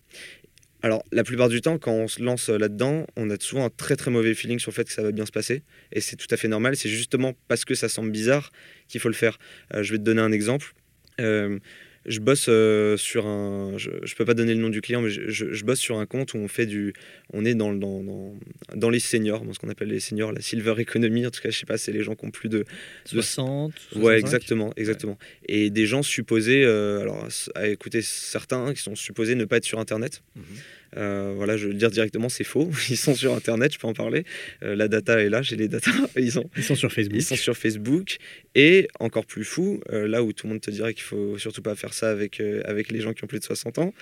alors, 0.81 1.03
la 1.11 1.23
plupart 1.23 1.49
du 1.49 1.61
temps, 1.61 1.77
quand 1.77 1.91
on 1.91 2.07
se 2.07 2.21
lance 2.21 2.49
là-dedans, 2.49 3.05
on 3.15 3.29
a 3.29 3.35
souvent 3.39 3.65
un 3.65 3.69
très 3.69 3.95
très 3.95 4.11
mauvais 4.11 4.33
feeling 4.33 4.59
sur 4.59 4.71
le 4.71 4.75
fait 4.75 4.85
que 4.85 4.93
ça 4.93 5.03
va 5.03 5.11
bien 5.11 5.25
se 5.25 5.31
passer. 5.31 5.63
Et 5.91 6.01
c'est 6.01 6.15
tout 6.15 6.27
à 6.31 6.37
fait 6.37 6.47
normal. 6.47 6.75
C'est 6.75 6.89
justement 6.89 7.33
parce 7.47 7.65
que 7.65 7.75
ça 7.75 7.89
semble 7.89 8.11
bizarre 8.11 8.51
qu'il 8.87 9.01
faut 9.01 9.09
le 9.09 9.13
faire. 9.13 9.39
Euh, 9.73 9.83
je 9.83 9.91
vais 9.91 9.97
te 9.97 10.03
donner 10.03 10.21
un 10.21 10.31
exemple. 10.31 10.73
Euh, 11.19 11.59
je 12.05 12.19
bosse 12.19 12.47
euh, 12.49 12.97
sur 12.97 13.27
un. 13.27 13.77
Je, 13.77 13.89
ne 13.89 14.15
peux 14.15 14.25
pas 14.25 14.33
donner 14.33 14.53
le 14.53 14.61
nom 14.61 14.69
du 14.69 14.81
client, 14.81 15.01
mais 15.01 15.09
je, 15.09 15.65
bosse 15.65 15.79
sur 15.79 15.97
un 15.99 16.05
compte 16.05 16.33
où 16.33 16.37
on 16.37 16.47
fait 16.47 16.65
du. 16.65 16.93
On 17.33 17.45
est 17.45 17.55
dans, 17.55 17.73
dans, 17.73 18.03
dans, 18.03 18.35
dans 18.75 18.89
les 18.89 18.99
seniors, 18.99 19.43
dans 19.43 19.53
ce 19.53 19.59
qu'on 19.59 19.69
appelle 19.69 19.89
les 19.89 19.99
seniors, 19.99 20.31
la 20.31 20.41
silver 20.41 20.75
economy. 20.77 21.25
En 21.25 21.31
tout 21.31 21.41
cas, 21.41 21.49
je 21.49 21.57
sais 21.57 21.65
pas, 21.65 21.77
c'est 21.77 21.91
les 21.91 22.03
gens 22.03 22.15
qui 22.15 22.25
ont 22.25 22.31
plus 22.31 22.49
de. 22.49 22.65
60 23.05 23.73
Ouais, 23.97 24.17
exactement, 24.17 24.73
exactement. 24.77 25.17
Et 25.47 25.69
des 25.69 25.85
gens 25.85 26.03
supposés. 26.03 26.63
Euh, 26.63 27.01
alors, 27.01 27.27
à 27.55 27.67
écouter 27.67 28.01
certains 28.01 28.73
qui 28.73 28.81
sont 28.81 28.95
supposés 28.95 29.35
ne 29.35 29.45
pas 29.45 29.57
être 29.57 29.65
sur 29.65 29.79
Internet. 29.79 30.21
Mhm. 30.35 30.43
Euh, 30.97 31.33
voilà, 31.35 31.57
je 31.57 31.67
vais 31.67 31.73
le 31.73 31.79
dire 31.79 31.91
directement, 31.91 32.29
c'est 32.29 32.43
faux. 32.43 32.69
Ils 32.89 32.97
sont 32.97 33.15
sur 33.15 33.33
Internet, 33.33 33.73
je 33.73 33.79
peux 33.79 33.87
en 33.87 33.93
parler. 33.93 34.25
Euh, 34.63 34.75
la 34.75 34.87
data 34.87 35.19
est 35.19 35.29
là, 35.29 35.41
j'ai 35.41 35.55
les 35.55 35.67
data. 35.67 35.91
Ils 36.17 36.31
sont, 36.31 36.49
ils 36.57 36.63
sont 36.63 36.75
sur 36.75 36.91
Facebook. 36.91 37.19
Ils 37.19 37.23
sont 37.23 37.35
sur 37.35 37.57
Facebook. 37.57 38.17
Et 38.55 38.87
encore 38.99 39.25
plus 39.25 39.43
fou, 39.43 39.81
euh, 39.91 40.07
là 40.07 40.23
où 40.23 40.33
tout 40.33 40.47
le 40.47 40.53
monde 40.53 40.61
te 40.61 40.71
dirait 40.71 40.93
qu'il 40.93 41.03
faut 41.03 41.37
surtout 41.37 41.61
pas 41.61 41.75
faire 41.75 41.93
ça 41.93 42.09
avec, 42.09 42.41
avec 42.65 42.91
les 42.91 42.99
gens 43.01 43.13
qui 43.13 43.23
ont 43.23 43.27
plus 43.27 43.39
de 43.39 43.43
60 43.43 43.79
ans, 43.79 43.93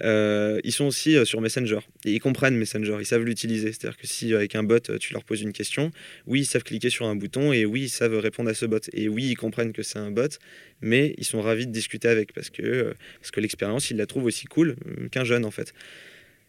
ils 0.00 0.72
sont 0.72 0.86
aussi 0.86 1.16
sur 1.26 1.40
Messenger. 1.40 1.80
Et 2.04 2.12
ils 2.12 2.20
comprennent 2.20 2.56
Messenger, 2.56 2.96
ils 3.00 3.06
savent 3.06 3.24
l'utiliser. 3.24 3.72
C'est-à-dire 3.72 3.96
que 3.96 4.06
si 4.06 4.34
avec 4.34 4.54
un 4.54 4.62
bot, 4.62 4.80
tu 4.98 5.12
leur 5.12 5.24
poses 5.24 5.42
une 5.42 5.52
question, 5.52 5.90
oui, 6.26 6.40
ils 6.40 6.46
savent 6.46 6.62
cliquer 6.62 6.90
sur 6.90 7.06
un 7.06 7.16
bouton 7.16 7.52
et 7.52 7.64
oui, 7.64 7.82
ils 7.82 7.88
savent 7.88 8.16
répondre 8.18 8.50
à 8.50 8.54
ce 8.54 8.66
bot. 8.66 8.80
Et 8.92 9.08
oui, 9.08 9.30
ils 9.30 9.36
comprennent 9.36 9.72
que 9.72 9.82
c'est 9.82 9.98
un 9.98 10.10
bot, 10.10 10.38
mais 10.80 11.14
ils 11.18 11.24
sont 11.24 11.40
ravis 11.40 11.66
de 11.66 11.72
discuter 11.72 12.08
avec 12.08 12.32
parce 12.32 12.50
que, 12.50 12.94
parce 13.20 13.30
que 13.30 13.40
l'expérience, 13.40 13.90
ils 13.90 13.96
la 13.96 14.06
trouvent 14.06 14.24
aussi 14.24 14.46
cool 14.46 14.76
qu'un 15.10 15.24
jeune 15.24 15.44
en 15.44 15.50
fait. 15.50 15.72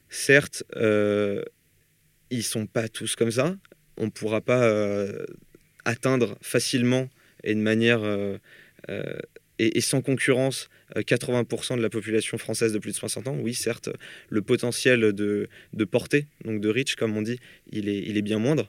Certes, 0.09 0.63
euh, 0.75 1.43
ils 2.29 2.43
sont 2.43 2.65
pas 2.65 2.87
tous 2.87 3.15
comme 3.15 3.31
ça. 3.31 3.55
On 3.97 4.05
ne 4.05 4.09
pourra 4.11 4.41
pas 4.41 4.63
euh, 4.63 5.25
atteindre 5.85 6.37
facilement 6.41 7.09
et 7.43 7.55
de 7.55 7.59
manière 7.59 8.03
euh, 8.03 8.37
euh, 8.89 9.17
et, 9.59 9.81
sans 9.81 10.01
concurrence 10.01 10.69
80% 10.95 11.77
de 11.77 11.81
la 11.81 11.89
population 11.89 12.37
française 12.37 12.73
de 12.73 12.79
plus 12.79 12.91
de 12.91 12.95
60 12.95 13.27
ans. 13.27 13.37
Oui, 13.39 13.53
certes, 13.53 13.89
le 14.29 14.41
potentiel 14.41 15.13
de, 15.13 15.49
portée, 15.89 16.27
donc 16.45 16.61
de 16.61 16.69
reach, 16.69 16.95
comme 16.95 17.17
on 17.17 17.21
dit, 17.21 17.39
il 17.71 17.89
il 17.89 18.17
est 18.17 18.21
bien 18.21 18.39
moindre. 18.39 18.67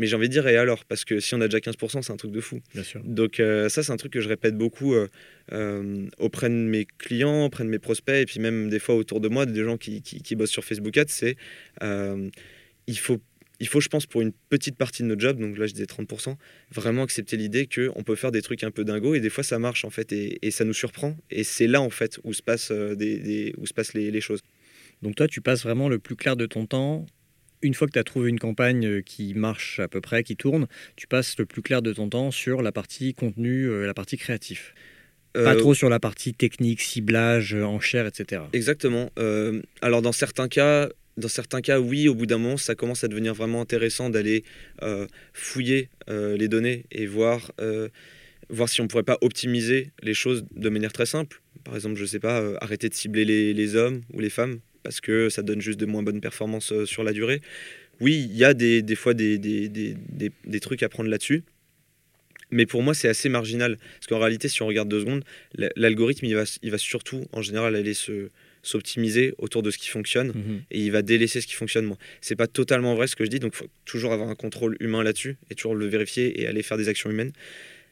Mais 0.00 0.06
j'ai 0.06 0.16
envie 0.16 0.28
de 0.28 0.32
dire, 0.32 0.48
et 0.48 0.56
alors? 0.56 0.86
Parce 0.86 1.04
que 1.04 1.20
si 1.20 1.34
on 1.34 1.42
a 1.42 1.46
déjà 1.46 1.58
15%, 1.58 2.00
c'est 2.00 2.10
un 2.10 2.16
truc 2.16 2.32
de 2.32 2.40
fou. 2.40 2.62
Bien 2.72 2.82
sûr. 2.82 3.02
Donc 3.04 3.38
euh, 3.38 3.68
ça, 3.68 3.82
c'est 3.82 3.92
un 3.92 3.98
truc 3.98 4.14
que 4.14 4.22
je 4.22 4.30
répète 4.30 4.56
beaucoup 4.56 4.94
euh, 4.94 5.08
euh, 5.52 6.06
auprès 6.16 6.48
de 6.48 6.54
mes 6.54 6.86
clients, 6.86 7.44
auprès 7.44 7.64
de 7.64 7.68
mes 7.68 7.78
prospects, 7.78 8.14
et 8.14 8.24
puis 8.24 8.40
même 8.40 8.70
des 8.70 8.78
fois 8.78 8.94
autour 8.94 9.20
de 9.20 9.28
moi, 9.28 9.44
des 9.44 9.62
gens 9.62 9.76
qui, 9.76 10.00
qui, 10.00 10.36
bossent 10.36 10.52
sur 10.52 10.64
Facebook 10.64 10.96
Ads, 10.96 11.04
c'est 11.08 11.36
il 12.86 12.98
faut 12.98 13.20
il 13.62 13.68
faut, 13.68 13.82
je 13.82 13.88
pense, 13.88 14.06
pour 14.06 14.22
une 14.22 14.32
petite 14.48 14.78
partie 14.78 15.02
de 15.02 15.08
notre 15.08 15.20
job, 15.20 15.38
donc 15.38 15.58
là 15.58 15.66
je 15.66 15.72
disais 15.74 15.84
30%, 15.84 16.34
vraiment 16.70 17.02
accepter 17.02 17.36
l'idée 17.36 17.68
qu'on 17.68 18.02
peut 18.02 18.16
faire 18.16 18.32
des 18.32 18.40
trucs 18.40 18.64
un 18.64 18.70
peu 18.70 18.84
dingos 18.84 19.14
et 19.14 19.20
des 19.20 19.28
fois 19.28 19.44
ça 19.44 19.58
marche 19.58 19.84
en 19.84 19.90
fait 19.90 20.14
et, 20.14 20.38
et 20.40 20.50
ça 20.50 20.64
nous 20.64 20.72
surprend. 20.72 21.14
Et 21.30 21.44
c'est 21.44 21.66
là 21.66 21.82
en 21.82 21.90
fait 21.90 22.18
où 22.24 22.32
se 22.32 22.42
passent, 22.42 22.72
des, 22.72 23.18
des, 23.18 23.54
où 23.58 23.66
se 23.66 23.74
passent 23.74 23.92
les, 23.92 24.10
les, 24.10 24.22
choses. 24.22 24.40
Donc 25.02 25.14
toi 25.14 25.28
tu 25.28 25.42
passes 25.42 25.62
vraiment 25.62 25.90
le 25.90 25.98
plus 25.98 26.16
clair 26.16 26.36
de 26.36 26.46
ton 26.46 26.64
temps 26.64 27.04
une 27.62 27.74
fois 27.74 27.86
que 27.86 27.92
tu 27.92 27.98
as 27.98 28.04
trouvé 28.04 28.30
une 28.30 28.38
campagne 28.38 28.86
euh, 28.86 29.02
qui 29.02 29.34
marche 29.34 29.80
à 29.80 29.88
peu 29.88 30.00
près, 30.00 30.22
qui 30.22 30.36
tourne, 30.36 30.66
tu 30.96 31.06
passes 31.06 31.38
le 31.38 31.46
plus 31.46 31.62
clair 31.62 31.82
de 31.82 31.92
ton 31.92 32.08
temps 32.08 32.30
sur 32.30 32.62
la 32.62 32.72
partie 32.72 33.14
contenu, 33.14 33.64
euh, 33.64 33.86
la 33.86 33.94
partie 33.94 34.16
créatif. 34.16 34.74
Pas 35.32 35.54
euh, 35.54 35.58
trop 35.58 35.74
sur 35.74 35.88
la 35.88 36.00
partie 36.00 36.34
technique, 36.34 36.80
ciblage, 36.80 37.54
enchère, 37.54 38.06
etc. 38.06 38.42
Exactement. 38.52 39.10
alors 39.80 40.02
dans 40.02 40.12
certains 40.12 40.48
cas, 40.48 40.88
dans 41.16 41.28
certains 41.28 41.60
cas, 41.60 41.78
oui, 41.78 42.08
au 42.08 42.14
bout 42.14 42.26
d'un 42.26 42.38
moment, 42.38 42.56
ça 42.56 42.74
commence 42.74 43.04
à 43.04 43.08
devenir 43.08 43.34
vraiment 43.34 43.60
intéressant 43.60 44.10
d'aller 44.10 44.42
fouiller 45.32 45.88
les 46.08 46.48
données 46.48 46.84
et 46.90 47.06
voir, 47.06 47.52
voir 48.48 48.68
si 48.68 48.80
on 48.80 48.84
ne 48.84 48.88
pourrait 48.88 49.04
pas 49.04 49.18
optimiser 49.20 49.92
les 50.02 50.14
choses 50.14 50.44
de 50.50 50.68
manière 50.68 50.92
très 50.92 51.06
simple. 51.06 51.40
Par 51.62 51.76
exemple, 51.76 51.94
je 51.94 52.02
ne 52.02 52.08
sais 52.08 52.18
pas, 52.18 52.42
arrêter 52.60 52.88
de 52.88 52.94
cibler 52.94 53.24
les, 53.24 53.54
les, 53.54 53.76
hommes 53.76 54.00
ou 54.12 54.18
les 54.18 54.30
femmes 54.30 54.58
parce 54.82 55.00
que 55.00 55.28
ça 55.28 55.42
donne 55.42 55.60
juste 55.60 55.80
de 55.80 55.86
moins 55.86 56.02
bonnes 56.02 56.20
performances 56.20 56.72
euh, 56.72 56.86
sur 56.86 57.02
la 57.02 57.12
durée. 57.12 57.40
Oui, 58.00 58.26
il 58.30 58.36
y 58.36 58.44
a 58.44 58.54
des, 58.54 58.82
des 58.82 58.94
fois 58.94 59.14
des, 59.14 59.38
des, 59.38 59.68
des, 59.68 59.94
des, 60.44 60.60
trucs 60.60 60.82
à 60.82 60.88
prendre 60.88 61.10
là-dessus. 61.10 61.44
Mais 62.50 62.66
pour 62.66 62.82
moi, 62.82 62.94
c'est 62.94 63.08
assez 63.08 63.28
marginal. 63.28 63.76
Parce 63.76 64.06
qu'en 64.06 64.18
réalité, 64.18 64.48
si 64.48 64.62
on 64.62 64.66
regarde 64.66 64.88
deux 64.88 65.00
secondes, 65.00 65.22
l'algorithme, 65.76 66.24
il 66.24 66.34
va, 66.34 66.44
il 66.62 66.70
va 66.70 66.78
surtout, 66.78 67.26
en 67.32 67.42
général, 67.42 67.76
aller 67.76 67.94
se, 67.94 68.30
s'optimiser 68.62 69.34
autour 69.38 69.62
de 69.62 69.70
ce 69.70 69.78
qui 69.78 69.88
fonctionne 69.88 70.28
mhm. 70.28 70.62
et 70.70 70.80
il 70.80 70.90
va 70.92 71.02
délaisser 71.02 71.40
ce 71.40 71.46
qui 71.46 71.54
fonctionne 71.54 71.86
moins. 71.86 71.98
C'est 72.20 72.36
pas 72.36 72.46
totalement 72.46 72.94
vrai 72.94 73.06
ce 73.06 73.16
que 73.16 73.24
je 73.24 73.30
dis, 73.30 73.38
donc 73.38 73.52
il 73.54 73.58
faut 73.58 73.70
toujours 73.84 74.12
avoir 74.12 74.28
un 74.28 74.34
contrôle 74.34 74.76
humain 74.80 75.02
là-dessus 75.02 75.36
et 75.50 75.54
toujours 75.54 75.74
le 75.74 75.86
vérifier 75.86 76.40
et 76.40 76.46
aller 76.46 76.62
faire 76.62 76.76
des 76.76 76.88
actions 76.88 77.10
humaines. 77.10 77.32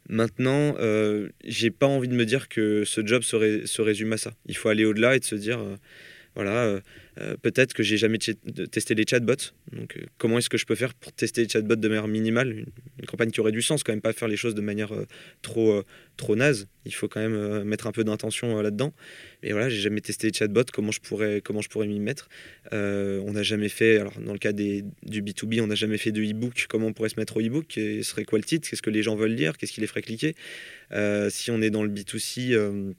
Maintenant, 0.09 0.74
euh, 0.79 1.29
j'ai 1.44 1.70
pas 1.70 1.87
envie 1.87 2.09
de 2.09 2.14
me 2.14 2.24
dire 2.24 2.48
que 2.48 2.85
ce 2.85 3.07
job 3.07 3.22
se, 3.22 3.66
se 3.66 3.83
résume 3.83 4.12
à 4.12 4.16
ça. 4.16 4.33
Il 4.46 4.57
faut 4.57 4.68
aller 4.68 4.85
au-delà 4.85 5.16
et 5.16 5.20
de 5.20 5.24
se 5.24 5.35
dire. 5.35 5.59
Euh, 5.59 5.77
voilà, 6.38 6.66
euh, 6.66 6.81
euh, 7.20 7.37
peut-être 7.42 7.72
que 7.74 7.83
j'ai 7.83 7.96
jamais 7.96 8.18
testé 8.18 8.94
les 8.94 9.03
chatbots. 9.05 9.51
Donc, 9.72 9.96
euh, 9.96 10.03
comment 10.18 10.38
est-ce 10.38 10.48
que 10.48 10.57
je 10.57 10.66
peux 10.66 10.77
faire 10.77 10.94
pour 10.94 11.12
tester 11.12 11.42
les 11.42 11.48
chatbots 11.48 11.74
de 11.74 11.88
manière 11.88 12.07
minimale? 12.07 12.53
Une, 12.53 13.07
campagne 13.09 13.33
qui 13.33 13.40
aurait 13.40 13.51
du 13.51 13.61
sens, 13.61 13.83
quand 13.83 13.90
même 13.90 14.01
pas 14.01 14.12
faire 14.12 14.29
les 14.29 14.37
choses 14.37 14.55
de 14.55 14.61
manière 14.61 14.92
trop, 15.42 15.83
trop 16.16 16.37
naze. 16.37 16.68
Il 16.85 16.94
faut 16.94 17.09
quand 17.09 17.18
même 17.18 17.64
mettre 17.64 17.88
un 17.88 17.92
peu 17.92 18.05
d'intention 18.05 18.62
là-dedans. 18.62 18.92
Mais 19.42 19.51
voilà, 19.51 19.68
j'ai 19.68 19.81
jamais 19.81 20.01
testé 20.01 20.29
les 20.29 20.33
chatbots. 20.33 20.70
Comment 20.72 20.92
je 20.92 21.01
pourrais, 21.01 21.40
comment 21.40 21.61
je 21.61 21.68
pourrais 21.68 21.88
m'y 21.88 21.98
mettre? 21.98 22.29
On 22.70 23.33
n'a 23.33 23.42
jamais 23.42 23.68
fait. 23.68 23.98
Alors, 23.98 24.20
dans 24.20 24.33
le 24.33 24.38
cas 24.38 24.53
des, 24.53 24.85
du 25.03 25.22
B2B, 25.22 25.61
on 25.61 25.66
n'a 25.66 25.74
jamais 25.74 25.98
fait 25.98 26.12
de 26.12 26.22
e-book. 26.22 26.66
Comment 26.68 26.87
on 26.87 26.92
pourrait 26.92 27.09
se 27.09 27.18
mettre 27.18 27.37
au 27.38 27.40
e-book? 27.40 27.66
Ce 27.70 28.03
serait 28.03 28.24
quoi 28.24 28.38
le 28.38 28.44
titre? 28.44 28.68
Qu'est-ce 28.70 28.83
que 28.83 28.90
les 28.90 29.03
gens 29.03 29.16
veulent 29.16 29.35
lire? 29.35 29.57
Qu'est-ce 29.57 29.72
qui 29.72 29.81
les 29.81 29.88
ferait 29.88 30.03
cliquer? 30.03 30.37
Si 31.31 31.51
on 31.51 31.61
est 31.62 31.70
dans 31.70 31.83
le 31.83 31.90
B2C 31.90 32.94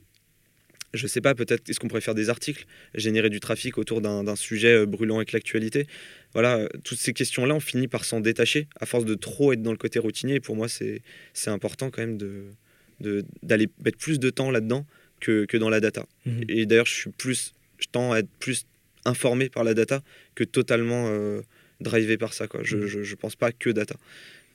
je 0.93 1.07
sais 1.07 1.21
pas, 1.21 1.35
peut-être 1.35 1.69
est-ce 1.69 1.79
qu'on 1.79 1.87
pourrait 1.87 2.01
faire 2.01 2.15
des 2.15 2.29
articles, 2.29 2.65
générer 2.95 3.29
du 3.29 3.39
trafic 3.39 3.77
autour 3.77 4.01
d'un 4.01 4.35
sujet 4.35 4.73
euh, 4.73 4.85
brûlant 4.85 5.17
avec 5.17 5.31
l'actualité? 5.31 5.87
Voilà, 6.33 6.57
euh, 6.57 6.67
toutes 6.83 6.99
ces 6.99 7.13
questions-là, 7.13 7.55
on 7.55 7.59
finit 7.59 7.87
par 7.87 8.05
s'en 8.05 8.19
détacher 8.19 8.67
à 8.79 8.85
force 8.85 9.05
de 9.05 9.15
trop 9.15 9.53
être 9.53 9.61
dans 9.61 9.71
le 9.71 9.77
côté 9.77 9.99
routinier. 9.99 10.35
Et 10.35 10.39
pour 10.39 10.55
moi, 10.55 10.67
c'est 10.67 11.01
important 11.47 11.89
quand 11.89 12.01
même 12.01 12.17
d'aller 12.17 13.67
de, 13.67 13.71
mettre 13.83 13.97
plus 13.97 14.19
de 14.19 14.29
temps 14.29 14.51
là-dedans 14.51 14.85
que, 15.19 15.45
que, 15.45 15.57
dans 15.57 15.69
la 15.69 15.79
data. 15.79 16.05
Mhm. 16.25 16.43
Et 16.49 16.65
d'ailleurs, 16.65 16.85
je 16.85 16.93
suis 16.93 17.09
plus, 17.11 17.53
je 17.77 17.87
tends 17.91 18.13
à 18.13 18.19
être 18.19 18.29
plus 18.39 18.65
informé 19.05 19.49
par 19.49 19.63
la 19.63 19.73
data 19.73 20.01
que 20.35 20.43
totalement 20.43 21.07
euh, 21.09 21.41
drivé 21.81 22.17
par 22.17 22.33
ça. 22.33 22.47
Quoi. 22.47 22.61
Je, 22.63 22.77
ne 22.77 22.85
mhm. 22.85 23.15
pense 23.15 23.35
pas 23.35 23.51
que 23.51 23.69
data. 23.69 23.95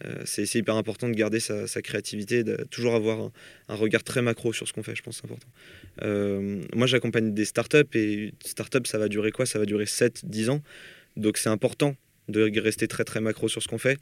Euh, 0.05 0.23
c'est 0.25 0.53
hyper 0.55 0.77
important 0.77 1.09
de 1.09 1.14
garder 1.14 1.40
sa, 1.40 1.83
créativité, 1.83 2.45
de 2.45 2.64
toujours 2.71 2.95
avoir 2.95 3.31
un, 3.69 3.75
regard 3.75 4.03
très 4.03 4.23
macro 4.23 4.53
sur 4.53 4.69
ce 4.69 4.73
qu'on 4.73 4.83
fait, 4.83 4.95
je 4.95 5.03
pense 5.03 5.17
c'est 5.17 5.25
important. 5.25 5.49
Euh, 6.03 6.62
moi, 6.75 6.87
j'accompagne 6.87 7.33
des 7.33 7.45
startups 7.45 7.79
et 7.95 8.33
startup, 8.45 8.87
ça 8.87 8.99
va 8.99 9.09
durer 9.09 9.31
quoi? 9.31 9.47
Ça 9.47 9.59
va 9.59 9.67
durer 9.67 9.85
7-10 9.85 10.51
ans. 10.51 10.62
Donc, 11.17 11.38
c'est 11.38 11.49
important 11.49 11.97
de 12.29 12.59
rester 12.59 12.88
très 12.88 13.05
très 13.05 13.21
macro 13.21 13.49
sur 13.49 13.62
ce 13.62 13.69
qu'on 13.69 13.79
fait 13.79 13.99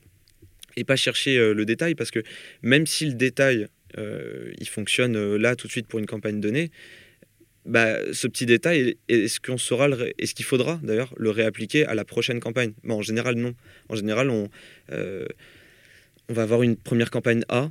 et 0.76 0.84
pas 0.84 0.96
chercher 0.96 1.36
euh, 1.36 1.52
le 1.52 1.64
détail 1.66 1.94
parce 1.94 2.10
que 2.10 2.20
même 2.62 2.86
si 2.86 3.06
le 3.06 3.14
détail 3.14 3.66
il 3.94 4.68
fonctionne 4.68 5.36
là 5.36 5.54
tout 5.54 5.66
de 5.66 5.70
suite 5.70 5.86
pour 5.86 5.98
une 5.98 6.06
campagne 6.06 6.40
donnée, 6.40 6.70
bah, 7.66 7.98
ce 8.14 8.26
petit 8.26 8.46
détail, 8.46 8.96
est-ce 9.08 9.38
qu'on 9.38 9.58
saura, 9.58 9.86
est-ce 10.16 10.34
qu'il 10.34 10.46
faudra 10.46 10.80
d'ailleurs 10.82 11.12
le 11.18 11.28
réappliquer 11.28 11.84
à 11.84 11.94
la 11.94 12.06
prochaine 12.06 12.40
campagne? 12.40 12.72
En 12.88 13.02
général, 13.02 13.34
non. 13.34 13.54
En 13.90 13.94
général, 13.94 14.30
on, 14.30 14.48
on 16.32 16.34
va 16.34 16.44
avoir 16.44 16.62
une 16.62 16.76
première 16.76 17.10
campagne 17.10 17.42
A 17.50 17.70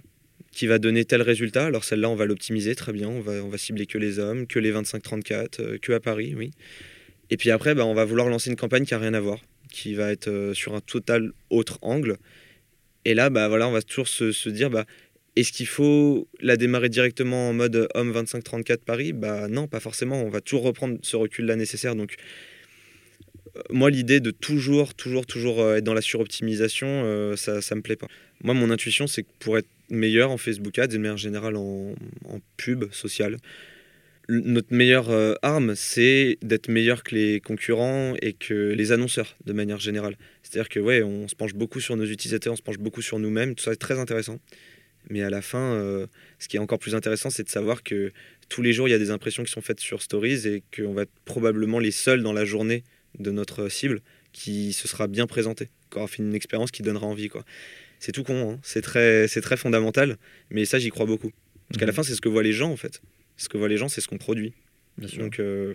qui 0.51 0.67
va 0.67 0.77
donner 0.77 1.03
tel 1.03 1.23
résultat. 1.23 1.65
Alors 1.65 1.83
celle-là, 1.83 2.09
on 2.09 2.15
va 2.15 2.25
l'optimiser 2.25 2.75
très 2.75 2.93
bien. 2.93 3.09
On 3.09 3.19
va, 3.19 3.43
on 3.43 3.49
va 3.49 3.57
cibler 3.57 3.87
que 3.87 3.97
les 3.97 4.19
hommes, 4.19 4.45
que 4.45 4.59
les 4.59 4.71
25-34, 4.71 5.61
euh, 5.61 5.77
que 5.81 5.93
à 5.93 5.99
Paris, 5.99 6.35
oui. 6.37 6.51
Et 7.31 7.37
puis 7.37 7.49
après, 7.49 7.73
bah, 7.73 7.87
on 7.87 7.95
va 7.95 8.05
vouloir 8.05 8.29
lancer 8.29 8.51
une 8.51 8.55
campagne 8.55 8.85
qui 8.85 8.93
n'a 8.93 8.99
rien 8.99 9.15
à 9.15 9.19
voir, 9.19 9.39
qui 9.71 9.95
va 9.95 10.11
être 10.11 10.27
euh, 10.27 10.53
sur 10.53 10.75
un 10.75 10.79
total 10.79 11.31
autre 11.49 11.79
angle. 11.81 12.17
Et 13.03 13.15
là, 13.15 13.31
bah, 13.31 13.47
voilà, 13.47 13.67
on 13.67 13.71
va 13.71 13.81
toujours 13.81 14.07
se, 14.07 14.49
dire, 14.49 14.69
bah, 14.69 14.85
est-ce 15.35 15.51
qu'il 15.51 15.65
faut 15.65 16.27
la 16.39 16.55
démarrer 16.55 16.89
directement 16.89 17.49
en 17.49 17.53
mode 17.53 17.87
homme 17.95 18.11
25-34 18.13 18.77
Paris? 18.85 19.11
Bah 19.11 19.47
non, 19.47 19.67
pas 19.67 19.79
forcément. 19.79 20.21
On 20.21 20.29
va 20.29 20.41
toujours 20.41 20.61
reprendre 20.61 20.99
ce 21.01 21.15
recul-là 21.15 21.55
nécessaire. 21.55 21.95
Donc 21.95 22.15
moi, 23.69 23.89
l'idée 23.89 24.19
de 24.19 24.31
toujours, 24.31 24.93
toujours, 24.93 25.25
toujours 25.25 25.61
euh, 25.61 25.77
être 25.77 25.83
dans 25.83 25.93
la 25.93 26.01
suroptimisation, 26.01 26.87
euh, 26.87 27.35
ça, 27.35 27.61
ça 27.61 27.75
me 27.75 27.81
plaît 27.81 27.95
pas. 27.95 28.07
Moi, 28.43 28.53
mon 28.53 28.71
intuition, 28.71 29.07
c'est 29.07 29.23
que 29.23 29.29
pour 29.39 29.57
être 29.57 29.67
meilleur 29.89 30.31
en 30.31 30.37
Facebook 30.37 30.77
Ads 30.79 30.85
et 30.85 30.87
de 30.87 30.97
manière 30.97 31.17
générale 31.17 31.55
en, 31.57 31.93
pub 32.57 32.91
sociale, 32.91 33.37
notre 34.29 34.73
meilleure 34.73 35.09
euh, 35.09 35.33
arme, 35.41 35.75
c'est 35.75 36.37
d'être 36.41 36.69
meilleur 36.69 37.03
que 37.03 37.15
les 37.15 37.41
concurrents 37.41 38.13
et 38.21 38.33
que 38.33 38.71
les 38.71 38.91
annonceurs 38.91 39.35
de 39.45 39.51
manière 39.51 39.79
générale. 39.79 40.15
C'est-à-dire 40.43 40.69
que 40.69 40.79
ouais, 40.79 41.03
on 41.03 41.27
se 41.27 41.35
penche 41.35 41.53
beaucoup 41.53 41.81
sur 41.81 41.97
nos 41.97 42.05
utilisateurs, 42.05 42.53
on 42.53 42.57
se 42.57 42.61
penche 42.61 42.77
beaucoup 42.77 43.01
sur 43.01 43.19
nous-mêmes, 43.19 43.55
tout 43.55 43.63
ça 43.63 43.73
est 43.73 43.75
très 43.75 43.99
intéressant. 43.99 44.39
Mais 45.09 45.23
à 45.23 45.29
la 45.29 45.41
fin, 45.41 46.07
ce 46.37 46.47
qui 46.47 46.57
est 46.57 46.59
encore 46.59 46.77
plus 46.77 46.93
intéressant, 46.93 47.31
c'est 47.31 47.43
de 47.43 47.49
savoir 47.49 47.81
que 47.81 48.13
tous 48.49 48.61
les 48.61 48.71
jours, 48.71 48.87
il 48.87 48.91
y 48.91 48.93
a 48.93 48.99
des 48.99 49.09
impressions 49.09 49.43
qui 49.43 49.51
sont 49.51 49.61
faites 49.61 49.79
sur 49.79 50.03
Stories 50.03 50.47
et 50.47 50.63
qu'on 50.75 50.93
va 50.93 51.01
être 51.01 51.11
probablement 51.25 51.79
les 51.79 51.89
seuls 51.89 52.21
dans 52.21 52.33
la 52.33 52.45
journée 52.45 52.83
de 53.19 53.31
notre 53.31 53.69
cible 53.69 54.01
qui 54.33 54.73
se 54.73 54.87
sera 54.87 55.07
bien 55.07 55.27
présenté, 55.27 55.69
qui 55.89 55.97
aura 55.97 56.07
fait 56.07 56.23
une 56.23 56.33
expérience 56.35 56.71
qui 56.71 56.83
donnera 56.83 57.05
envie. 57.05 57.29
Quoi. 57.29 57.43
C'est 57.99 58.11
tout 58.11 58.23
con, 58.23 58.53
hein. 58.53 58.59
c'est, 58.63 58.81
très, 58.81 59.27
c'est 59.27 59.41
très 59.41 59.57
fondamental, 59.57 60.17
mais 60.49 60.65
ça 60.65 60.79
j'y 60.79 60.89
crois 60.89 61.05
beaucoup. 61.05 61.31
Parce 61.67 61.77
qu'à 61.79 61.85
la 61.85 61.91
mhm. 61.91 61.97
fin 61.97 62.03
c'est 62.03 62.15
ce 62.15 62.21
que 62.21 62.29
voient 62.29 62.43
les 62.43 62.53
gens 62.53 62.71
en 62.71 62.77
fait. 62.77 63.01
Ce 63.37 63.49
que 63.49 63.57
voient 63.57 63.69
les 63.69 63.77
gens 63.77 63.89
c'est 63.89 64.01
ce 64.01 64.07
qu'on 64.07 64.17
produit. 64.17 64.53
Donc 64.97 65.39
euh, 65.39 65.73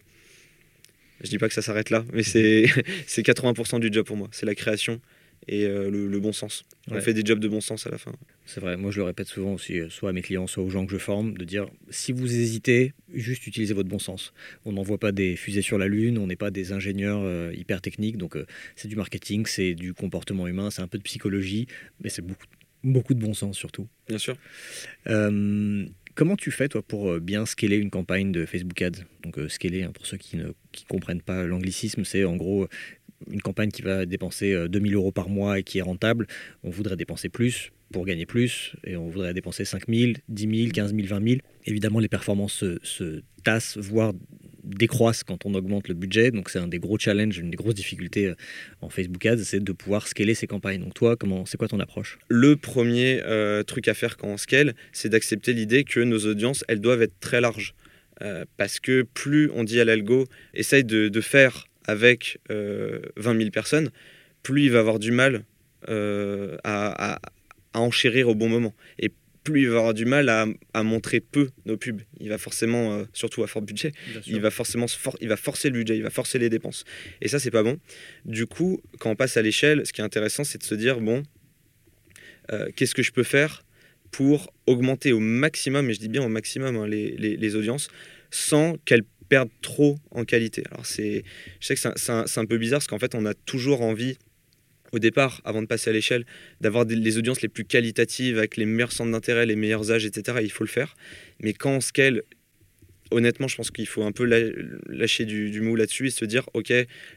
je 1.23 1.29
dis 1.29 1.39
pas 1.39 1.49
que 1.49 1.55
ça 1.55 1.63
s'arrête 1.63 1.91
là, 1.91 2.05
mais 2.13 2.23
c'est, 2.23 2.67
c'est 3.07 3.23
80% 3.23 3.81
du 3.81 3.93
job 3.93 4.07
pour 4.07 4.17
moi, 4.17 4.29
c'est 4.33 4.47
la 4.47 4.55
création 4.55 5.01
et 5.49 5.65
euh, 5.65 5.91
le, 5.91 6.21
bon 6.21 6.33
sens. 6.33 6.65
On 6.91 7.01
fait 7.01 7.15
des 7.15 7.25
jobs 7.25 7.39
de 7.39 7.49
bon 7.49 7.61
sens 7.61 7.87
à 7.87 7.91
la 7.91 7.99
fin. 7.99 8.13
C'est 8.47 8.61
vrai, 8.61 8.77
moi 8.77 8.91
je 8.91 8.99
le 8.99 9.05
répète 9.05 9.29
souvent 9.29 9.55
aussi, 9.55 9.79
euh, 9.79 9.89
soit 9.89 10.11
à 10.11 10.13
mes 10.13 10.23
clients, 10.23 10.47
soit 10.47 10.63
aux 10.63 10.71
gens 10.71 10.87
que 10.87 10.93
je 10.93 10.99
forme, 10.99 11.37
de 11.37 11.45
dire 11.45 11.67
si 11.91 12.13
vous 12.13 12.33
hésitez, 12.35 12.95
juste 13.13 13.47
utilisez 13.47 13.75
votre 13.75 13.89
bon 13.89 13.99
sens. 13.99 14.33
On 14.65 14.73
n'envoie 14.73 14.99
pas 14.99 15.13
des 15.13 15.37
fusées 15.37 15.63
sur 15.63 15.79
la 15.79 15.89
Lune, 15.89 16.19
on 16.19 16.27
n'est 16.27 16.37
pas 16.37 16.51
des 16.51 16.73
ingénieurs 16.73 17.21
euh, 17.23 17.53
hyper 17.55 17.81
techniques, 17.81 18.17
donc 18.17 18.37
c'est 18.75 18.89
du 18.89 18.97
marketing, 18.97 19.47
c'est 19.47 19.75
du 19.75 19.95
comportement 19.95 20.47
humain, 20.47 20.71
c'est 20.71 20.83
un 20.83 20.89
peu 20.89 20.99
de 20.99 21.05
psychologie, 21.05 21.67
mais 22.03 22.09
c'est 22.09 22.23
beaucoup, 22.23 22.47
beaucoup 22.83 23.15
de 23.15 23.21
bon 23.21 23.35
sens 23.35 23.57
surtout. 23.57 23.87
Bien 24.09 24.19
sûr. 24.19 24.37
Comment 26.17 26.37
tu 26.37 26.51
fais, 26.51 26.67
toi, 26.67 26.81
pour 26.81 27.21
bien 27.21 27.45
scaler 27.45 27.77
une 27.77 27.91
campagne 27.91 28.33
de 28.33 28.47
Facebook 28.47 28.81
Ads? 28.81 29.05
Donc, 29.23 29.39
scaler, 29.51 29.83
hein, 29.83 29.91
pour 29.93 30.07
ceux 30.07 30.17
qui 30.17 30.39
ne 30.39 30.55
qui 30.73 30.87
comprennent 30.87 31.21
pas 31.21 31.45
l'anglicisme, 31.45 32.07
c'est 32.07 32.25
en 32.25 32.37
gros 32.37 32.69
une 33.31 33.43
campagne 33.43 33.71
qui 33.71 33.83
va 33.83 34.07
dépenser 34.07 34.55
2000 34.69 34.93
euh, 34.93 34.97
euros 34.97 35.13
par 35.13 35.29
mois 35.29 35.59
et 35.59 35.63
qui 35.63 35.79
est 35.79 35.83
rentable, 35.83 36.27
on 36.63 36.71
voudrait 36.71 36.97
dépenser 36.97 37.29
plus 37.29 37.73
pour 37.93 38.05
gagner 38.05 38.27
plus 38.27 38.75
et 38.85 38.97
on 38.97 39.09
voudrait 39.09 39.33
dépenser 39.33 39.65
5000, 39.65 40.19
10 40.29 40.59
000, 40.59 40.71
15 40.73 40.95
000, 40.95 41.07
20 41.07 41.29
000. 41.29 41.41
Évidemment, 41.67 42.01
les 42.01 42.09
performances 42.09 42.65
se, 42.83 43.23
tassent, 43.45 43.77
voire 43.77 44.13
décroissent 44.65 45.23
quand 45.23 45.47
on 45.47 45.55
augmente 45.55 45.87
le 45.87 45.95
budget. 45.95 46.33
Donc, 46.33 46.51
c'est 46.51 46.59
un 46.59 46.67
des 46.67 46.81
gros 46.81 46.99
challenges, 46.99 47.39
une 47.39 47.51
des 47.51 47.57
grosses 47.57 47.77
difficultés 47.77 48.27
euh, 48.27 48.35
en 48.81 48.91
Facebook 48.91 49.25
Ads, 49.25 49.45
c'est 49.45 49.63
de 49.63 49.73
pouvoir 49.73 50.09
scaler 50.09 50.35
ces 50.35 50.49
campagnes. 50.49 50.81
Donc, 50.81 50.95
toi, 50.95 51.17
comment, 51.17 51.47
c'est 51.47 51.57
quoi 51.57 51.69
ton 51.69 51.79
approche? 51.79 52.19
Le 52.29 52.57
premier 52.57 53.21
euh, 53.25 53.63
truc 53.63 53.87
à 53.87 53.95
faire 53.95 54.17
quand 54.17 54.29
on 54.29 54.37
scale, 54.37 54.75
c'est 54.93 55.09
d'accepter 55.09 55.53
l'idée 55.53 55.85
que 55.85 56.01
nos 56.01 56.27
audiences, 56.27 56.65
elles 56.67 56.81
doivent 56.81 57.03
être 57.03 57.19
très 57.21 57.41
larges. 57.41 57.75
parce 58.57 58.81
que 58.81 59.03
plus 59.03 59.51
on 59.55 59.63
dit 59.63 59.79
à 59.79 59.85
l'algo, 59.85 60.27
essaye 60.55 60.85
de 60.85 61.21
faire 61.21 61.67
avec 61.87 62.39
20 62.49 62.55
euh, 62.55 63.01
000 63.17 63.51
personnes, 63.51 63.91
plus 64.43 64.65
il 64.65 64.71
va 64.71 64.81
avoir 64.81 64.99
du 64.99 65.11
mal 65.11 65.45
euh, 65.89 66.57
à, 66.65 67.21
enchérir 67.75 68.29
au 68.29 68.35
bon 68.35 68.49
moment. 68.49 68.75
Et 68.99 69.11
plus 69.45 69.63
il 69.63 69.69
va 69.69 69.79
avoir 69.79 69.95
du 69.95 70.07
mal 70.07 70.29
à, 70.29 70.83
montrer 70.83 71.21
peu 71.21 71.51
nos 71.67 71.77
pubs. 71.77 72.01
Il 72.21 72.29
va 72.29 72.39
forcément, 72.39 72.95
euh, 72.95 73.05
surtout 73.13 73.45
à 73.45 73.47
fort 73.47 73.63
budget, 73.63 73.93
il 74.27 74.41
va 74.41 74.51
forcément 74.51 74.87
il 75.21 75.29
va 75.29 75.37
forcer 75.37 75.69
le 75.69 75.79
budget, 75.79 75.97
il 75.97 76.03
va 76.03 76.11
forcer 76.11 76.39
les 76.39 76.49
dépenses. 76.49 76.85
Et 77.21 77.29
ça, 77.29 77.39
c'est 77.39 77.51
pas 77.51 77.63
bon. 77.63 77.79
Du 78.25 78.47
coup, 78.47 78.81
quand 78.99 79.11
on 79.11 79.17
passe 79.17 79.37
à 79.37 79.43
l'échelle, 79.43 79.87
ce 79.87 79.93
qui 79.93 80.01
est 80.01 80.05
intéressant, 80.05 80.43
c'est 80.43 80.59
de 80.59 80.65
se 80.65 80.75
dire 80.75 81.01
bon, 81.01 81.23
qu'est-ce 82.75 82.95
que 82.95 83.03
je 83.03 83.13
peux 83.13 83.23
faire 83.23 83.63
pour 84.11 84.53
augmenter 84.67 85.13
au 85.13 85.21
maximum, 85.21 85.91
et 85.91 85.93
je 85.93 85.99
dis 85.99 86.09
bien 86.09 86.25
au 86.25 86.29
maximum, 86.29 86.77
hein, 86.77 86.89
les, 86.89 87.17
les, 87.17 87.57
audiences, 87.57 87.89
sans 88.31 88.77
qu'elles 88.85 89.05
perdre 89.29 89.51
trop 89.63 89.99
en 90.11 90.25
qualité. 90.25 90.63
Alors 90.71 90.87
c'est, 90.87 91.25
je 91.61 91.67
sais 91.67 91.75
que 91.75 91.81
c'est 91.81 92.11
un, 92.13 92.25
un, 92.25 92.47
peu 92.47 92.59
bizarre 92.59 92.79
parce 92.79 92.87
qu'en 92.87 92.99
fait 92.99 93.15
on 93.15 93.27
a 93.27 93.35
toujours 93.35 93.83
envie 93.83 94.17
au 94.93 94.99
départ, 94.99 95.41
avant 95.45 95.63
de 95.63 95.67
passer 95.67 95.91
à 95.91 95.93
l'échelle, 95.93 96.25
d'avoir 96.61 96.85
les 96.85 97.19
audiences 97.19 97.43
les 97.43 97.49
plus 97.49 97.65
qualitatives 97.65 98.39
avec 98.39 98.57
les 98.57 98.65
meilleurs 98.67 98.93
centres 98.93 99.11
d'intérêt, 99.11 99.45
les 99.45 99.57
meilleurs 99.57 99.91
âges, 99.91 100.07
etc. 100.07 100.39
il 100.43 100.51
faut 100.51 100.65
le 100.65 100.69
faire. 100.69 100.97
Mais 101.41 101.53
quand 101.53 101.73
on 101.73 101.81
scale, 101.81 102.23
honnêtement, 103.11 103.49
je 103.49 103.57
pense 103.57 103.71
qu'il 103.71 103.87
faut 103.87 104.05
un 104.05 104.13
peu 104.13 104.25
lâcher 104.89 105.25
du, 105.25 105.51
du 105.51 105.61
mou 105.61 105.77
là-dessus 105.77 106.07
et 106.07 106.11
se 106.11 106.25
dire, 106.25 106.49
ok, 106.55 106.73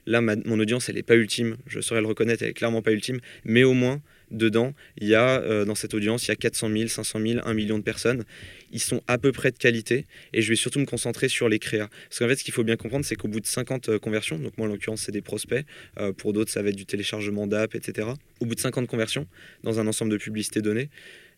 là, 0.06 0.22
mon 0.22 0.60
audience, 0.60 0.90
elle 0.90 0.96
n'est 0.96 1.04
pas 1.04 1.16
ultime. 1.16 1.58
Je 1.68 1.80
saurais 1.80 2.02
le 2.02 2.08
reconnaître, 2.08 2.44
elle 2.44 2.50
est 2.50 2.54
clairement 2.54 2.82
pas 2.82 2.92
ultime. 2.92 3.20
Mais 3.46 3.64
au 3.64 3.74
moins, 3.74 4.02
dedans, 4.32 4.74
il 4.98 5.08
y 5.08 5.16
a, 5.16 5.42
euh, 5.42 5.66
dans 5.66 5.76
cette 5.76 5.94
audience, 5.94 6.28
il 6.28 6.30
y 6.30 6.32
a 6.32 6.36
400 6.36 6.70
000, 6.70 6.88
500 6.88 7.20
000, 7.20 7.40
1 7.44 7.54
million 7.54 7.78
de 7.78 7.84
personnes. 7.84 8.24
Ils 8.72 8.80
sont 8.80 9.02
à 9.08 9.18
peu 9.18 9.32
près 9.32 9.52
de 9.52 9.58
qualité 9.58 10.06
et 10.34 10.42
je 10.42 10.50
vais 10.50 10.56
surtout 10.56 10.80
me 10.80 10.86
concentrer 10.86 11.28
sur 11.28 11.50
les 11.50 11.60
créas. 11.60 11.90
Parce 12.10 12.20
qu'en 12.20 12.28
fait, 12.28 12.36
ce 12.36 12.44
qu'il 12.44 12.54
faut 12.54 12.64
bien 12.64 12.78
comprendre, 12.78 13.06
c'est 13.06 13.16
qu'au 13.16 13.28
bout 13.28 13.40
de 13.40 13.48
50 13.48 13.90
euh, 13.90 14.00
conversions, 14.00 14.38
donc 14.38 14.58
moi 14.58 14.68
en 14.68 14.72
l'occurrence, 14.72 15.02
c'est 15.02 15.12
des 15.12 15.22
prospects, 15.22 15.66
euh, 16.00 16.14
pour 16.14 16.34
d'autres, 16.34 16.52
ça 16.52 16.62
va 16.62 16.70
être 16.70 16.76
du 16.76 16.86
téléchargement 16.86 17.48
d'app, 17.48 17.76
etc. 17.76 18.10
Au 18.40 18.46
bout 18.46 18.56
de 18.56 18.60
50 18.60 18.88
conversions, 18.88 19.28
dans 19.64 19.80
un 19.80 19.88
ensemble 19.88 20.12
de 20.12 20.18
publicités 20.18 20.62
données, 20.62 20.90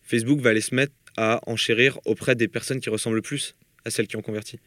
Facebook 0.04 0.40
va 0.40 0.50
aller 0.50 0.62
se 0.62 0.76
mettre 0.76 0.94
à 1.18 1.42
enchérir 1.48 2.00
auprès 2.06 2.36
des 2.36 2.48
personnes 2.48 2.80
qui 2.80 2.90
ressemblent 2.90 3.18
le 3.18 3.22
plus 3.22 3.56
à 3.86 3.90
celles 3.90 4.08
qui 4.08 4.16
ont 4.16 4.22
converti. 4.22 4.60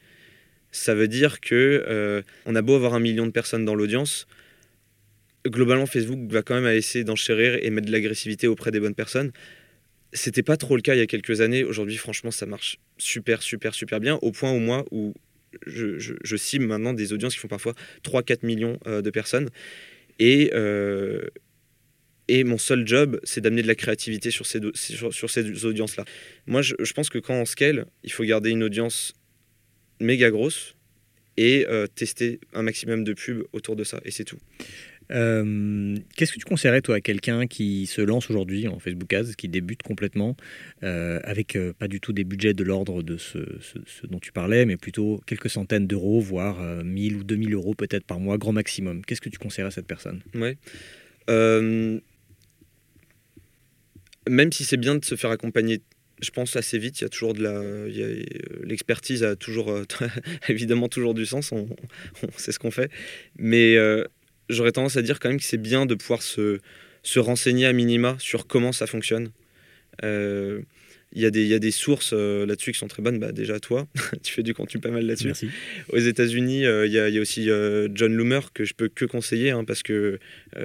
Ça 0.71 0.95
veut 0.95 1.09
dire 1.09 1.41
que 1.41 2.25
on 2.47 2.55
a 2.57 2.63
beau 2.63 2.75
avoir 2.75 2.95
un 2.95 3.01
million 3.01 3.27
de 3.27 3.31
personnes 3.31 3.65
dans 3.65 3.77
l'audience, 3.77 4.27
globalement, 5.47 5.87
Facebook 5.87 6.31
va 6.31 6.43
quand 6.43 6.61
même 6.61 6.73
essayer 6.75 7.05
d'enchérir 7.05 7.59
et 7.63 7.71
mettre 7.71 7.87
de 7.87 7.93
l'agressivité 7.93 8.47
auprès 8.47 8.71
des 8.71 8.81
bonnes 8.81 8.95
personnes. 8.95 9.33
C'était 10.13 10.43
pas 10.43 10.57
trop 10.57 10.77
le 10.77 10.83
cas 10.83 10.95
il 10.95 10.99
y 10.99 11.03
a 11.03 11.07
quelques 11.07 11.41
années. 11.41 11.65
Aujourd'hui, 11.65 11.97
franchement, 11.97 12.31
ça 12.31 12.47
marche 12.47 12.79
super, 12.99 13.43
super, 13.43 13.75
super 13.75 14.01
bien, 14.01 14.17
au 14.23 14.31
point 14.31 14.53
au 14.53 14.61
moins 14.61 14.85
où 14.91 15.15
je, 15.67 16.37
cible 16.37 16.67
maintenant 16.67 16.93
des 16.93 17.13
audiences 17.13 17.35
qui 17.35 17.41
font 17.41 17.49
parfois 17.49 17.75
3-4 18.05 18.45
millions 18.45 18.79
euh, 18.87 19.03
de 19.03 19.11
personnes. 19.11 19.51
Et, 20.19 20.51
euh, 20.55 21.23
et 22.29 22.45
mon 22.45 22.59
seul 22.59 22.87
job, 22.87 23.21
c'est 23.25 23.41
d'amener 23.41 23.63
de 23.63 23.67
la 23.67 23.75
créativité 23.75 24.31
sur 24.31 24.47
ces, 24.47 24.61
sur, 24.75 25.31
ces 25.31 25.65
audiences-là. 25.65 26.05
Moi, 26.47 26.63
je, 26.63 26.93
pense 26.93 27.11
que 27.11 27.19
quand 27.19 27.35
on 27.35 27.45
scale, 27.45 27.87
il 28.03 28.13
faut 28.13 28.25
garder 28.25 28.51
une 28.51 28.63
audience 28.63 29.15
méga 30.01 30.31
grosse 30.31 30.77
et 31.37 31.67
euh, 31.69 31.87
tester 31.87 32.41
un 32.53 32.63
maximum 32.63 33.05
de 33.05 33.13
pubs 33.13 33.45
autour 33.53 33.77
de 33.77 33.85
ça. 33.85 34.01
Et 34.05 34.11
c'est 34.11 34.25
tout. 34.25 34.39
Euh, 35.11 35.97
qu'est-ce 36.17 36.33
que 36.33 36.39
tu 36.39 36.45
conseillerais, 36.45 36.81
toi, 36.81 36.97
à 36.97 37.01
quelqu'un 37.01 37.47
qui 37.47 37.87
se 37.87 38.01
lance 38.01 38.31
aujourd'hui 38.31 38.69
en 38.69 38.79
Facebook 38.79 39.13
Ads, 39.13 39.35
qui 39.37 39.49
débute 39.49 39.83
complètement, 39.83 40.37
euh, 40.83 41.21
avec 41.25 41.57
euh, 41.57 41.73
pas 41.73 41.89
du 41.89 42.01
tout 42.01 42.13
des 42.13 42.25
budgets 42.25 42.55
de 42.55 42.65
l'ordre 42.65 43.03
de 43.03 43.17
ce, 43.17 43.39
dont 44.05 44.19
tu 44.19 44.33
parlais, 44.33 44.65
mais 44.67 44.77
plutôt 44.77 45.21
quelques 45.27 45.51
centaines 45.51 45.87
d'euros, 45.87 46.21
voire 46.21 46.85
1000 46.85 47.17
ou 47.17 47.25
2000 47.25 47.55
euros 47.55 47.75
peut-être 47.75 48.05
par 48.05 48.21
mois, 48.21 48.39
grand 48.39 48.53
maximum 48.53 49.05
Qu'est-ce 49.05 49.21
que 49.21 49.29
tu 49.29 49.39
conseillerais 49.39 49.69
à 49.69 49.73
cette 49.73 49.87
personne? 49.87 50.21
Même 54.27 54.53
si 54.53 54.65
c'est 54.65 54.79
bien 54.79 54.95
de 54.95 55.05
se 55.05 55.17
faire 55.17 55.31
accompagner 55.31 55.83
je 56.23 56.31
pense 56.31 56.55
assez 56.55 56.79
vite. 56.79 57.01
Il 57.01 57.03
y 57.03 57.07
a 57.07 57.09
toujours 57.11 57.35
de 57.35 57.43
la, 57.43 57.61
l'expertise 58.63 59.25
a 59.25 59.35
toujours, 59.35 59.77
évidemment, 60.49 60.89
toujours 60.89 61.13
du 61.13 61.27
sens. 61.27 61.51
On, 61.53 61.67
sait 62.37 62.53
ce 62.53 62.59
qu'on 62.59 62.71
fait, 62.71 62.91
mais 63.37 63.77
j'aurais 64.49 64.73
tendance 64.73 64.97
à 64.97 65.03
dire 65.03 65.21
quand 65.21 65.29
même 65.29 65.39
que 65.39 65.45
c'est 65.45 65.61
bien 65.61 65.87
de 65.87 65.95
pouvoir 65.95 66.23
se, 66.23 66.59
se 67.03 67.19
renseigner 67.19 67.67
à 67.67 67.73
minima 67.73 68.17
sur 68.19 68.47
comment 68.47 68.73
ça 68.73 68.87
fonctionne. 68.87 69.31
Euh, 70.03 70.63
il 71.17 71.23
y, 71.23 71.27
a 71.27 71.31
des, 71.31 71.47
y 71.47 71.55
a 71.55 71.61
des 71.61 71.71
sources 71.71 72.11
euh, 72.13 72.45
là-dessus 72.45 72.73
qui 72.73 72.79
sont 72.81 72.89
très 72.89 73.01
bonnes. 73.01 73.21
Bah, 73.21 73.31
déjà, 73.31 73.61
toi, 73.61 73.87
tu 74.25 74.33
fais 74.33 74.43
du 74.43 74.53
contenu 74.53 74.81
pas 74.81 74.91
mal 74.91 75.07
là-dessus. 75.07 75.49
Aux 75.91 75.99
États-Unis, 75.99 76.67
euh, 76.67 76.87
il 76.87 76.91
y, 76.91 76.97
y, 76.97 77.19
a 77.19 77.21
aussi 77.21 77.49
John 77.95 78.17
Loomer 78.17 78.53
que 78.53 78.65
je 78.65 78.75
peux 78.75 78.89
que 78.89 79.05
conseiller 79.05 79.51
hein, 79.51 79.63
parce 79.65 79.85
que 79.85 80.19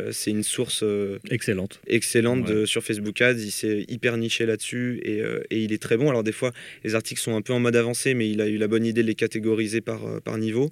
c'est 0.09 0.31
une 0.31 0.41
source 0.41 0.83
excellente, 1.29 1.81
excellente 1.85 2.65
sur 2.65 2.83
Facebook 2.83 3.21
Ads. 3.21 3.37
Il 3.37 3.51
s'est 3.51 3.85
hyper 3.89 4.17
niché 4.17 4.47
là-dessus 4.47 4.99
et, 5.03 5.19
et, 5.51 5.59
il 5.59 5.71
est 5.71 5.81
très 5.81 5.97
bon. 5.97 6.09
Alors, 6.09 6.23
des 6.23 6.31
fois, 6.31 6.51
les 6.83 6.95
articles 6.95 7.21
sont 7.21 7.35
un 7.35 7.43
peu 7.43 7.53
en 7.53 7.59
mode 7.59 7.75
avancé, 7.75 8.15
mais 8.15 8.27
il 8.27 8.41
a 8.41 8.47
eu 8.47 8.57
la 8.57 8.67
bonne 8.67 8.87
idée 8.87 9.03
de 9.03 9.07
les 9.07 9.15
catégoriser 9.15 9.81
par, 9.81 10.19
par 10.23 10.39
niveau. 10.39 10.71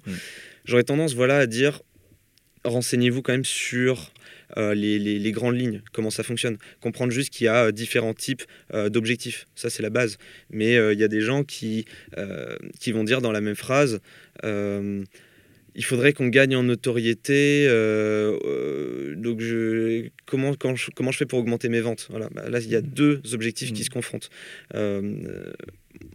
J'aurais 0.64 0.82
tendance 0.82 1.14
voilà, 1.14 1.38
à 1.38 1.46
dire 1.46 1.82
renseignez-vous 2.68 3.22
quand 3.22 3.32
même 3.32 3.44
sur 3.44 4.12
euh, 4.56 4.74
les, 4.74 5.32
grandes 5.32 5.58
lignes, 5.58 5.82
comment 5.92 6.10
ça 6.10 6.22
fonctionne. 6.22 6.56
Comprendre 6.80 7.12
juste 7.12 7.30
qu'il 7.30 7.44
y 7.44 7.48
a 7.48 7.66
euh, 7.66 7.72
différents 7.72 8.14
types 8.14 8.42
euh, 8.72 8.88
d'objectifs, 8.88 9.46
ça 9.54 9.68
c'est 9.68 9.82
la 9.82 9.90
base. 9.90 10.16
Mais 10.50 10.74
il 10.74 10.98
y 10.98 11.04
a 11.04 11.08
des 11.08 11.20
gens 11.20 11.44
qui, 11.44 11.84
qui 12.80 12.92
vont 12.92 13.04
dire 13.04 13.20
dans 13.20 13.32
la 13.32 13.40
même 13.40 13.54
phrase, 13.54 14.00
il 15.74 15.84
faudrait 15.84 16.12
qu'on 16.12 16.28
gagne 16.28 16.56
en 16.56 16.62
notoriété, 16.64 17.66
donc 19.16 19.40
je, 19.40 20.08
comment, 20.26 20.54
quand 20.54 20.74
je, 20.74 20.90
comment 20.94 21.12
je 21.12 21.18
fais 21.18 21.26
pour 21.26 21.38
augmenter 21.38 21.68
mes 21.68 21.80
ventes? 21.80 22.08
Voilà. 22.10 22.28
Bah, 22.34 22.48
là, 22.48 22.58
il 22.60 22.68
y 22.68 22.76
a 22.76 22.80
deux 22.80 23.20
objectifs 23.32 23.72
qui 23.72 23.82
mmh. 23.82 23.84
se 23.84 23.90
confrontent. 23.90 24.30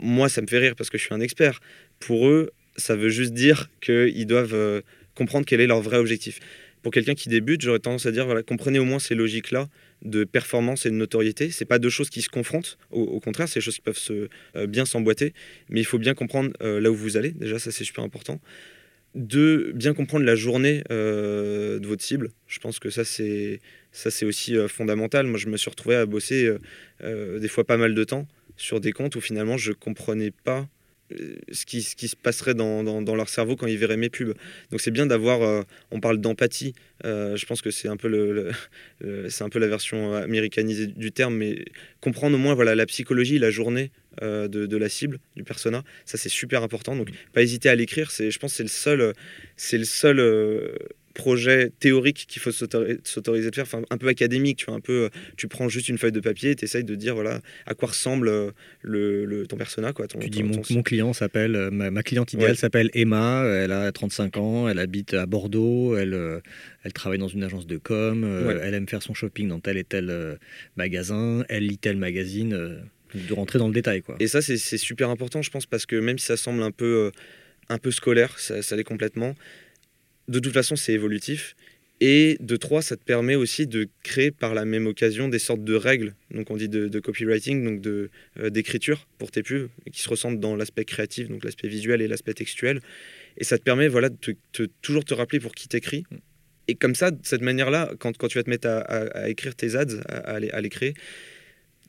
moi, 0.02 0.30
ça 0.30 0.42
me 0.42 0.48
fait 0.48 0.60
rire 0.60 0.76
parce 0.76 0.90
que 0.90 0.98
je 0.98 1.04
suis 1.04 1.14
un 1.14 1.22
expert. 1.22 1.60
Pour 2.00 2.28
eux, 2.28 2.52
ça 2.76 2.96
veut 2.96 3.10
juste 3.10 3.34
dire 3.34 3.70
qu'ils 3.82 4.26
doivent 4.26 4.82
comprendre 5.16 5.46
quel 5.46 5.62
est 5.62 5.68
leur 5.68 5.82
vrai 5.82 5.98
objectif. 5.98 6.40
Pour 6.84 6.92
quelqu'un 6.92 7.16
qui 7.16 7.30
débute, 7.30 7.62
j'aurais 7.62 7.80
tendance 7.80 8.06
à 8.06 8.12
dire, 8.12 8.28
comprenez 8.46 8.78
au 8.78 8.84
moins 8.84 9.00
ces 9.00 9.16
logiques-là 9.16 9.70
de 10.04 10.26
performance 10.26 10.86
et 10.86 10.90
de 10.90 10.96
notoriété. 10.96 11.50
C'est 11.50 11.66
pas 11.66 11.80
deux 11.80 11.90
choses 11.90 12.10
qui 12.10 12.22
se 12.22 12.28
confrontent. 12.28 12.78
Au, 12.92 13.22
contraire, 13.22 13.48
c'est 13.48 13.60
des 13.60 13.64
choses 13.64 13.76
qui 13.76 13.82
peuvent 13.82 13.98
se, 13.98 14.28
euh, 14.58 14.68
bien 14.68 14.86
s'emboîter. 14.86 15.34
Mais 15.70 15.80
il 15.80 15.86
faut 15.86 15.98
bien 15.98 16.14
comprendre 16.14 16.52
euh, 16.62 16.82
là 16.82 16.92
où 16.92 16.96
vous 16.96 17.16
allez. 17.16 17.32
Déjà, 17.32 17.58
ça 17.58 17.72
c'est 17.72 17.86
super 17.86 18.04
important. 18.04 18.42
De 19.16 19.72
bien 19.76 19.94
comprendre 19.94 20.26
la 20.26 20.36
journée 20.36 20.84
euh, 20.92 21.80
de 21.80 21.88
votre 21.88 22.04
cible. 22.04 22.32
Je 22.48 22.60
pense 22.60 22.80
que 22.80 22.90
ça 22.90 23.06
c'est 23.06 23.62
ça 23.94 24.12
c'est 24.12 24.26
aussi 24.26 24.56
fondamental. 24.68 25.26
Moi, 25.26 25.40
je 25.40 25.48
me 25.48 25.56
suis 25.56 25.70
retrouvé 25.70 25.96
à 25.96 26.06
bosser 26.06 26.52
des 27.02 27.48
fois 27.48 27.64
pas 27.64 27.78
mal 27.78 27.94
de 27.94 28.04
temps 28.04 28.28
sur 28.58 28.82
des 28.82 28.92
comptes 28.92 29.16
où 29.16 29.22
finalement 29.22 29.58
je 29.58 29.72
comprenais 29.72 30.32
pas 30.32 30.68
ce 31.52 31.66
qui, 31.66 31.84
ce 31.84 31.96
qui 31.96 32.08
se 32.08 32.16
passerait 32.16 32.54
dans, 32.54 32.84
dans, 32.84 33.16
leur 33.16 33.30
cerveau 33.30 33.56
quand 33.56 33.68
ils 33.68 33.78
verraient 33.78 33.98
mes 33.98 34.10
pubs. 34.10 34.34
Donc 34.72 34.82
c'est 34.82 34.92
bien 34.92 35.06
d'avoir, 35.06 35.66
on 35.92 36.00
parle 36.00 36.20
d'empathie, 36.20 36.74
je 37.04 37.46
pense 37.46 37.62
que 37.62 37.72
c'est 37.72 37.88
un, 37.88 37.98
peu 37.98 38.08
le, 38.08 38.52
c'est 39.30 39.44
un 39.44 39.50
peu 39.50 39.60
la 39.60 39.68
version 39.68 40.14
américanisée 40.14 40.88
du 40.88 41.12
terme, 41.12 41.36
mais 41.36 41.66
comprendre 42.02 42.36
au 42.36 42.40
moins 42.40 42.56
voilà, 42.56 42.74
la 42.76 42.86
psychologie, 42.86 43.38
la 43.38 43.52
journée 43.52 43.92
de, 44.22 44.48
de, 44.48 44.78
la 44.78 44.90
cible, 44.90 45.20
du 45.36 45.44
persona, 45.44 45.84
ça 46.06 46.18
c'est 46.18 46.30
super 46.30 46.64
important. 46.64 46.96
Donc 46.96 47.10
pas 47.34 47.44
hésiter 47.44 47.70
à 47.70 47.76
l'écrire, 47.76 48.10
je 48.10 48.38
pense 48.40 48.52
que 48.52 48.58
c'est 48.58 48.64
le 48.64 48.70
seul, 48.70 49.14
c'est 49.56 49.78
le 49.78 49.86
seul 49.86 50.20
projet 51.14 51.72
théorique 51.80 52.26
qu'il 52.28 52.42
faut 52.42 52.52
s'autoriser 52.52 53.50
de 53.50 53.56
faire, 53.56 53.66
enfin, 53.66 53.82
un 53.90 53.98
peu 53.98 54.08
académique, 54.08 54.58
tu 54.58 54.66
vois, 54.66 54.76
un 54.76 54.80
peu, 54.80 55.10
tu 55.38 55.48
prends 55.48 55.70
juste 55.70 55.90
une 55.90 55.98
feuille 55.98 56.12
de 56.12 56.20
papier 56.20 56.52
et 56.52 56.56
tu 56.56 56.66
essayes 56.66 56.84
de 56.84 56.96
dire, 56.96 57.14
voilà, 57.14 57.40
à 57.66 57.74
quoi 57.76 57.90
ressemble 57.90 58.28
euh, 58.28 58.52
le, 58.82 59.46
ton 59.48 59.58
persona. 59.58 59.94
Quoi, 59.94 60.08
ton, 60.08 60.20
tu 60.20 60.30
dis, 60.30 60.44
mon, 60.44 60.62
mon, 60.72 60.84
client 60.84 61.14
s'appelle, 61.14 61.56
euh, 61.56 61.72
ma, 61.72 62.04
cliente 62.04 62.34
idéale 62.34 62.58
s'appelle 62.58 62.90
Emma, 62.94 63.46
elle 63.46 63.72
a 63.72 63.92
35 63.92 64.38
ans, 64.38 64.70
elle 64.70 64.80
habite 64.80 65.14
à 65.14 65.26
Bordeaux, 65.26 65.96
elle, 65.96 66.14
euh, 66.14 66.40
elle 66.84 66.94
travaille 66.94 67.20
dans 67.20 67.28
une 67.28 67.44
agence 67.44 67.68
de 67.68 67.78
com, 67.78 68.24
elle 68.62 68.74
aime 68.74 68.88
faire 68.88 69.04
son 69.04 69.14
shopping 69.14 69.48
dans 69.48 69.60
tel 69.60 69.78
et 69.78 69.84
tel 69.84 70.38
magasin, 70.76 71.46
elle 71.50 71.68
lit 71.68 71.78
tel 71.78 71.98
magazine, 71.98 72.82
de 73.14 73.34
rentrer 73.34 73.60
dans 73.60 73.68
le 73.68 73.74
détail. 73.74 74.02
Quoi. 74.02 74.16
Et 74.20 74.28
ça, 74.28 74.42
c'est 74.42 74.58
super 74.78 75.10
important, 75.10 75.42
je 75.42 75.52
pense, 75.52 75.66
parce 75.66 75.86
que 75.86 75.96
même 75.96 76.18
si 76.18 76.26
ça 76.26 76.38
semble 76.38 76.64
un 76.64 76.72
peu, 76.72 77.12
un 77.70 77.78
peu 77.78 77.92
scolaire, 77.92 78.40
ça, 78.40 78.62
ça 78.62 78.76
l'est 78.76 78.84
complètement, 78.84 79.36
de 80.28 80.40
toute 80.40 80.54
façon, 80.54 80.76
c'est 80.76 80.94
évolutif. 80.94 81.56
Et 82.02 82.38
de 82.42 82.58
trois, 82.58 82.82
ça 82.82 82.98
te 82.98 83.04
permet 83.04 83.36
aussi 83.36 83.66
de 83.66 83.88
créer 84.04 84.32
par 84.32 84.54
la 84.54 84.66
même 84.66 84.88
occasion 84.88 85.30
des 85.30 85.40
sortes 85.40 85.64
de 85.64 85.76
règles, 85.76 86.16
donc 86.32 86.52
on 86.52 86.58
dit 86.58 86.68
de, 86.68 87.00
copywriting, 87.00 87.64
donc 87.64 87.80
de, 87.82 88.10
euh, 88.40 88.50
d'écriture 88.50 89.08
pour 89.18 89.32
tes 89.32 89.42
pubs, 89.42 89.70
qui 89.92 90.02
se 90.02 90.10
ressentent 90.10 90.40
dans 90.40 90.56
l'aspect 90.56 90.84
créatif, 90.84 91.30
donc 91.30 91.46
l'aspect 91.46 91.70
visuel 91.70 92.02
et 92.02 92.10
l'aspect 92.10 92.34
textuel. 92.34 92.82
Et 93.38 93.44
ça 93.44 93.58
te 93.58 93.64
permet 93.64 93.88
voilà, 93.88 94.10
de 94.10 94.36
toujours 94.82 95.06
te 95.06 95.14
rappeler 95.14 95.40
pour 95.40 95.54
qui 95.54 95.70
t'écris. 95.70 96.04
Et 96.68 96.76
comme 96.76 96.96
ça, 96.96 97.12
de 97.12 97.20
cette 97.24 97.42
manière-là, 97.42 97.94
quand, 98.00 98.18
quand 98.18 98.28
tu 98.28 98.38
vas 98.38 98.44
te 98.44 98.50
mettre 98.50 98.68
à, 98.68 99.30
écrire 99.30 99.56
tes 99.56 99.76
ads, 99.76 100.02
à, 100.10 100.36
à 100.36 100.62
les 100.62 100.70
créer, 100.70 100.94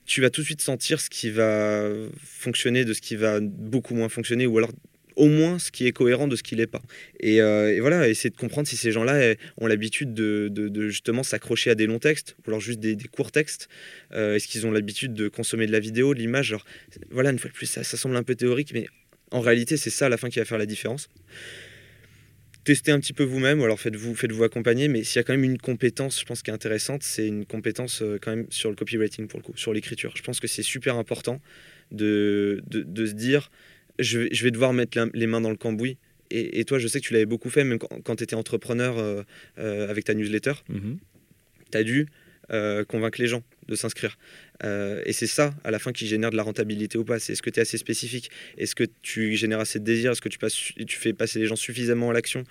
tu 0.07 0.21
vas 0.21 0.31
tout 0.31 0.43
de 0.43 0.47
suite 0.47 0.61
sentir 0.61 1.01
ce 1.01 1.11
qui 1.11 1.31
va 1.31 1.91
fonctionner 2.23 2.85
de 2.85 2.93
ce 2.93 3.01
qui 3.01 3.17
va 3.17 3.41
beaucoup 3.41 3.95
moins 3.95 4.09
fonctionner, 4.09 4.47
ou 4.47 4.59
alors 4.59 4.71
au 5.17 5.29
moins 5.29 5.59
ce 5.59 5.71
qui 5.71 5.87
est 5.87 5.93
cohérent 5.93 6.29
de 6.29 6.37
ce 6.37 6.43
qui 6.43 6.57
n'est 6.57 6.67
pas. 6.67 6.83
Euh, 7.23 7.69
et, 7.69 7.81
voilà, 7.81 8.09
essayer 8.09 8.31
de 8.31 8.37
comprendre 8.37 8.67
si 8.67 8.77
ces 8.77 8.93
gens-là 8.93 9.33
eh, 9.33 9.39
ont 9.59 9.67
l'habitude 9.67 10.15
de, 10.15 10.89
justement 10.89 11.23
s'accrocher 11.23 11.71
à 11.71 11.75
des 11.75 11.87
longs 11.87 11.99
textes 11.99 12.37
ou 12.39 12.51
alors 12.51 12.61
juste 12.61 12.81
des, 12.81 12.97
courts 13.11 13.33
textes. 13.33 13.69
Euh, 14.13 14.37
est-ce 14.37 14.49
qu'ils 14.49 14.67
ont 14.67 14.73
l'habitude 14.73 15.15
de 15.15 15.29
consommer 15.29 15.67
de 15.67 15.73
la 15.73 15.81
vidéo, 15.81 16.15
de 16.15 16.19
l'image? 16.19 16.57
Voilà, 17.11 17.31
une 17.31 17.39
fois 17.39 17.51
de 17.51 17.55
plus, 17.55 17.67
ça, 17.67 17.85
semble 17.85 18.17
un 18.17 18.23
peu 18.23 18.35
théorique, 18.35 18.73
mais 18.75 18.87
en 19.31 19.41
réalité, 19.41 19.77
c'est 19.77 19.91
ça 19.91 20.09
la 20.09 20.17
fin 20.17 20.29
qui 20.29 20.39
va 20.39 20.45
faire 20.45 20.59
la 20.59 20.67
différence. 20.67 21.09
Testez 22.65 22.93
un 22.93 22.99
petit 22.99 23.13
peu 23.13 23.25
vous-même, 23.25 23.61
ou 23.61 23.65
alors 23.65 23.79
faites-vous 23.79 24.15
faites 24.15 24.33
-vous 24.33 24.43
accompagner, 24.43 24.89
mais 24.89 25.05
s'il 25.05 25.17
y 25.17 25.19
a 25.19 25.23
quand 25.23 25.35
même 25.35 25.45
une 25.45 25.59
compétence, 25.59 26.19
je 26.19 26.25
pense, 26.25 26.43
qui 26.43 26.51
est 26.51 26.55
intéressante, 26.55 27.03
c'est 27.03 27.27
une 27.27 27.45
compétence 27.45 28.01
euh, 28.01 28.19
quand 28.21 28.35
même 28.35 28.47
sur 28.49 28.71
le 28.71 28.77
copywriting 28.77 29.29
pour 29.29 29.39
le 29.39 29.45
coup, 29.45 29.53
sur 29.55 29.75
l'écriture. 29.75 30.15
Je 30.17 30.23
pense 30.23 30.41
que 30.41 30.47
c'est 30.47 30.63
super 30.63 30.97
important 30.97 31.43
de, 31.93 32.63
de 32.67 33.07
se 33.07 33.13
dire 33.13 33.51
je, 33.99 34.43
vais 34.43 34.51
devoir 34.51 34.73
mettre 34.73 34.99
les 35.15 35.27
mains 35.27 35.41
dans 35.41 35.51
le 35.51 35.57
cambouis. 35.57 35.99
Et, 36.31 36.65
toi, 36.65 36.79
je 36.79 36.89
sais 36.89 37.01
que 37.01 37.07
tu 37.07 37.13
l'avais 37.13 37.27
beaucoup 37.27 37.51
fait, 37.51 37.63
même 37.63 37.79
quand, 37.79 38.17
tu 38.17 38.25
étais 38.25 38.35
entrepreneur 38.35 38.99
euh, 38.99 39.23
euh, 39.59 39.89
avec 39.89 40.05
ta 40.05 40.15
newsletter. 40.15 40.55
Mhm. 40.69 40.99
Tu 41.71 41.79
as 41.79 41.85
dû 41.85 42.07
euh, 42.51 42.85
convaincre 42.85 43.21
les 43.21 43.29
gens 43.29 43.45
de 43.69 43.77
s'inscrire. 43.77 44.19
et 44.63 45.13
c'est 45.13 45.29
ça, 45.29 45.55
à 45.63 45.71
la 45.71 45.79
fin, 45.79 45.93
qui 45.93 46.07
génère 46.07 46.31
de 46.31 46.37
la 46.37 46.43
rentabilité 46.43 46.99
ou 46.99 47.05
pas. 47.05 47.21
C'est 47.21 47.35
est-ce 47.35 47.43
que 47.43 47.51
tu 47.51 47.61
es 47.61 47.63
assez 47.63 47.79
spécifique? 47.79 48.31
Est-ce 48.59 48.75
que 48.75 48.85
tu 49.03 49.37
génères 49.37 49.61
assez 49.61 49.79
de 49.79 49.85
désir 49.85 50.13
Est-ce 50.13 50.21
que 50.21 50.29
tu, 50.29 50.39
passes, 50.39 50.55
tu 50.55 50.99
fais 50.99 51.13
passer 51.13 51.39
les 51.39 51.47
gens 51.47 51.57
suffisamment 51.57 52.11
à 52.11 52.13
l'action? 52.13 52.45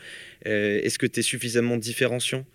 Est-ce 0.46 0.98
que 0.98 1.08
tu 1.08 1.20
es 1.20 1.24
suffisamment 1.24 1.76
différenciant 1.76 2.46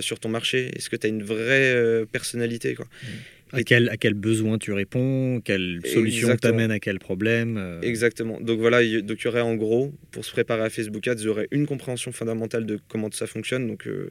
sur 0.00 0.18
ton 0.20 0.30
marché? 0.30 0.70
Est-ce 0.74 0.88
que 0.88 0.96
tu 0.96 1.06
as 1.06 1.10
une 1.10 1.22
vraie 1.22 2.06
personnalité 2.10 2.74
quoi? 2.74 2.86
Mhm. 3.02 3.08
À 3.52 3.62
quel, 3.62 3.88
à 3.90 3.96
quel 3.96 4.14
besoin 4.14 4.58
tu 4.58 4.72
réponds 4.72 5.40
Quelle 5.40 5.80
solution 5.84 6.36
t'amène 6.36 6.70
à 6.70 6.80
quel 6.80 6.98
problème 6.98 7.56
euh? 7.56 7.80
Exactement. 7.80 8.40
Donc 8.40 8.58
voilà, 8.58 8.82
il 8.82 9.04
y 9.08 9.26
aurait 9.28 9.40
en 9.40 9.54
gros, 9.54 9.94
pour 10.10 10.24
se 10.24 10.32
préparer 10.32 10.62
à 10.62 10.70
Facebook 10.70 11.06
Ads, 11.06 11.16
il 11.18 11.24
y 11.24 11.28
aurait 11.28 11.48
une 11.52 11.66
compréhension 11.66 12.10
fondamentale 12.10 12.66
de 12.66 12.80
comment 12.88 13.10
ça 13.12 13.26
fonctionne. 13.26 13.68
Donc 13.68 13.86
euh, 13.86 14.10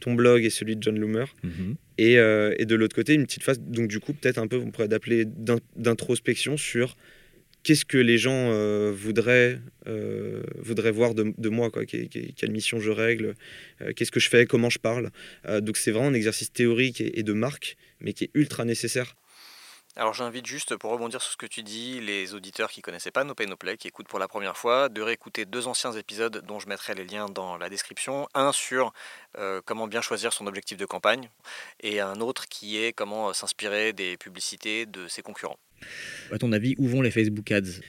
ton 0.00 0.14
blog 0.14 0.44
et 0.44 0.50
celui 0.50 0.76
de 0.76 0.82
John 0.82 0.98
Loomer. 0.98 1.34
Mhm. 1.42 1.76
et, 1.98 2.18
euh, 2.18 2.54
et, 2.58 2.66
de 2.66 2.74
l'autre 2.74 2.96
côté, 2.96 3.14
une 3.14 3.24
petite 3.24 3.42
phase, 3.42 3.60
donc 3.60 3.88
du 3.88 4.00
coup, 4.00 4.12
peut-être 4.12 4.38
un 4.38 4.46
peu, 4.46 4.56
on 4.56 4.70
pourrait 4.70 4.88
d'appeler 4.88 5.24
d'introspection 5.76 6.56
sur 6.56 6.96
qu'est-ce 7.68 7.84
que 7.84 7.98
les 7.98 8.16
gens 8.16 8.50
voudraient, 8.92 9.60
voudraient 10.56 10.90
voir 10.90 11.14
de, 11.14 11.48
moi, 11.50 11.70
quelle 11.70 12.50
mission 12.50 12.80
je 12.80 12.90
règle, 12.90 13.34
qu'est-ce 13.94 14.10
que 14.10 14.20
je 14.20 14.30
fais, 14.30 14.46
comment 14.46 14.70
je 14.70 14.78
parle. 14.78 15.10
donc 15.60 15.76
c'est 15.76 15.90
vraiment 15.90 16.08
un 16.08 16.14
exercice 16.14 16.50
théorique 16.50 17.02
et 17.02 17.22
de 17.22 17.32
marque 17.34 17.76
mais 18.00 18.12
qui 18.12 18.24
est 18.24 18.30
ultra 18.34 18.64
nécessaire. 18.64 19.16
Alors 19.98 20.14
j'invite 20.14 20.46
juste, 20.46 20.76
pour 20.76 20.92
rebondir 20.92 21.20
sur 21.20 21.32
ce 21.32 21.36
que 21.36 21.44
tu 21.44 21.64
dis, 21.64 22.00
les 22.00 22.32
auditeurs 22.32 22.70
qui 22.70 22.82
connaissaient 22.82 23.10
pas 23.10 23.24
No 23.24 23.34
Pay 23.34 23.48
qui 23.76 23.88
écoutent 23.88 24.06
pour 24.06 24.20
la 24.20 24.28
première 24.28 24.56
fois, 24.56 24.88
de 24.88 25.02
réécouter 25.02 25.44
deux 25.44 25.66
anciens 25.66 25.90
épisodes 25.90 26.40
dont 26.46 26.60
je 26.60 26.68
mettrai 26.68 26.94
les 26.94 27.04
liens 27.04 27.26
dans 27.26 27.56
la 27.56 27.68
description. 27.68 28.28
Un 28.32 28.52
sur 28.52 28.92
euh, 29.38 29.60
comment 29.64 29.88
bien 29.88 30.00
choisir 30.00 30.32
son 30.32 30.46
objectif 30.46 30.78
de 30.78 30.86
campagne 30.86 31.28
et 31.80 31.98
un 31.98 32.20
autre 32.20 32.46
qui 32.46 32.78
est 32.78 32.92
comment 32.92 33.30
euh, 33.30 33.32
s'inspirer 33.32 33.92
des 33.92 34.16
publicités 34.16 34.86
de 34.86 35.08
ses 35.08 35.22
concurrents. 35.22 35.58
À 36.30 36.38
ton 36.38 36.52
avis, 36.52 36.76
où 36.78 36.86
vont 36.86 37.02
les 37.02 37.10
Facebook 37.10 37.50
Ads? 37.50 37.80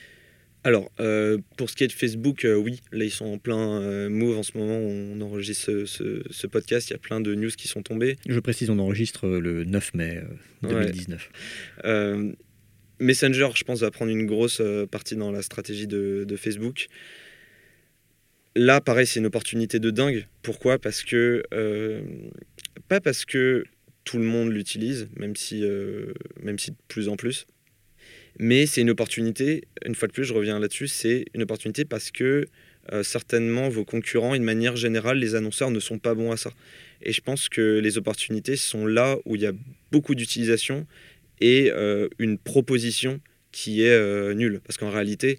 Alors, 0.62 0.90
euh, 1.00 1.38
pour 1.56 1.70
ce 1.70 1.76
qui 1.76 1.84
est 1.84 1.88
de 1.88 1.92
Facebook, 1.92 2.44
euh, 2.44 2.54
oui, 2.54 2.80
là 2.92 3.04
ils 3.04 3.10
sont 3.10 3.24
en 3.24 3.38
plein 3.38 3.80
euh, 3.80 4.10
move 4.10 4.36
en 4.36 4.42
ce 4.42 4.58
moment. 4.58 4.76
On 4.76 5.20
enregistre 5.22 5.84
ce, 5.86 6.46
podcast, 6.46 6.90
il 6.90 6.92
y 6.92 6.96
a 6.96 6.98
plein 6.98 7.20
de 7.20 7.34
news 7.34 7.50
qui 7.50 7.66
sont 7.66 7.82
tombées. 7.82 8.16
Je 8.28 8.38
précise, 8.40 8.68
on 8.68 8.78
enregistre 8.78 9.26
le 9.26 9.64
9 9.64 9.94
mai 9.94 10.22
2019. 10.62 11.30
Messenger, 12.98 13.48
je 13.54 13.64
pense, 13.64 13.80
va 13.80 13.90
prendre 13.90 14.12
une 14.12 14.26
grosse 14.26 14.60
partie 14.90 15.16
dans 15.16 15.32
la 15.32 15.40
stratégie 15.40 15.86
de, 15.86 16.36
Facebook. 16.36 16.88
Là, 18.54 18.82
pareil, 18.82 19.06
c'est 19.06 19.20
une 19.20 19.26
opportunité 19.26 19.78
de 19.78 19.90
dingue. 19.90 20.26
Pourquoi? 20.42 20.78
Parce 20.78 21.02
que. 21.02 21.42
pas 22.88 23.00
parce 23.00 23.24
que 23.24 23.64
tout 24.04 24.18
le 24.18 24.24
monde 24.24 24.52
l'utilise, 24.52 25.08
même, 25.16 25.36
si, 25.36 25.64
même 26.42 26.58
si 26.58 26.72
de 26.72 26.76
plus 26.88 27.08
en 27.08 27.16
plus 27.16 27.46
mais 28.42 28.64
c'est 28.64 28.80
une 28.80 28.88
opportunité, 28.88 29.64
une 29.84 29.94
fois 29.94 30.08
de 30.08 30.14
plus, 30.14 30.24
je 30.24 30.32
reviens 30.32 30.58
là-dessus, 30.58 30.88
c'est 30.88 31.26
une 31.34 31.42
opportunité 31.42 31.84
parce 31.84 32.10
que 32.10 32.46
euh, 32.90 33.02
certainement 33.02 33.68
vos 33.68 33.84
concurrents, 33.84 34.32
d'une 34.32 34.44
manière 34.44 34.76
générale, 34.76 35.18
les 35.18 35.34
annonceurs 35.34 35.70
ne 35.70 35.78
sont 35.78 35.98
pas 35.98 36.14
bons 36.14 36.32
à 36.32 36.38
ça. 36.38 36.50
Et 37.02 37.12
je 37.12 37.20
pense 37.20 37.50
que 37.50 37.78
les 37.80 37.98
opportunités 37.98 38.56
sont 38.56 38.86
là 38.86 39.18
où 39.26 39.36
il 39.36 39.42
y 39.42 39.46
a 39.46 39.52
beaucoup 39.92 40.14
d'utilisation 40.14 40.86
et 41.42 41.70
euh, 41.70 42.08
une 42.18 42.38
proposition 42.38 43.20
qui 43.52 43.82
est 43.82 43.90
euh, 43.90 44.32
nulle. 44.32 44.62
Parce 44.66 44.78
qu'en 44.78 44.90
réalité, 44.90 45.38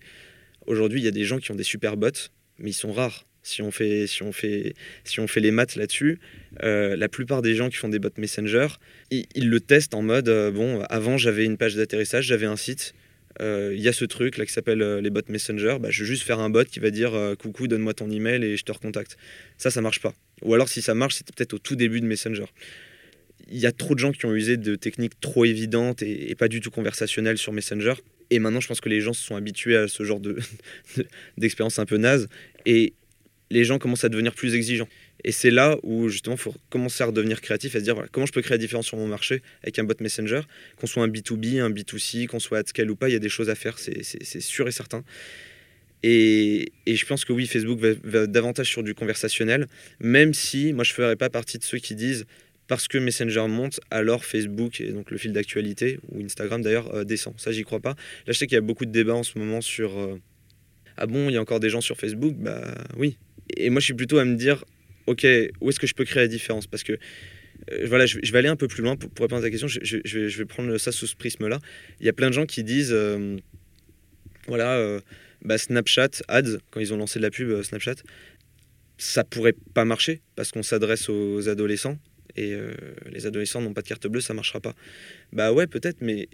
aujourd'hui, 0.68 1.02
il 1.02 1.04
y 1.04 1.08
a 1.08 1.12
des 1.12 1.24
gens 1.24 1.40
qui 1.40 1.50
ont 1.50 1.56
des 1.56 1.64
super 1.64 1.98
bots, 1.98 2.30
mais 2.60 2.70
ils 2.70 2.74
sont 2.74 2.92
rares 2.92 3.26
si 3.44 3.62
on 3.62 3.72
fait, 3.72 4.08
si 4.08 4.24
on 4.24 4.32
fait, 4.32 4.74
si 5.04 5.20
on 5.20 5.28
fait 5.28 5.40
les 5.40 5.52
maths 5.52 5.76
là-dessus, 5.76 6.20
euh, 6.64 6.96
la 6.96 7.10
plupart 7.10 7.42
des 7.42 7.56
gens 7.56 7.70
qui 7.70 7.78
font 7.78 7.90
des 7.90 8.00
bots 8.00 8.10
Messenger, 8.18 8.68
ils, 9.10 9.50
le 9.50 9.60
testent 9.60 9.94
en 9.94 10.02
mode 10.02 10.30
euh, 10.30 10.52
bon, 10.52 10.82
avant 10.90 11.18
j'avais 11.18 11.46
une 11.46 11.58
page 11.58 11.76
d'atterrissage, 11.76 12.26
j'avais 12.26 12.46
un 12.46 12.56
site, 12.56 12.94
euh, 13.42 13.74
il 13.76 13.82
y 13.82 13.88
a 13.88 13.94
ce 13.94 14.06
truc 14.06 14.38
là 14.38 14.46
qui 14.46 14.54
s'appelle 14.54 14.80
les 14.98 15.10
bots 15.10 15.22
Messenger, 15.28 15.78
bah, 15.80 15.90
je 15.90 16.04
vais 16.04 16.08
juste 16.08 16.24
faire 16.24 16.40
un 16.40 16.50
bot 16.50 16.66
qui 16.66 16.80
va 16.80 16.92
dire 16.92 17.14
coucou, 17.40 17.68
donne-moi 17.68 17.94
ton 17.94 18.10
email 18.10 18.44
et 18.44 18.58
je 18.58 18.64
te 18.64 18.72
recontacte. 18.72 19.18
Ça, 19.58 19.72
ça 19.72 19.82
marche 19.82 20.02
pas. 20.02 20.14
Ou 20.44 20.54
alors 20.54 20.70
si 20.70 20.82
ça 20.82 20.94
marche, 20.94 21.16
c'était 21.16 21.34
peut-être 21.36 21.54
au 21.54 21.60
tout 21.60 21.76
début 21.76 22.02
de 22.02 22.06
Messenger. 22.06 22.46
Il 23.50 23.58
y 23.58 23.66
a 23.66 23.72
trop 23.72 23.96
de 23.96 24.00
gens 24.00 24.12
qui 24.12 24.26
ont 24.26 24.34
usé 24.34 24.56
de 24.56 24.76
techniques 24.76 25.20
trop 25.20 25.46
évidentes 25.46 26.04
et, 26.04 26.30
et 26.30 26.36
pas 26.36 26.48
du 26.48 26.62
tout 26.62 26.72
conversationnelles 26.72 27.38
sur 27.38 27.52
Messenger. 27.54 27.96
Et 28.30 28.40
maintenant, 28.40 28.62
je 28.62 28.68
pense 28.68 28.80
que 28.80 28.88
les 28.88 29.02
gens 29.02 29.12
se 29.12 29.24
sont 29.24 29.36
habitués 29.36 29.76
à 29.76 29.88
ce 29.90 30.04
genre 30.04 30.22
d'expérience 31.38 31.80
un 31.80 31.86
peu 31.86 31.98
naze. 31.98 32.30
Et 32.66 32.94
les 33.52 33.64
gens 33.66 33.78
commencent 33.78 34.04
à 34.04 34.10
devenir 34.10 34.34
plus 34.34 34.56
exigeants. 34.56 34.88
Et 35.24 35.32
c'est 35.32 35.52
là 35.52 35.78
où 35.84 36.10
justement 36.10 36.36
il 36.36 36.42
faut 36.42 36.56
commencer 36.70 37.04
à 37.04 37.08
redevenir 37.08 37.42
créatif, 37.42 37.76
à 37.76 37.80
se 37.80 37.84
dire 37.84 37.94
voilà, 37.94 38.10
comment 38.12 38.26
je 38.26 38.32
peux 38.32 38.42
créer 38.42 38.56
la 38.56 38.58
différence 38.58 38.88
sur 38.88 38.98
mon 38.98 39.08
marché 39.08 39.42
avec 39.62 39.78
un 39.78 39.84
bot 39.84 39.94
messenger, 40.00 40.42
qu'on 40.78 40.88
soit 40.88 41.04
un 41.04 41.08
B2B, 41.08 41.62
un 41.62 41.70
B2C, 41.70 42.28
qu'on 42.28 42.40
soit 42.40 42.60
à 42.60 42.64
scale 42.64 42.90
ou 42.90 42.96
pas, 42.96 43.10
il 43.10 43.14
y 43.14 43.16
a 43.16 43.20
des 43.20 43.30
choses 43.30 43.50
à 43.50 43.56
faire, 43.56 43.78
c'est 43.78 44.42
sûr 44.42 44.68
et 44.68 44.72
certain. 44.72 45.04
Et, 46.04 46.72
je 46.88 47.06
pense 47.06 47.26
que 47.26 47.34
oui, 47.34 47.46
Facebook 47.46 47.80
va, 47.80 48.26
davantage 48.26 48.68
sur 48.68 48.82
du 48.82 48.96
conversationnel, 48.96 49.68
même 50.00 50.34
si 50.34 50.74
moi 50.74 50.84
je 50.84 50.92
ne 50.92 50.96
ferai 50.96 51.16
pas 51.16 51.30
partie 51.30 51.60
de 51.60 51.64
ceux 51.64 51.78
qui 51.78 51.94
disent 51.94 52.26
parce 52.68 52.88
que 52.88 52.98
Messenger 52.98 53.48
monte, 53.50 53.82
alors 53.92 54.24
Facebook 54.24 54.80
et 54.80 54.94
donc 54.94 55.12
le 55.12 55.18
fil 55.18 55.34
d'actualité, 55.34 56.00
ou 56.10 56.24
Instagram 56.24 56.62
d'ailleurs, 56.62 56.96
euh, 56.96 57.04
descend. 57.04 57.34
Ça, 57.38 57.52
j'y 57.52 57.64
crois 57.64 57.82
pas. 57.82 57.90
Là, 57.90 58.28
je 58.28 58.32
sais 58.32 58.48
qu'il 58.48 58.56
y 58.56 58.58
a 58.58 58.62
beaucoup 58.62 58.86
de 58.86 58.92
débats 58.92 59.16
en 59.16 59.24
ce 59.24 59.38
moment 59.38 59.60
sur 59.60 60.00
euh, 60.00 60.22
Ah 60.98 61.08
bon, 61.08 61.30
il 61.30 61.34
y 61.34 61.38
a 61.38 61.42
encore 61.42 61.60
des 61.60 61.70
gens 61.70 61.82
sur 61.82 61.98
Facebook? 61.98 62.36
Bah 62.38 62.76
oui, 62.98 63.18
et 63.58 63.70
moi, 63.70 63.80
je 63.80 63.86
suis 63.86 63.94
plutôt 63.94 64.20
à 64.20 64.26
me 64.26 64.36
dire, 64.36 64.64
OK, 65.08 65.26
où 65.62 65.70
est-ce 65.70 65.80
que 65.80 65.88
je 65.88 65.94
peux 65.94 66.06
créer 66.06 66.24
la 66.24 66.28
différence? 66.28 66.68
Parce 66.68 66.84
que 66.84 66.94
euh, 67.72 67.86
voilà, 67.88 68.06
je, 68.06 68.20
vais 68.20 68.38
aller 68.38 68.48
un 68.48 68.56
peu 68.56 68.68
plus 68.68 68.82
loin 68.82 68.96
pour, 68.96 69.10
répondre 69.20 69.42
à 69.42 69.42
ta 69.42 69.50
question. 69.50 69.68
Je, 69.68 70.38
vais, 70.38 70.46
prendre 70.46 70.78
ça 70.78 70.92
sous 70.92 71.08
ce 71.08 71.16
prisme-là. 71.16 71.60
Il 72.00 72.06
y 72.06 72.10
a 72.10 72.14
plein 72.14 72.30
de 72.30 72.34
gens 72.34 72.46
qui 72.46 72.64
disent, 72.64 72.94
euh, 72.94 73.38
voilà, 74.48 75.00
bah, 75.44 75.58
Snapchat, 75.58 76.24
ads, 76.28 76.58
quand 76.72 76.80
ils 76.80 76.94
ont 76.94 76.98
lancé 76.98 77.20
de 77.20 77.24
la 77.24 77.32
pub 77.32 77.62
Snapchat, 77.62 77.96
ça 78.98 79.24
pourrait 79.24 79.56
pas 79.74 79.86
marcher 79.86 80.22
parce 80.36 80.52
qu'on 80.52 80.64
s'adresse 80.64 81.10
aux 81.10 81.50
adolescents 81.50 81.98
et 82.36 82.56
les 83.12 83.26
adolescents 83.26 83.62
n'ont 83.62 83.74
pas 83.74 83.82
de 83.82 83.88
carte 83.88 84.08
bleue, 84.08 84.22
ça 84.22 84.34
marchera 84.34 84.60
pas. 84.60 84.74
Bah 85.34 85.52
ouais, 85.52 85.68
peut-être, 85.68 86.02
mais 86.02 86.30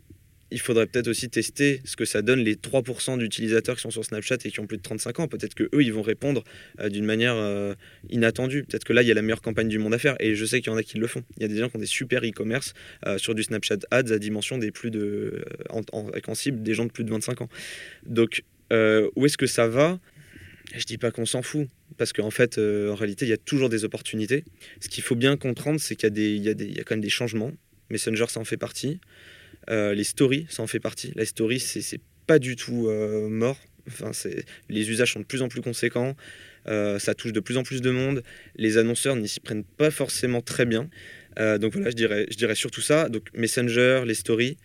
il 0.51 0.59
faudrait 0.59 0.87
peut-être 0.87 1.07
aussi 1.07 1.29
tester 1.29 1.81
ce 1.83 1.95
que 1.95 2.05
ça 2.05 2.21
donne 2.21 2.39
les 2.39 2.55
3% 2.55 3.17
d'utilisateurs 3.17 3.75
qui 3.75 3.81
sont 3.81 3.91
sur 3.91 4.05
Snapchat 4.05 4.37
et 4.45 4.51
qui 4.51 4.59
ont 4.59 4.67
plus 4.67 4.77
de 4.77 4.81
35 4.81 5.19
ans. 5.19 5.27
Peut-être 5.27 5.55
que 5.55 5.63
eux, 5.63 5.83
ils 5.83 5.91
vont 5.91 6.01
répondre 6.01 6.43
euh, 6.79 6.89
d'une 6.89 7.05
manière 7.05 7.35
euh, 7.35 7.73
inattendue. 8.09 8.63
Peut-être 8.63 8.85
que 8.85 8.93
là, 8.93 9.01
il 9.01 9.07
y 9.07 9.11
a 9.11 9.13
la 9.13 9.21
meilleure 9.21 9.41
campagne 9.41 9.67
du 9.67 9.77
monde 9.77 9.93
à 9.93 9.97
faire. 9.97 10.15
Et 10.19 10.35
je 10.35 10.45
sais 10.45 10.61
qu'il 10.61 10.71
y 10.71 10.75
en 10.75 10.77
a 10.77 10.83
qui 10.83 10.97
le 10.97 11.07
font. 11.07 11.23
Il 11.37 11.41
y 11.41 11.45
a 11.45 11.49
des 11.49 11.57
gens 11.57 11.69
qui 11.69 11.75
ont 11.75 11.79
des 11.79 11.85
super 11.85 12.23
e-commerce 12.23 12.73
euh, 13.05 13.17
sur 13.17 13.35
du 13.35 13.43
Snapchat 13.43 13.79
Ads 13.91 14.11
à 14.11 14.19
dimension 14.19 14.57
des 14.57 14.71
plus 14.71 14.89
de, 14.89 15.43
en, 15.69 15.81
en 15.91 16.35
cible 16.35 16.63
des 16.63 16.73
gens 16.73 16.85
de 16.85 16.91
plus 16.91 17.03
de 17.03 17.09
25 17.09 17.41
ans. 17.41 17.49
Donc, 18.05 18.43
où 18.71 19.25
est-ce 19.25 19.37
que 19.37 19.47
ça 19.47 19.67
va? 19.67 19.99
Je 20.75 20.83
dis 20.85 20.97
pas 20.97 21.11
qu'on 21.11 21.25
s'en 21.25 21.41
fout. 21.41 21.67
Parce 21.97 22.13
qu'en 22.13 22.31
fait, 22.31 22.57
en 22.57 22.95
réalité, 22.95 23.25
il 23.25 23.29
y 23.29 23.33
a 23.33 23.37
toujours 23.37 23.69
des 23.69 23.85
opportunités. 23.85 24.43
Ce 24.81 24.89
qu'il 24.89 25.03
faut 25.03 25.15
bien 25.15 25.37
comprendre, 25.37 25.79
c'est 25.79 25.95
qu'il 25.95 26.17
y, 26.17 26.39
y 26.39 26.49
a 26.79 26.83
quand 26.83 26.95
même 26.95 27.01
des 27.01 27.09
changements. 27.09 27.51
Messenger, 27.89 28.25
ça 28.27 28.39
en 28.39 28.45
fait 28.45 28.57
partie. 28.57 28.99
Euh, 29.69 29.93
les 29.93 30.03
stories, 30.03 30.45
ça 30.49 30.63
en 30.63 30.67
fait 30.67 30.79
partie. 30.79 31.11
La 31.15 31.25
story, 31.25 31.59
c'est 31.59 32.01
pas 32.25 32.39
du 32.39 32.55
tout 32.55 32.87
euh, 32.87 33.27
mort. 33.29 33.57
Enfin, 33.87 34.11
les 34.69 34.89
usages 34.89 35.13
sont 35.13 35.21
de 35.21 35.25
plus 35.25 35.41
en 35.41 35.47
plus 35.47 35.61
conséquents. 35.61 36.15
Euh, 36.67 36.99
ça 36.99 37.15
touche 37.15 37.31
de 37.31 37.39
plus 37.39 37.57
en 37.57 37.63
plus 37.63 37.81
de 37.81 37.91
monde. 37.91 38.23
Les 38.55 38.77
annonceurs 38.77 39.15
n'y 39.15 39.29
s'y 39.29 39.39
prennent 39.39 39.63
pas 39.63 39.91
forcément 39.91 40.41
très 40.41 40.65
bien. 40.65 40.89
donc 41.37 41.73
voilà, 41.73 41.89
je 41.91 41.95
dirais, 41.95 42.25
je 42.29 42.35
dirais 42.35 42.55
surtout 42.55 42.81
ça. 42.81 43.09
Donc 43.09 43.29
Messenger, 43.33 44.03
les 44.05 44.15
stories. 44.15 44.57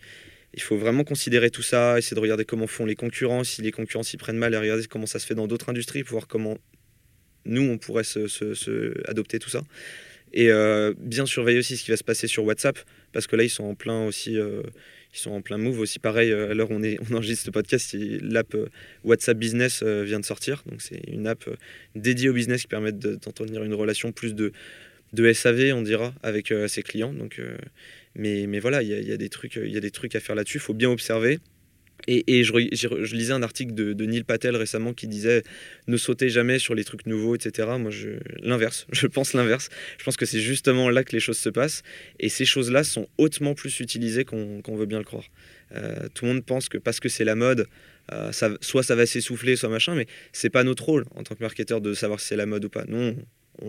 Il 0.55 0.61
faut 0.61 0.77
vraiment 0.77 1.03
considérer 1.03 1.49
tout 1.49 1.63
ça, 1.63 1.97
essayer 1.97 2.15
de 2.15 2.19
regarder 2.19 2.45
comment 2.45 2.67
font 2.67 2.85
les 2.85 2.95
concurrents, 2.95 3.43
si 3.43 3.63
les 3.63 3.71
concurrents 3.71 4.03
s'y 4.03 4.17
prennent 4.17 4.37
mal, 4.37 4.53
et 4.53 4.57
regarder 4.57 4.85
comment 4.85 5.07
ça 5.07 5.17
se 5.17 5.25
fait 5.25 5.33
dans 5.33 5.47
d'autres 5.47 5.69
industries 5.69 6.03
pour 6.03 6.11
voir 6.11 6.27
comment 6.27 6.59
nous, 7.45 7.63
on 7.63 7.77
pourrait 7.77 8.03
se, 8.03 9.09
adopter 9.09 9.39
tout 9.39 9.49
ça. 9.49 9.63
Et 10.33 10.49
bien 10.97 11.25
surveiller 11.25 11.59
aussi 11.59 11.77
ce 11.77 11.83
qui 11.83 11.91
va 11.91 11.97
se 11.97 12.03
passer 12.03 12.27
sur 12.27 12.43
WhatsApp, 12.43 12.79
parce 13.11 13.27
que 13.27 13.35
là, 13.35 13.43
ils 13.43 13.49
sont 13.49 13.65
en 13.65 13.75
plein 13.75 14.05
aussi 14.05 14.37
qui 15.13 15.19
sont 15.19 15.31
en 15.31 15.41
plein 15.41 15.57
move 15.57 15.79
aussi. 15.79 15.99
Pareil, 15.99 16.31
euh, 16.31 16.51
à 16.51 16.53
l'heure 16.53 16.71
où 16.71 16.75
on, 16.75 17.13
enregistre 17.15 17.45
ce 17.45 17.51
podcast, 17.51 17.95
l'app 18.21 18.55
euh, 18.55 18.67
WhatsApp 19.03 19.37
Business 19.37 19.81
euh, 19.83 20.03
vient 20.03 20.19
de 20.19 20.25
sortir. 20.25 20.63
Donc, 20.65 20.81
c'est 20.81 21.01
une 21.07 21.27
app 21.27 21.47
dédiée 21.95 22.29
au 22.29 22.33
business 22.33 22.63
qui 22.63 22.67
permet 22.67 22.91
d'entretenir 22.91 23.63
une 23.63 23.75
relation 23.75 24.11
plus 24.11 24.33
de, 24.33 24.51
de 25.13 25.31
SAV, 25.31 25.73
on 25.73 25.83
dira, 25.83 26.13
avec 26.23 26.51
ses 26.67 26.81
clients. 26.81 27.13
Donc, 27.13 27.39
mais, 28.15 28.47
mais 28.47 28.59
voilà, 28.59 28.81
il 28.81 28.89
y, 28.89 29.17
des 29.17 29.29
trucs, 29.29 29.55
il 29.55 29.71
y 29.71 29.77
a 29.77 29.79
des 29.79 29.91
trucs 29.91 30.15
à 30.15 30.19
faire 30.19 30.35
là-dessus. 30.35 30.57
Il 30.57 30.61
faut 30.61 30.73
bien 30.73 30.89
observer. 30.89 31.39
Et, 32.07 32.43
je, 32.43 33.15
lisais 33.15 33.33
un 33.33 33.43
article 33.43 33.73
de, 33.73 34.05
Neil 34.05 34.23
Patel 34.23 34.55
récemment 34.55 34.93
qui 34.93 35.07
disait 35.07 35.43
ne 35.87 35.97
sautez 35.97 36.29
jamais 36.29 36.59
sur 36.59 36.75
les 36.75 36.83
trucs 36.83 37.05
nouveaux, 37.05 37.35
etc. 37.35 37.69
Moi, 37.79 37.91
l'inverse. 38.41 38.87
Je 38.91 39.07
pense 39.07 39.33
l'inverse. 39.33 39.69
Je 39.97 40.03
pense 40.03 40.17
que 40.17 40.25
c'est 40.25 40.41
justement 40.41 40.89
là 40.89 41.03
que 41.03 41.13
les 41.13 41.19
choses 41.19 41.37
se 41.37 41.49
passent. 41.49 41.83
Et 42.19 42.29
ces 42.29 42.45
choses-là 42.45 42.83
sont 42.83 43.07
hautement 43.17 43.53
plus 43.53 43.79
utilisées 43.79 44.25
qu'on 44.25 44.75
veut 44.75 44.85
bien 44.85 44.99
le 44.99 45.05
croire. 45.05 45.25
Euh, 45.75 46.07
tout 46.13 46.25
le 46.25 46.33
monde 46.33 46.45
pense 46.45 46.69
que 46.69 46.77
parce 46.77 46.99
que 46.99 47.09
c'est 47.09 47.23
la 47.23 47.35
mode, 47.35 47.67
euh, 48.11 48.31
ça, 48.31 48.49
soit 48.61 48.83
ça 48.83 48.95
va 48.95 49.05
s'essouffler, 49.05 49.55
soit 49.55 49.69
machin, 49.69 49.95
mais 49.95 50.07
c'est 50.31 50.49
pas 50.49 50.63
notre 50.63 50.83
rôle 50.83 51.05
en 51.15 51.23
tant 51.23 51.35
que 51.35 51.41
marketeur 51.41 51.81
de 51.81 51.93
savoir 51.93 52.19
si 52.19 52.27
c'est 52.27 52.35
la 52.35 52.45
mode 52.45 52.65
ou 52.65 52.69
pas. 52.69 52.83
Non, 52.85 53.15
il 53.61 53.67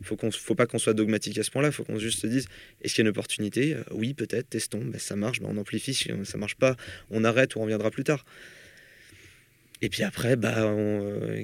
ne 0.00 0.30
faut, 0.30 0.54
pas 0.54 0.66
qu'on 0.66 0.78
soit 0.78 0.94
dogmatique 0.94 1.38
à 1.38 1.42
ce 1.42 1.50
point-là, 1.50 1.68
il 1.68 1.72
faut 1.72 1.84
qu'on 1.84 1.98
juste 1.98 2.20
se 2.20 2.26
dise 2.26 2.46
est-ce 2.82 2.94
qu'il 2.94 3.02
y 3.02 3.06
a 3.06 3.06
une 3.06 3.10
opportunité? 3.10 3.74
Euh, 3.74 3.82
Oui, 3.92 4.14
peut-être, 4.14 4.48
testons, 4.48 4.84
ben, 4.84 4.98
ça 4.98 5.16
marche, 5.16 5.40
ben, 5.40 5.48
on 5.50 5.56
amplifie, 5.56 5.94
si 5.94 6.10
ça 6.24 6.38
marche 6.38 6.56
pas, 6.56 6.76
on 7.10 7.24
arrête 7.24 7.54
ou 7.54 7.60
on 7.60 7.62
reviendra 7.62 7.90
plus 7.90 8.04
tard. 8.04 8.24
Et 9.82 9.90
puis 9.90 10.02
après, 10.02 10.36
bah, 10.36 10.74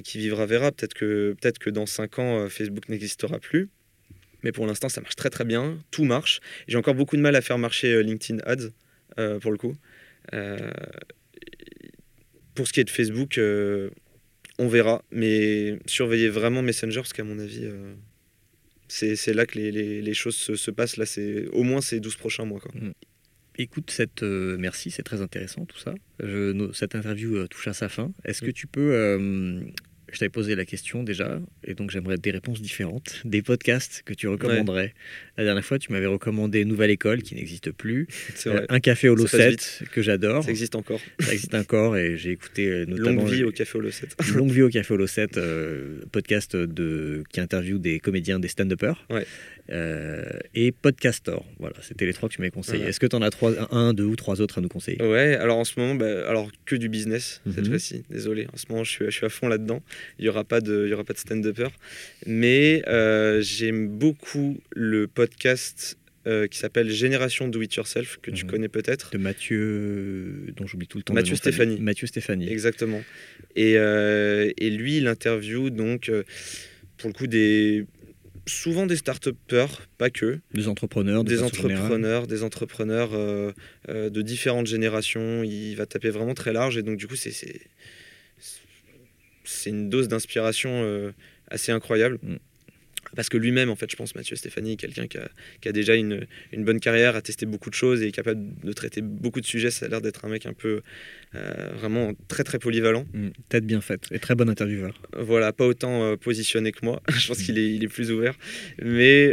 qui 0.03 0.17
vivra 0.17 0.47
verra. 0.47 0.71
Peut-être 0.71 0.95
que, 0.95 1.35
peut 1.39 1.51
que 1.59 1.69
dans 1.69 1.85
5 1.85 2.19
ans, 2.19 2.39
euh, 2.39 2.49
Facebook 2.49 2.89
n'existera 2.89 3.39
plus. 3.39 3.69
Mais 4.41 4.51
pour 4.51 4.65
l'instant, 4.65 4.89
ça 4.89 5.01
marche 5.01 5.15
très 5.15 5.29
très 5.29 5.45
bien, 5.45 5.77
tout 5.91 6.03
marche. 6.03 6.41
J'ai 6.67 6.77
encore 6.77 6.95
beaucoup 6.95 7.15
de 7.15 7.21
mal 7.21 7.35
à 7.35 7.41
faire 7.41 7.57
marcher 7.57 8.03
LinkedIn 8.03 8.41
Ads, 8.45 8.71
pour 9.39 9.51
le 9.51 9.57
coup. 9.57 9.75
pour 12.55 12.67
ce 12.67 12.73
qui 12.73 12.81
est 12.81 12.83
de 12.83 12.89
Facebook, 12.89 13.39
on 14.59 14.67
verra, 14.67 15.03
mais 15.11 15.79
surveillez 15.85 16.29
vraiment 16.29 16.61
Messenger 16.61 16.97
parce 16.97 17.13
qu'à 17.13 17.23
mon 17.23 17.39
avis, 17.39 17.63
euh, 17.63 17.93
c'est 18.87 19.33
là 19.33 19.45
que 19.45 19.57
les, 19.57 20.13
choses 20.13 20.35
se, 20.35 20.71
passent. 20.71 20.97
Là, 20.97 21.05
c'est 21.05 21.47
au 21.47 21.63
moins 21.63 21.81
ces 21.81 21.99
12 21.99 22.15
prochains 22.15 22.45
mois. 22.45 22.59
Quoi. 22.59 22.71
Mm. 22.73 22.93
Écoute, 23.57 23.91
cette, 23.91 24.23
euh, 24.23 24.57
merci, 24.59 24.91
c'est 24.91 25.03
très 25.03 25.21
intéressant 25.21 25.65
tout 25.65 25.77
ça. 25.77 25.93
cette 26.73 26.95
interview 26.95 27.35
euh, 27.37 27.47
touche 27.47 27.67
à 27.67 27.73
sa 27.73 27.89
fin. 27.89 28.11
Est-ce 28.25 28.43
mm. 28.43 28.47
que 28.47 28.51
tu 28.51 28.67
peux 28.67 29.71
je 30.13 30.19
t'avais 30.19 30.29
posé 30.29 30.55
la 30.55 30.65
question 30.65 31.03
déjà, 31.03 31.39
et 31.63 31.73
donc 31.73 31.91
j'aimerais 31.91 32.17
des 32.17 32.31
réponses 32.31 32.61
différentes. 32.61 33.21
Des 33.25 33.41
podcasts 33.41 34.03
que 34.05 34.13
tu 34.13 34.27
recommanderais. 34.27 34.93
La 35.37 35.43
dernière 35.43 35.65
fois, 35.65 35.79
tu 35.79 35.91
m'avais 35.91 36.05
recommandé 36.05 36.65
Nouvelle 36.65 36.91
École, 36.91 37.21
qui 37.23 37.35
n'existe 37.35 37.71
plus. 37.71 38.07
Euh, 38.45 38.65
un 38.69 38.79
café 38.79 39.09
au 39.09 39.27
7, 39.27 39.83
que 39.91 40.01
j'adore. 40.01 40.43
Ça 40.43 40.51
existe 40.51 40.75
encore. 40.75 40.99
Ça 41.19 41.33
existe 41.33 41.55
encore, 41.55 41.97
et 41.97 42.17
j'ai 42.17 42.31
écouté 42.31 42.67
euh, 42.67 42.85
notamment... 42.85 43.23
Longue 43.23 43.31
vie 43.31 43.43
au 43.43 43.51
café 43.51 43.77
au 43.77 43.89
7. 43.89 44.15
Longue 44.35 44.51
vie 44.51 44.61
au 44.61 44.69
café 44.69 44.93
au 44.93 45.07
7, 45.07 45.37
euh, 45.37 46.01
podcast 46.11 46.55
de, 46.55 47.23
qui 47.31 47.39
interviewe 47.39 47.79
des 47.79 47.99
comédiens, 47.99 48.39
des 48.39 48.47
stand-uppers. 48.47 49.05
Ouais. 49.09 49.25
Euh, 49.71 50.23
et 50.53 50.71
Podcastor. 50.73 51.45
Voilà, 51.57 51.75
c'était 51.81 52.05
les 52.05 52.13
trois 52.13 52.27
que 52.27 52.33
tu 52.33 52.41
m'avais 52.41 52.51
conseillé. 52.51 52.83
Est-ce 52.83 52.99
que 52.99 53.07
tu 53.07 53.15
en 53.15 53.21
as 53.21 53.29
trois, 53.29 53.53
un, 53.73 53.93
deux 53.93 54.03
ou 54.03 54.15
trois 54.15 54.41
autres 54.41 54.57
à 54.57 54.61
nous 54.61 54.67
conseiller? 54.67 55.01
Ouais, 55.01 55.35
alors 55.35 55.57
en 55.57 55.63
ce 55.63 55.79
moment, 55.79 55.95
bah, 55.95 56.27
alors 56.29 56.49
que 56.65 56.75
du 56.75 56.89
business 56.89 57.41
cette 57.45 57.59
mhm. 57.59 57.69
fois-ci. 57.69 58.03
Désolé, 58.09 58.47
en 58.53 58.57
ce 58.57 58.65
moment, 58.69 58.83
je 58.83 58.91
suis, 58.91 59.05
je 59.05 59.11
suis 59.11 59.25
à 59.25 59.29
fond 59.29 59.47
là-dedans. 59.47 59.81
Il 60.19 60.23
n'y 60.23 60.29
aura 60.29 60.43
pas 60.43 60.61
de, 60.61 60.83
il 60.85 60.89
y 60.89 60.93
aura 60.93 61.03
pas 61.03 61.13
de 61.13 61.19
stand-upper. 61.19 61.69
Mais 62.25 62.83
euh, 62.87 63.41
j'aime 63.41 63.87
beaucoup 63.87 64.59
le 64.71 65.07
podcast 65.07 65.97
euh, 66.25 66.47
qui 66.47 66.57
s'appelle 66.57 66.89
Génération 66.89 67.47
Do 67.47 67.61
It 67.61 67.75
Yourself, 67.75 68.19
que 68.21 68.31
tu 68.31 68.45
mhm. 68.45 68.51
connais 68.51 68.69
peut-être. 68.69 69.11
De 69.11 69.17
Mathieu, 69.17 70.53
dont 70.55 70.67
j'oublie 70.67 70.87
tout 70.87 70.97
le 70.97 71.03
temps. 71.03 71.13
Mathieu 71.13 71.35
Stéphanie. 71.35 71.79
Mathieu 71.79 72.07
Stéphanie. 72.07 72.49
Exactement. 72.49 73.01
Et, 73.55 73.73
et 73.73 74.69
lui, 74.69 74.97
il 74.97 75.07
interview 75.07 75.69
donc, 75.69 76.11
pour 76.97 77.09
le 77.09 77.13
coup, 77.13 77.27
des, 77.27 77.85
souvent 78.45 78.85
des 78.85 78.95
start-upers, 78.95 79.87
pas 79.97 80.09
que. 80.09 80.39
Des 80.53 80.67
entrepreneurs, 80.67 81.23
des 81.23 81.41
entrepreneurs, 81.41 82.27
des 82.27 82.43
entrepreneurs 82.43 83.11
euh, 83.13 83.51
euh, 83.89 84.09
de 84.09 84.21
différentes 84.21 84.67
générations. 84.67 85.43
Il 85.43 85.75
va 85.75 85.85
taper 85.85 86.09
vraiment 86.09 86.33
très 86.33 86.53
large 86.53 86.77
et 86.77 86.83
donc 86.83 86.97
du 86.97 87.07
coup 87.07 87.15
c'est 87.15 87.33
c'est 89.43 89.69
une 89.69 89.89
dose 89.89 90.07
d'inspiration 90.07 90.83
euh, 90.83 91.11
assez 91.49 91.71
incroyable. 91.71 92.19
Mm 92.21 92.37
parce 93.15 93.29
que 93.29 93.37
lui-même, 93.37 93.69
en 93.69 93.75
fait, 93.75 93.89
je 93.89 93.95
pense, 93.95 94.15
Mathieu 94.15 94.35
Stéphanie, 94.35 94.77
quelqu'un 94.77 95.07
qui 95.07 95.17
a, 95.17 95.29
qui 95.61 95.69
a, 95.69 95.71
déjà 95.71 95.95
une, 95.95 96.25
une, 96.51 96.63
bonne 96.63 96.79
carrière, 96.79 97.15
a 97.15 97.21
testé 97.21 97.45
beaucoup 97.45 97.69
de 97.69 97.75
choses 97.75 98.01
et 98.01 98.07
est 98.07 98.11
capable 98.11 98.41
de 98.63 98.73
traiter 98.73 99.01
beaucoup 99.01 99.41
de 99.41 99.45
sujets. 99.45 99.71
Ça 99.71 99.85
a 99.85 99.89
l'air 99.89 100.01
d'être 100.01 100.25
un 100.25 100.29
mec 100.29 100.45
un 100.45 100.53
peu 100.53 100.81
euh, 101.35 101.69
vraiment 101.75 102.13
très 102.27 102.43
très 102.43 102.59
polyvalent. 102.59 103.05
Mmh, 103.13 103.29
tête 103.49 103.65
bien 103.65 103.81
faite 103.81 104.05
et 104.11 104.19
très 104.19 104.35
bon 104.35 104.49
intervieweur. 104.49 104.99
Voilà, 105.17 105.53
pas 105.53 105.65
autant 105.65 106.03
euh, 106.03 106.15
positionné 106.15 106.71
que 106.71 106.83
moi. 106.83 107.01
je 107.09 107.27
pense 107.27 107.41
qu'il 107.41 107.57
est, 107.57 107.71
il 107.71 107.83
est 107.83 107.87
plus 107.87 108.11
ouvert. 108.11 108.35
Mais, 108.81 109.27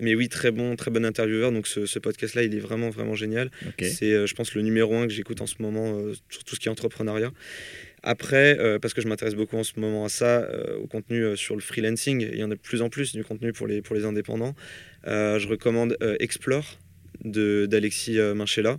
mais 0.00 0.14
oui, 0.14 0.28
très 0.28 0.50
bon, 0.50 0.76
très 0.76 0.90
bon 0.90 1.04
intervieweur. 1.04 1.52
Donc 1.52 1.66
ce, 1.66 1.86
ce 1.86 1.98
podcast-là, 1.98 2.44
il 2.44 2.54
est 2.54 2.60
vraiment 2.60 2.90
vraiment 2.90 3.14
génial. 3.14 3.50
C'est, 3.80 4.26
je 4.26 4.34
pense, 4.34 4.54
le 4.54 4.62
numéro 4.62 4.94
un 4.96 5.06
que 5.06 5.12
j'écoute 5.12 5.40
en 5.40 5.46
ce 5.46 5.56
moment 5.60 6.00
sur 6.30 6.44
tout 6.44 6.54
ce 6.54 6.60
qui 6.60 6.68
est 6.68 6.70
entrepreneuriat. 6.72 7.32
Après, 8.06 8.58
euh, 8.60 8.78
parce 8.78 8.92
que 8.92 9.00
je 9.00 9.08
m'intéresse 9.08 9.34
beaucoup 9.34 9.56
en 9.56 9.64
ce 9.64 9.80
moment 9.80 10.04
à 10.04 10.10
ça, 10.10 10.42
euh, 10.42 10.76
au 10.76 10.86
contenu 10.86 11.24
euh, 11.24 11.36
sur 11.36 11.54
le 11.54 11.62
freelancing, 11.62 12.20
il 12.20 12.38
y 12.38 12.44
en 12.44 12.50
a 12.50 12.54
de 12.54 12.60
plus 12.60 12.82
en 12.82 12.90
plus 12.90 13.14
du 13.14 13.24
contenu 13.24 13.54
pour 13.54 13.66
les, 13.66 13.80
pour 13.80 13.96
les 13.96 14.04
indépendants. 14.04 14.54
je 15.06 15.48
recommande 15.48 15.96
Explore 16.20 16.78
d'Alexis 17.24 18.18
Minchella, 18.18 18.78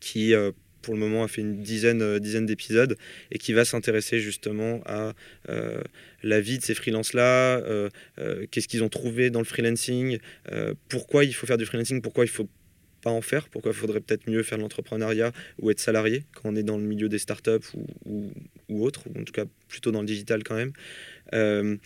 qui 0.00 0.32
pour 0.80 0.94
le 0.94 1.00
moment 1.00 1.22
a 1.22 1.28
fait 1.28 1.42
une 1.42 1.60
dizaine, 1.60 2.18
dizaine 2.18 2.46
d'épisodes 2.46 2.96
et 3.30 3.38
qui 3.38 3.52
va 3.52 3.66
s'intéresser 3.66 4.20
justement 4.20 4.80
à 4.86 5.12
la 6.22 6.40
vie 6.40 6.58
de 6.58 6.62
ces 6.62 6.74
freelances-là, 6.74 7.62
qu'est-ce 8.50 8.68
qu'ils 8.68 8.82
ont 8.82 8.88
trouvé 8.88 9.28
dans 9.28 9.40
le 9.40 9.46
freelancing, 9.46 10.18
pourquoi 10.88 11.24
il 11.24 11.34
faut 11.34 11.46
faire 11.46 11.58
du 11.58 11.66
freelancing, 11.66 12.00
pourquoi 12.00 12.24
il 12.24 12.30
faut 12.30 12.48
pas 13.04 13.10
en 13.10 13.20
faire, 13.20 13.48
pourquoi 13.50 13.72
il 13.72 13.76
faudrait 13.76 14.00
peut-être 14.00 14.28
mieux 14.30 14.42
faire 14.42 14.56
de 14.56 14.62
l'entrepreneuriat 14.62 15.32
ou 15.60 15.70
être 15.70 15.78
salarié 15.78 16.24
quand 16.34 16.48
on 16.50 16.56
est 16.56 16.62
dans 16.62 16.78
le 16.78 16.84
milieu 16.84 17.10
des 17.10 17.18
startups 17.18 17.68
ou, 17.74 18.32
ou, 18.70 18.84
autre, 18.84 19.02
ou 19.06 19.20
en 19.20 19.24
tout 19.24 19.32
cas 19.32 19.44
plutôt 19.68 19.92
dans 19.92 20.00
le 20.00 20.06
digital 20.06 20.42
quand 20.42 20.54
même. 20.56 20.72
Euh, 21.34 21.76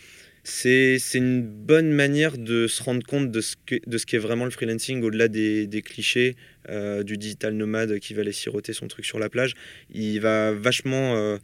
c'est 0.44 0.98
une 1.14 1.42
bonne 1.42 1.90
manière 1.90 2.38
de 2.38 2.68
se 2.68 2.82
rendre 2.82 3.04
compte 3.04 3.30
de 3.30 3.40
ce 3.40 4.06
qu'est 4.06 4.18
vraiment 4.18 4.44
le 4.44 4.50
freelancing 4.50 5.02
au-delà 5.02 5.28
des, 5.28 5.82
clichés 5.84 6.36
euh, 6.70 7.02
du 7.02 7.18
digital 7.18 7.52
nomade 7.52 7.98
qui 7.98 8.14
va 8.14 8.22
aller 8.22 8.32
siroter 8.32 8.72
son 8.72 8.86
truc 8.86 9.04
sur 9.04 9.18
la 9.18 9.28
plage. 9.28 9.54
Il 9.92 10.20
va 10.20 10.52
vachement 10.52 11.38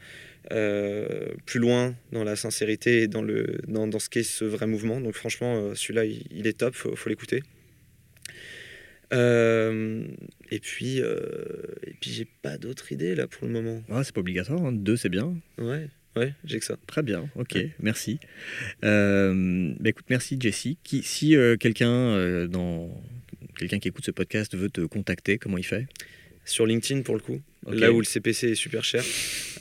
euh, 0.53 1.27
plus 1.45 1.61
loin 1.61 1.95
dans 2.12 2.25
la 2.25 2.37
sincérité 2.37 3.03
et 3.03 3.09
dans, 3.09 3.22
le, 3.22 3.59
dans, 3.68 3.87
dans 3.89 3.99
ce 3.99 4.09
qu'est 4.09 4.22
ce 4.22 4.45
vrai 4.47 4.66
mouvement. 4.66 5.01
Donc 5.01 5.14
franchement, 5.14 5.75
celui-là, 5.75 6.05
il, 6.07 6.47
est 6.47 6.59
top, 6.59 6.75
faut, 6.75 6.97
faut 6.97 7.11
l'écouter. 7.11 7.43
Et 9.15 10.61
puis, 10.61 10.99
et 10.99 11.95
puis 12.01 12.11
j'ai 12.11 12.27
pas 12.43 12.59
d'autres 12.59 12.93
idées 12.93 13.15
là 13.15 13.27
pour 13.27 13.47
le 13.47 13.53
moment. 13.53 13.83
Ah, 13.91 14.05
c'est 14.05 14.15
pas 14.15 14.21
obligatoire, 14.21 14.65
hein. 14.65 14.73
deux 14.73 14.97
c'est 14.97 15.09
bien. 15.09 15.35
Ouais. 15.59 15.89
Ouais, 16.17 16.33
j'ai 16.45 16.61
que 16.61 16.65
ça. 16.65 16.77
Très 16.87 17.03
bien, 17.03 17.29
ok, 17.35 17.59
merci. 17.81 18.21
Euh, 18.85 19.75
bah 19.81 19.91
écoute, 19.91 20.07
merci 20.11 20.39
Jessie. 20.41 20.79
Qui, 20.85 21.03
si 21.03 21.35
euh, 21.35 21.57
quelqu'un 21.57 21.91
euh, 21.91 22.47
dans 22.47 22.89
quelqu'un 23.57 23.81
qui 23.81 23.89
écoute 23.89 24.05
ce 24.05 24.12
podcast 24.12 24.57
veut 24.57 24.71
te 24.71 24.83
contacter, 24.83 25.39
comment 25.39 25.59
il 25.59 25.65
fait? 25.65 25.87
Sur 26.45 26.67
LinkedIn 26.67 27.03
pour 27.03 27.15
le 27.15 27.21
coup. 27.21 27.41
Là 27.67 27.91
où 27.91 27.99
le 27.99 28.05
CPC 28.05 28.51
est 28.51 28.55
super 28.55 28.85
cher. 28.85 29.03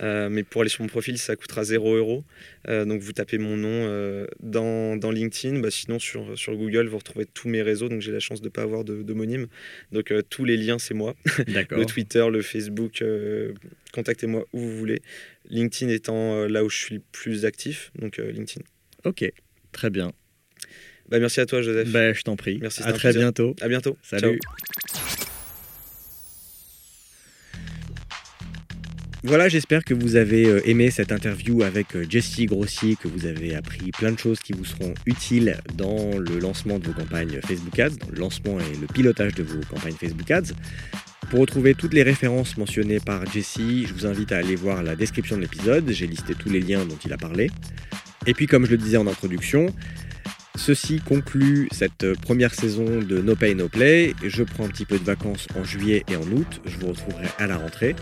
mais 0.02 0.44
pour 0.44 0.62
aller 0.62 0.70
sur 0.70 0.82
mon 0.82 0.90
profil, 0.90 1.18
ça 1.18 1.38
coûtera 1.38 1.64
0 1.64 1.96
euros. 1.96 2.26
donc 2.68 3.02
vous 3.02 3.14
tapez 3.14 3.38
mon 3.38 3.56
nom 3.56 4.28
dans, 4.42 4.98
dans, 4.98 5.12
LinkedIn. 5.12 5.60
Bah, 5.60 5.72
sinon, 5.72 6.00
sur, 6.00 6.38
sur 6.38 6.54
Google, 6.58 6.88
vous 6.88 6.98
retrouvez 6.98 7.26
tous 7.26 7.48
mes 7.48 7.62
réseaux. 7.62 7.88
Donc 7.88 8.02
j'ai 8.02 8.12
la 8.12 8.20
chance 8.20 8.42
de 8.42 8.48
ne 8.48 8.52
pas 8.52 8.64
avoir 8.64 8.84
d'homonyme. 8.84 9.48
Donc 9.94 10.14
tous 10.30 10.44
les 10.44 10.58
liens, 10.58 10.80
c'est 10.80 10.94
moi. 10.94 11.16
le 11.48 11.86
Twitter, 11.86 12.26
le 12.30 12.42
Facebook. 12.42 13.02
Contactez-moi 13.94 14.46
où 14.52 14.60
vous 14.60 14.78
voulez. 14.78 15.02
LinkedIn 15.50 15.92
étant 15.92 16.36
euh, 16.36 16.48
là 16.48 16.64
où 16.64 16.70
je 16.70 16.78
suis 16.78 16.96
le 16.96 17.02
plus 17.12 17.46
actif, 17.46 17.92
donc 18.00 18.20
euh, 18.20 18.32
LinkedIn. 18.32 18.66
Ok, 19.04 19.30
très 19.72 19.90
bien. 19.90 20.12
Bah, 21.10 21.20
merci 21.20 21.42
à 21.42 21.46
toi, 21.46 21.62
Joseph. 21.62 21.90
Bah, 21.90 22.14
je 22.14 22.22
t'en 22.24 22.36
prie. 22.36 22.58
Merci. 22.62 22.82
À 22.84 22.94
très 22.94 23.14
bientôt. 23.14 23.56
À 23.62 23.68
bientôt. 23.68 23.98
Salut. 24.02 24.40
Voilà, 29.26 29.47
j'espère 29.47 29.86
que 29.86 29.93
vous 29.93 30.17
avez 30.17 30.45
euh, 30.47 30.67
aimé 30.67 30.91
cette 30.91 31.13
interview 31.13 31.63
avec 31.63 31.88
Jessie 32.09 32.45
Grossier, 32.45 32.97
que 32.97 33.07
vous 33.07 33.26
avez 33.26 33.55
appris 33.55 33.91
plein 33.91 34.11
de 34.11 34.19
choses 34.19 34.39
qui 34.39 34.51
vous 34.51 34.65
seront 34.65 34.93
utiles 35.05 35.57
dans 35.76 36.17
le 36.17 36.39
lancement 36.39 36.78
de 36.78 36.88
vos 36.88 36.91
campagnes 36.91 37.39
Facebook 37.47 37.80
Ads, 37.80 37.95
dans 38.01 38.09
le 38.11 38.19
lancement 38.19 38.59
et 38.59 38.76
le 38.82 38.86
pilotage 38.88 39.34
de 39.34 39.43
vos 39.43 39.61
campagnes 39.61 39.93
Facebook 39.93 40.30
Ads. 40.30 40.51
Pour 41.30 41.39
retrouver 41.39 41.74
toutes 41.74 41.93
les 41.93 42.03
références 42.03 42.57
mentionnées 42.57 42.99
par 42.99 43.26
Jesse, 43.32 43.59
je 43.59 43.93
vous 43.93 44.05
invite 44.05 44.34
à 44.34 44.39
aller 44.39 44.57
voir 44.57 44.84
la 44.84 44.97
description 44.97 45.38
de 45.38 45.41
l'épisode, 45.41 45.89
j'ai 45.89 46.05
listé 46.05 46.36
tous 46.36 46.49
les 46.49 46.59
liens 46.59 46.86
dont 46.86 46.99
il 47.05 47.13
a 47.13 47.17
parlé. 47.17 47.49
Et 48.28 48.34
puis 48.34 48.45
comme 48.45 48.65
je 48.65 48.71
le 48.71 48.78
disais 48.78 48.97
en 48.97 49.07
introduction, 49.07 49.67
Ceci 50.56 50.99
conclut 50.99 51.68
cette 51.72 52.14
première 52.22 52.54
saison 52.54 52.86
de 52.86 53.22
No 53.22 53.36
Pay 53.36 53.56
No 53.56 53.68
Play. 53.68 54.14
Je 54.24 54.43
prends 54.43 54.66
un 54.66 54.70
petit 54.70 54.86
peu 54.86 54.99
de 54.99 55.04
vacances 55.04 55.47
en 55.60 55.64
juillet 55.64 56.04
et 56.12 56.16
en 56.16 56.22
août. 56.22 56.62
Je 56.66 56.78
vous 56.78 56.89
retrouverai 56.89 57.26
à 57.39 57.47
la 57.47 57.58
rentrée. 57.58 57.95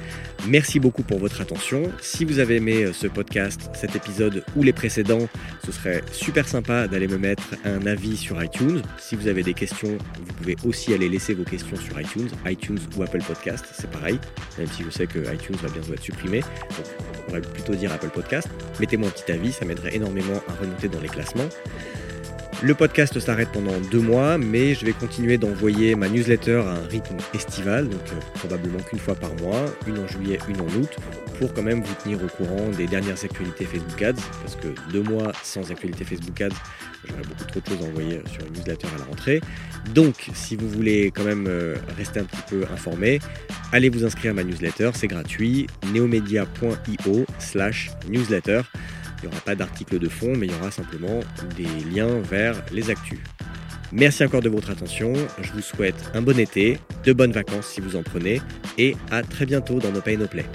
Merci 0.47 0.81
beaucoup 0.81 1.01
pour 1.01 1.17
votre 1.17 1.39
attention. 1.39 1.89
Si 2.01 2.25
vous 2.25 2.39
avez 2.39 2.57
aimé 2.57 2.87
ce 2.93 3.07
podcast, 3.07 3.69
cet 3.73 3.95
épisode 3.95 4.43
ou 4.57 4.63
les 4.63 4.73
précédents, 4.73 5.29
ce 5.65 5.71
serait 5.71 6.03
super 6.11 6.45
sympa 6.45 6.89
d'aller 6.89 7.07
me 7.07 7.17
mettre 7.17 7.55
un 7.63 7.85
avis 7.87 8.17
sur 8.17 8.43
iTunes. 8.43 8.81
Si 8.99 9.15
vous 9.15 9.29
avez 9.29 9.43
des 9.43 9.53
questions, 9.53 9.97
vous 10.19 10.33
pouvez 10.33 10.57
aussi 10.65 10.93
aller 10.93 11.07
laisser 11.07 11.33
vos 11.33 11.45
questions 11.45 11.77
sur 11.77 11.99
iTunes, 12.01 12.29
iTunes 12.45 12.79
ou 12.97 13.03
Apple 13.03 13.23
Podcast, 13.25 13.65
c'est 13.71 13.89
pareil. 13.89 14.19
Même 14.57 14.67
si 14.67 14.83
je 14.83 14.89
sais 14.89 15.07
que 15.07 15.19
iTunes 15.33 15.55
va 15.63 15.69
bientôt 15.69 15.93
être 15.93 16.03
supprimé. 16.03 16.41
Donc 16.41 16.85
on 16.99 17.21
pourrait 17.27 17.41
plutôt 17.41 17.75
dire 17.75 17.93
Apple 17.93 18.09
Podcast. 18.09 18.49
Mettez-moi 18.81 19.07
un 19.07 19.11
petit 19.11 19.31
avis, 19.31 19.53
ça 19.53 19.63
m'aiderait 19.63 19.95
énormément 19.95 20.43
à 20.49 20.53
remonter 20.61 20.89
dans 20.89 20.99
les 20.99 21.09
classements. 21.09 21.47
Le 22.63 22.75
podcast 22.75 23.19
s'arrête 23.19 23.49
pendant 23.51 23.75
deux 23.89 24.01
mois, 24.01 24.37
mais 24.37 24.75
je 24.75 24.85
vais 24.85 24.91
continuer 24.91 25.39
d'envoyer 25.39 25.95
ma 25.95 26.07
newsletter 26.07 26.57
à 26.57 26.73
un 26.73 26.87
rythme 26.87 27.17
estival, 27.33 27.89
donc 27.89 28.01
euh, 28.11 28.19
probablement 28.35 28.77
qu'une 28.77 28.99
fois 28.99 29.15
par 29.15 29.33
mois, 29.37 29.65
une 29.87 29.97
en 29.97 30.07
juillet, 30.07 30.37
une 30.47 30.61
en 30.61 30.67
août, 30.79 30.95
pour 31.39 31.55
quand 31.55 31.63
même 31.63 31.81
vous 31.81 31.93
tenir 32.03 32.23
au 32.23 32.27
courant 32.27 32.69
des 32.77 32.85
dernières 32.85 33.23
actualités 33.23 33.65
Facebook 33.65 33.99
Ads, 34.03 34.21
parce 34.43 34.55
que 34.57 34.67
deux 34.91 35.01
mois 35.01 35.31
sans 35.41 35.71
actualité 35.71 36.05
Facebook 36.05 36.39
Ads, 36.39 36.53
j'aurais 37.07 37.23
beaucoup 37.23 37.45
trop 37.45 37.61
de 37.61 37.65
choses 37.67 37.83
à 37.83 37.89
envoyer 37.89 38.21
sur 38.31 38.45
une 38.45 38.53
newsletter 38.53 38.87
à 38.95 38.99
la 38.99 39.05
rentrée. 39.05 39.41
Donc, 39.95 40.29
si 40.35 40.55
vous 40.55 40.69
voulez 40.69 41.09
quand 41.09 41.23
même 41.23 41.47
euh, 41.47 41.77
rester 41.97 42.19
un 42.19 42.25
petit 42.25 42.43
peu 42.47 42.63
informé, 42.71 43.17
allez 43.71 43.89
vous 43.89 44.05
inscrire 44.05 44.31
à 44.31 44.35
ma 44.35 44.43
newsletter, 44.43 44.91
c'est 44.93 45.07
gratuit, 45.07 45.65
neomedia.io 45.91 47.25
slash 47.39 47.89
newsletter. 48.07 48.61
Il 49.21 49.27
n'y 49.29 49.33
aura 49.33 49.41
pas 49.41 49.55
d'article 49.55 49.99
de 49.99 50.09
fond, 50.09 50.35
mais 50.35 50.47
il 50.47 50.51
y 50.51 50.55
aura 50.55 50.71
simplement 50.71 51.19
des 51.55 51.67
liens 51.93 52.19
vers 52.19 52.55
les 52.71 52.89
actus. 52.89 53.19
Merci 53.91 54.23
encore 54.23 54.41
de 54.41 54.49
votre 54.49 54.69
attention, 54.71 55.13
je 55.41 55.51
vous 55.51 55.61
souhaite 55.61 56.11
un 56.13 56.21
bon 56.21 56.39
été, 56.39 56.79
de 57.03 57.13
bonnes 57.13 57.33
vacances 57.33 57.67
si 57.67 57.81
vous 57.81 57.97
en 57.97 58.03
prenez, 58.03 58.41
et 58.77 58.95
à 59.11 59.21
très 59.21 59.45
bientôt 59.45 59.79
dans 59.79 59.91
No 59.91 59.99
Pay 59.99 60.17
No 60.17 60.27
Play. 60.27 60.45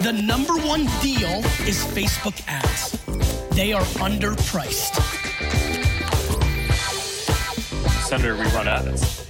The 0.00 0.12
number 0.12 0.54
one 0.68 0.86
deal 1.00 1.40
is 1.66 1.82
Facebook 1.94 2.34
ads. 2.46 2.98
They 3.54 3.72
are 3.72 3.84
underpriced. 4.02 5.00
Senator, 8.06 8.36
we 8.36 8.44
run 8.52 8.68
ads. 8.68 9.23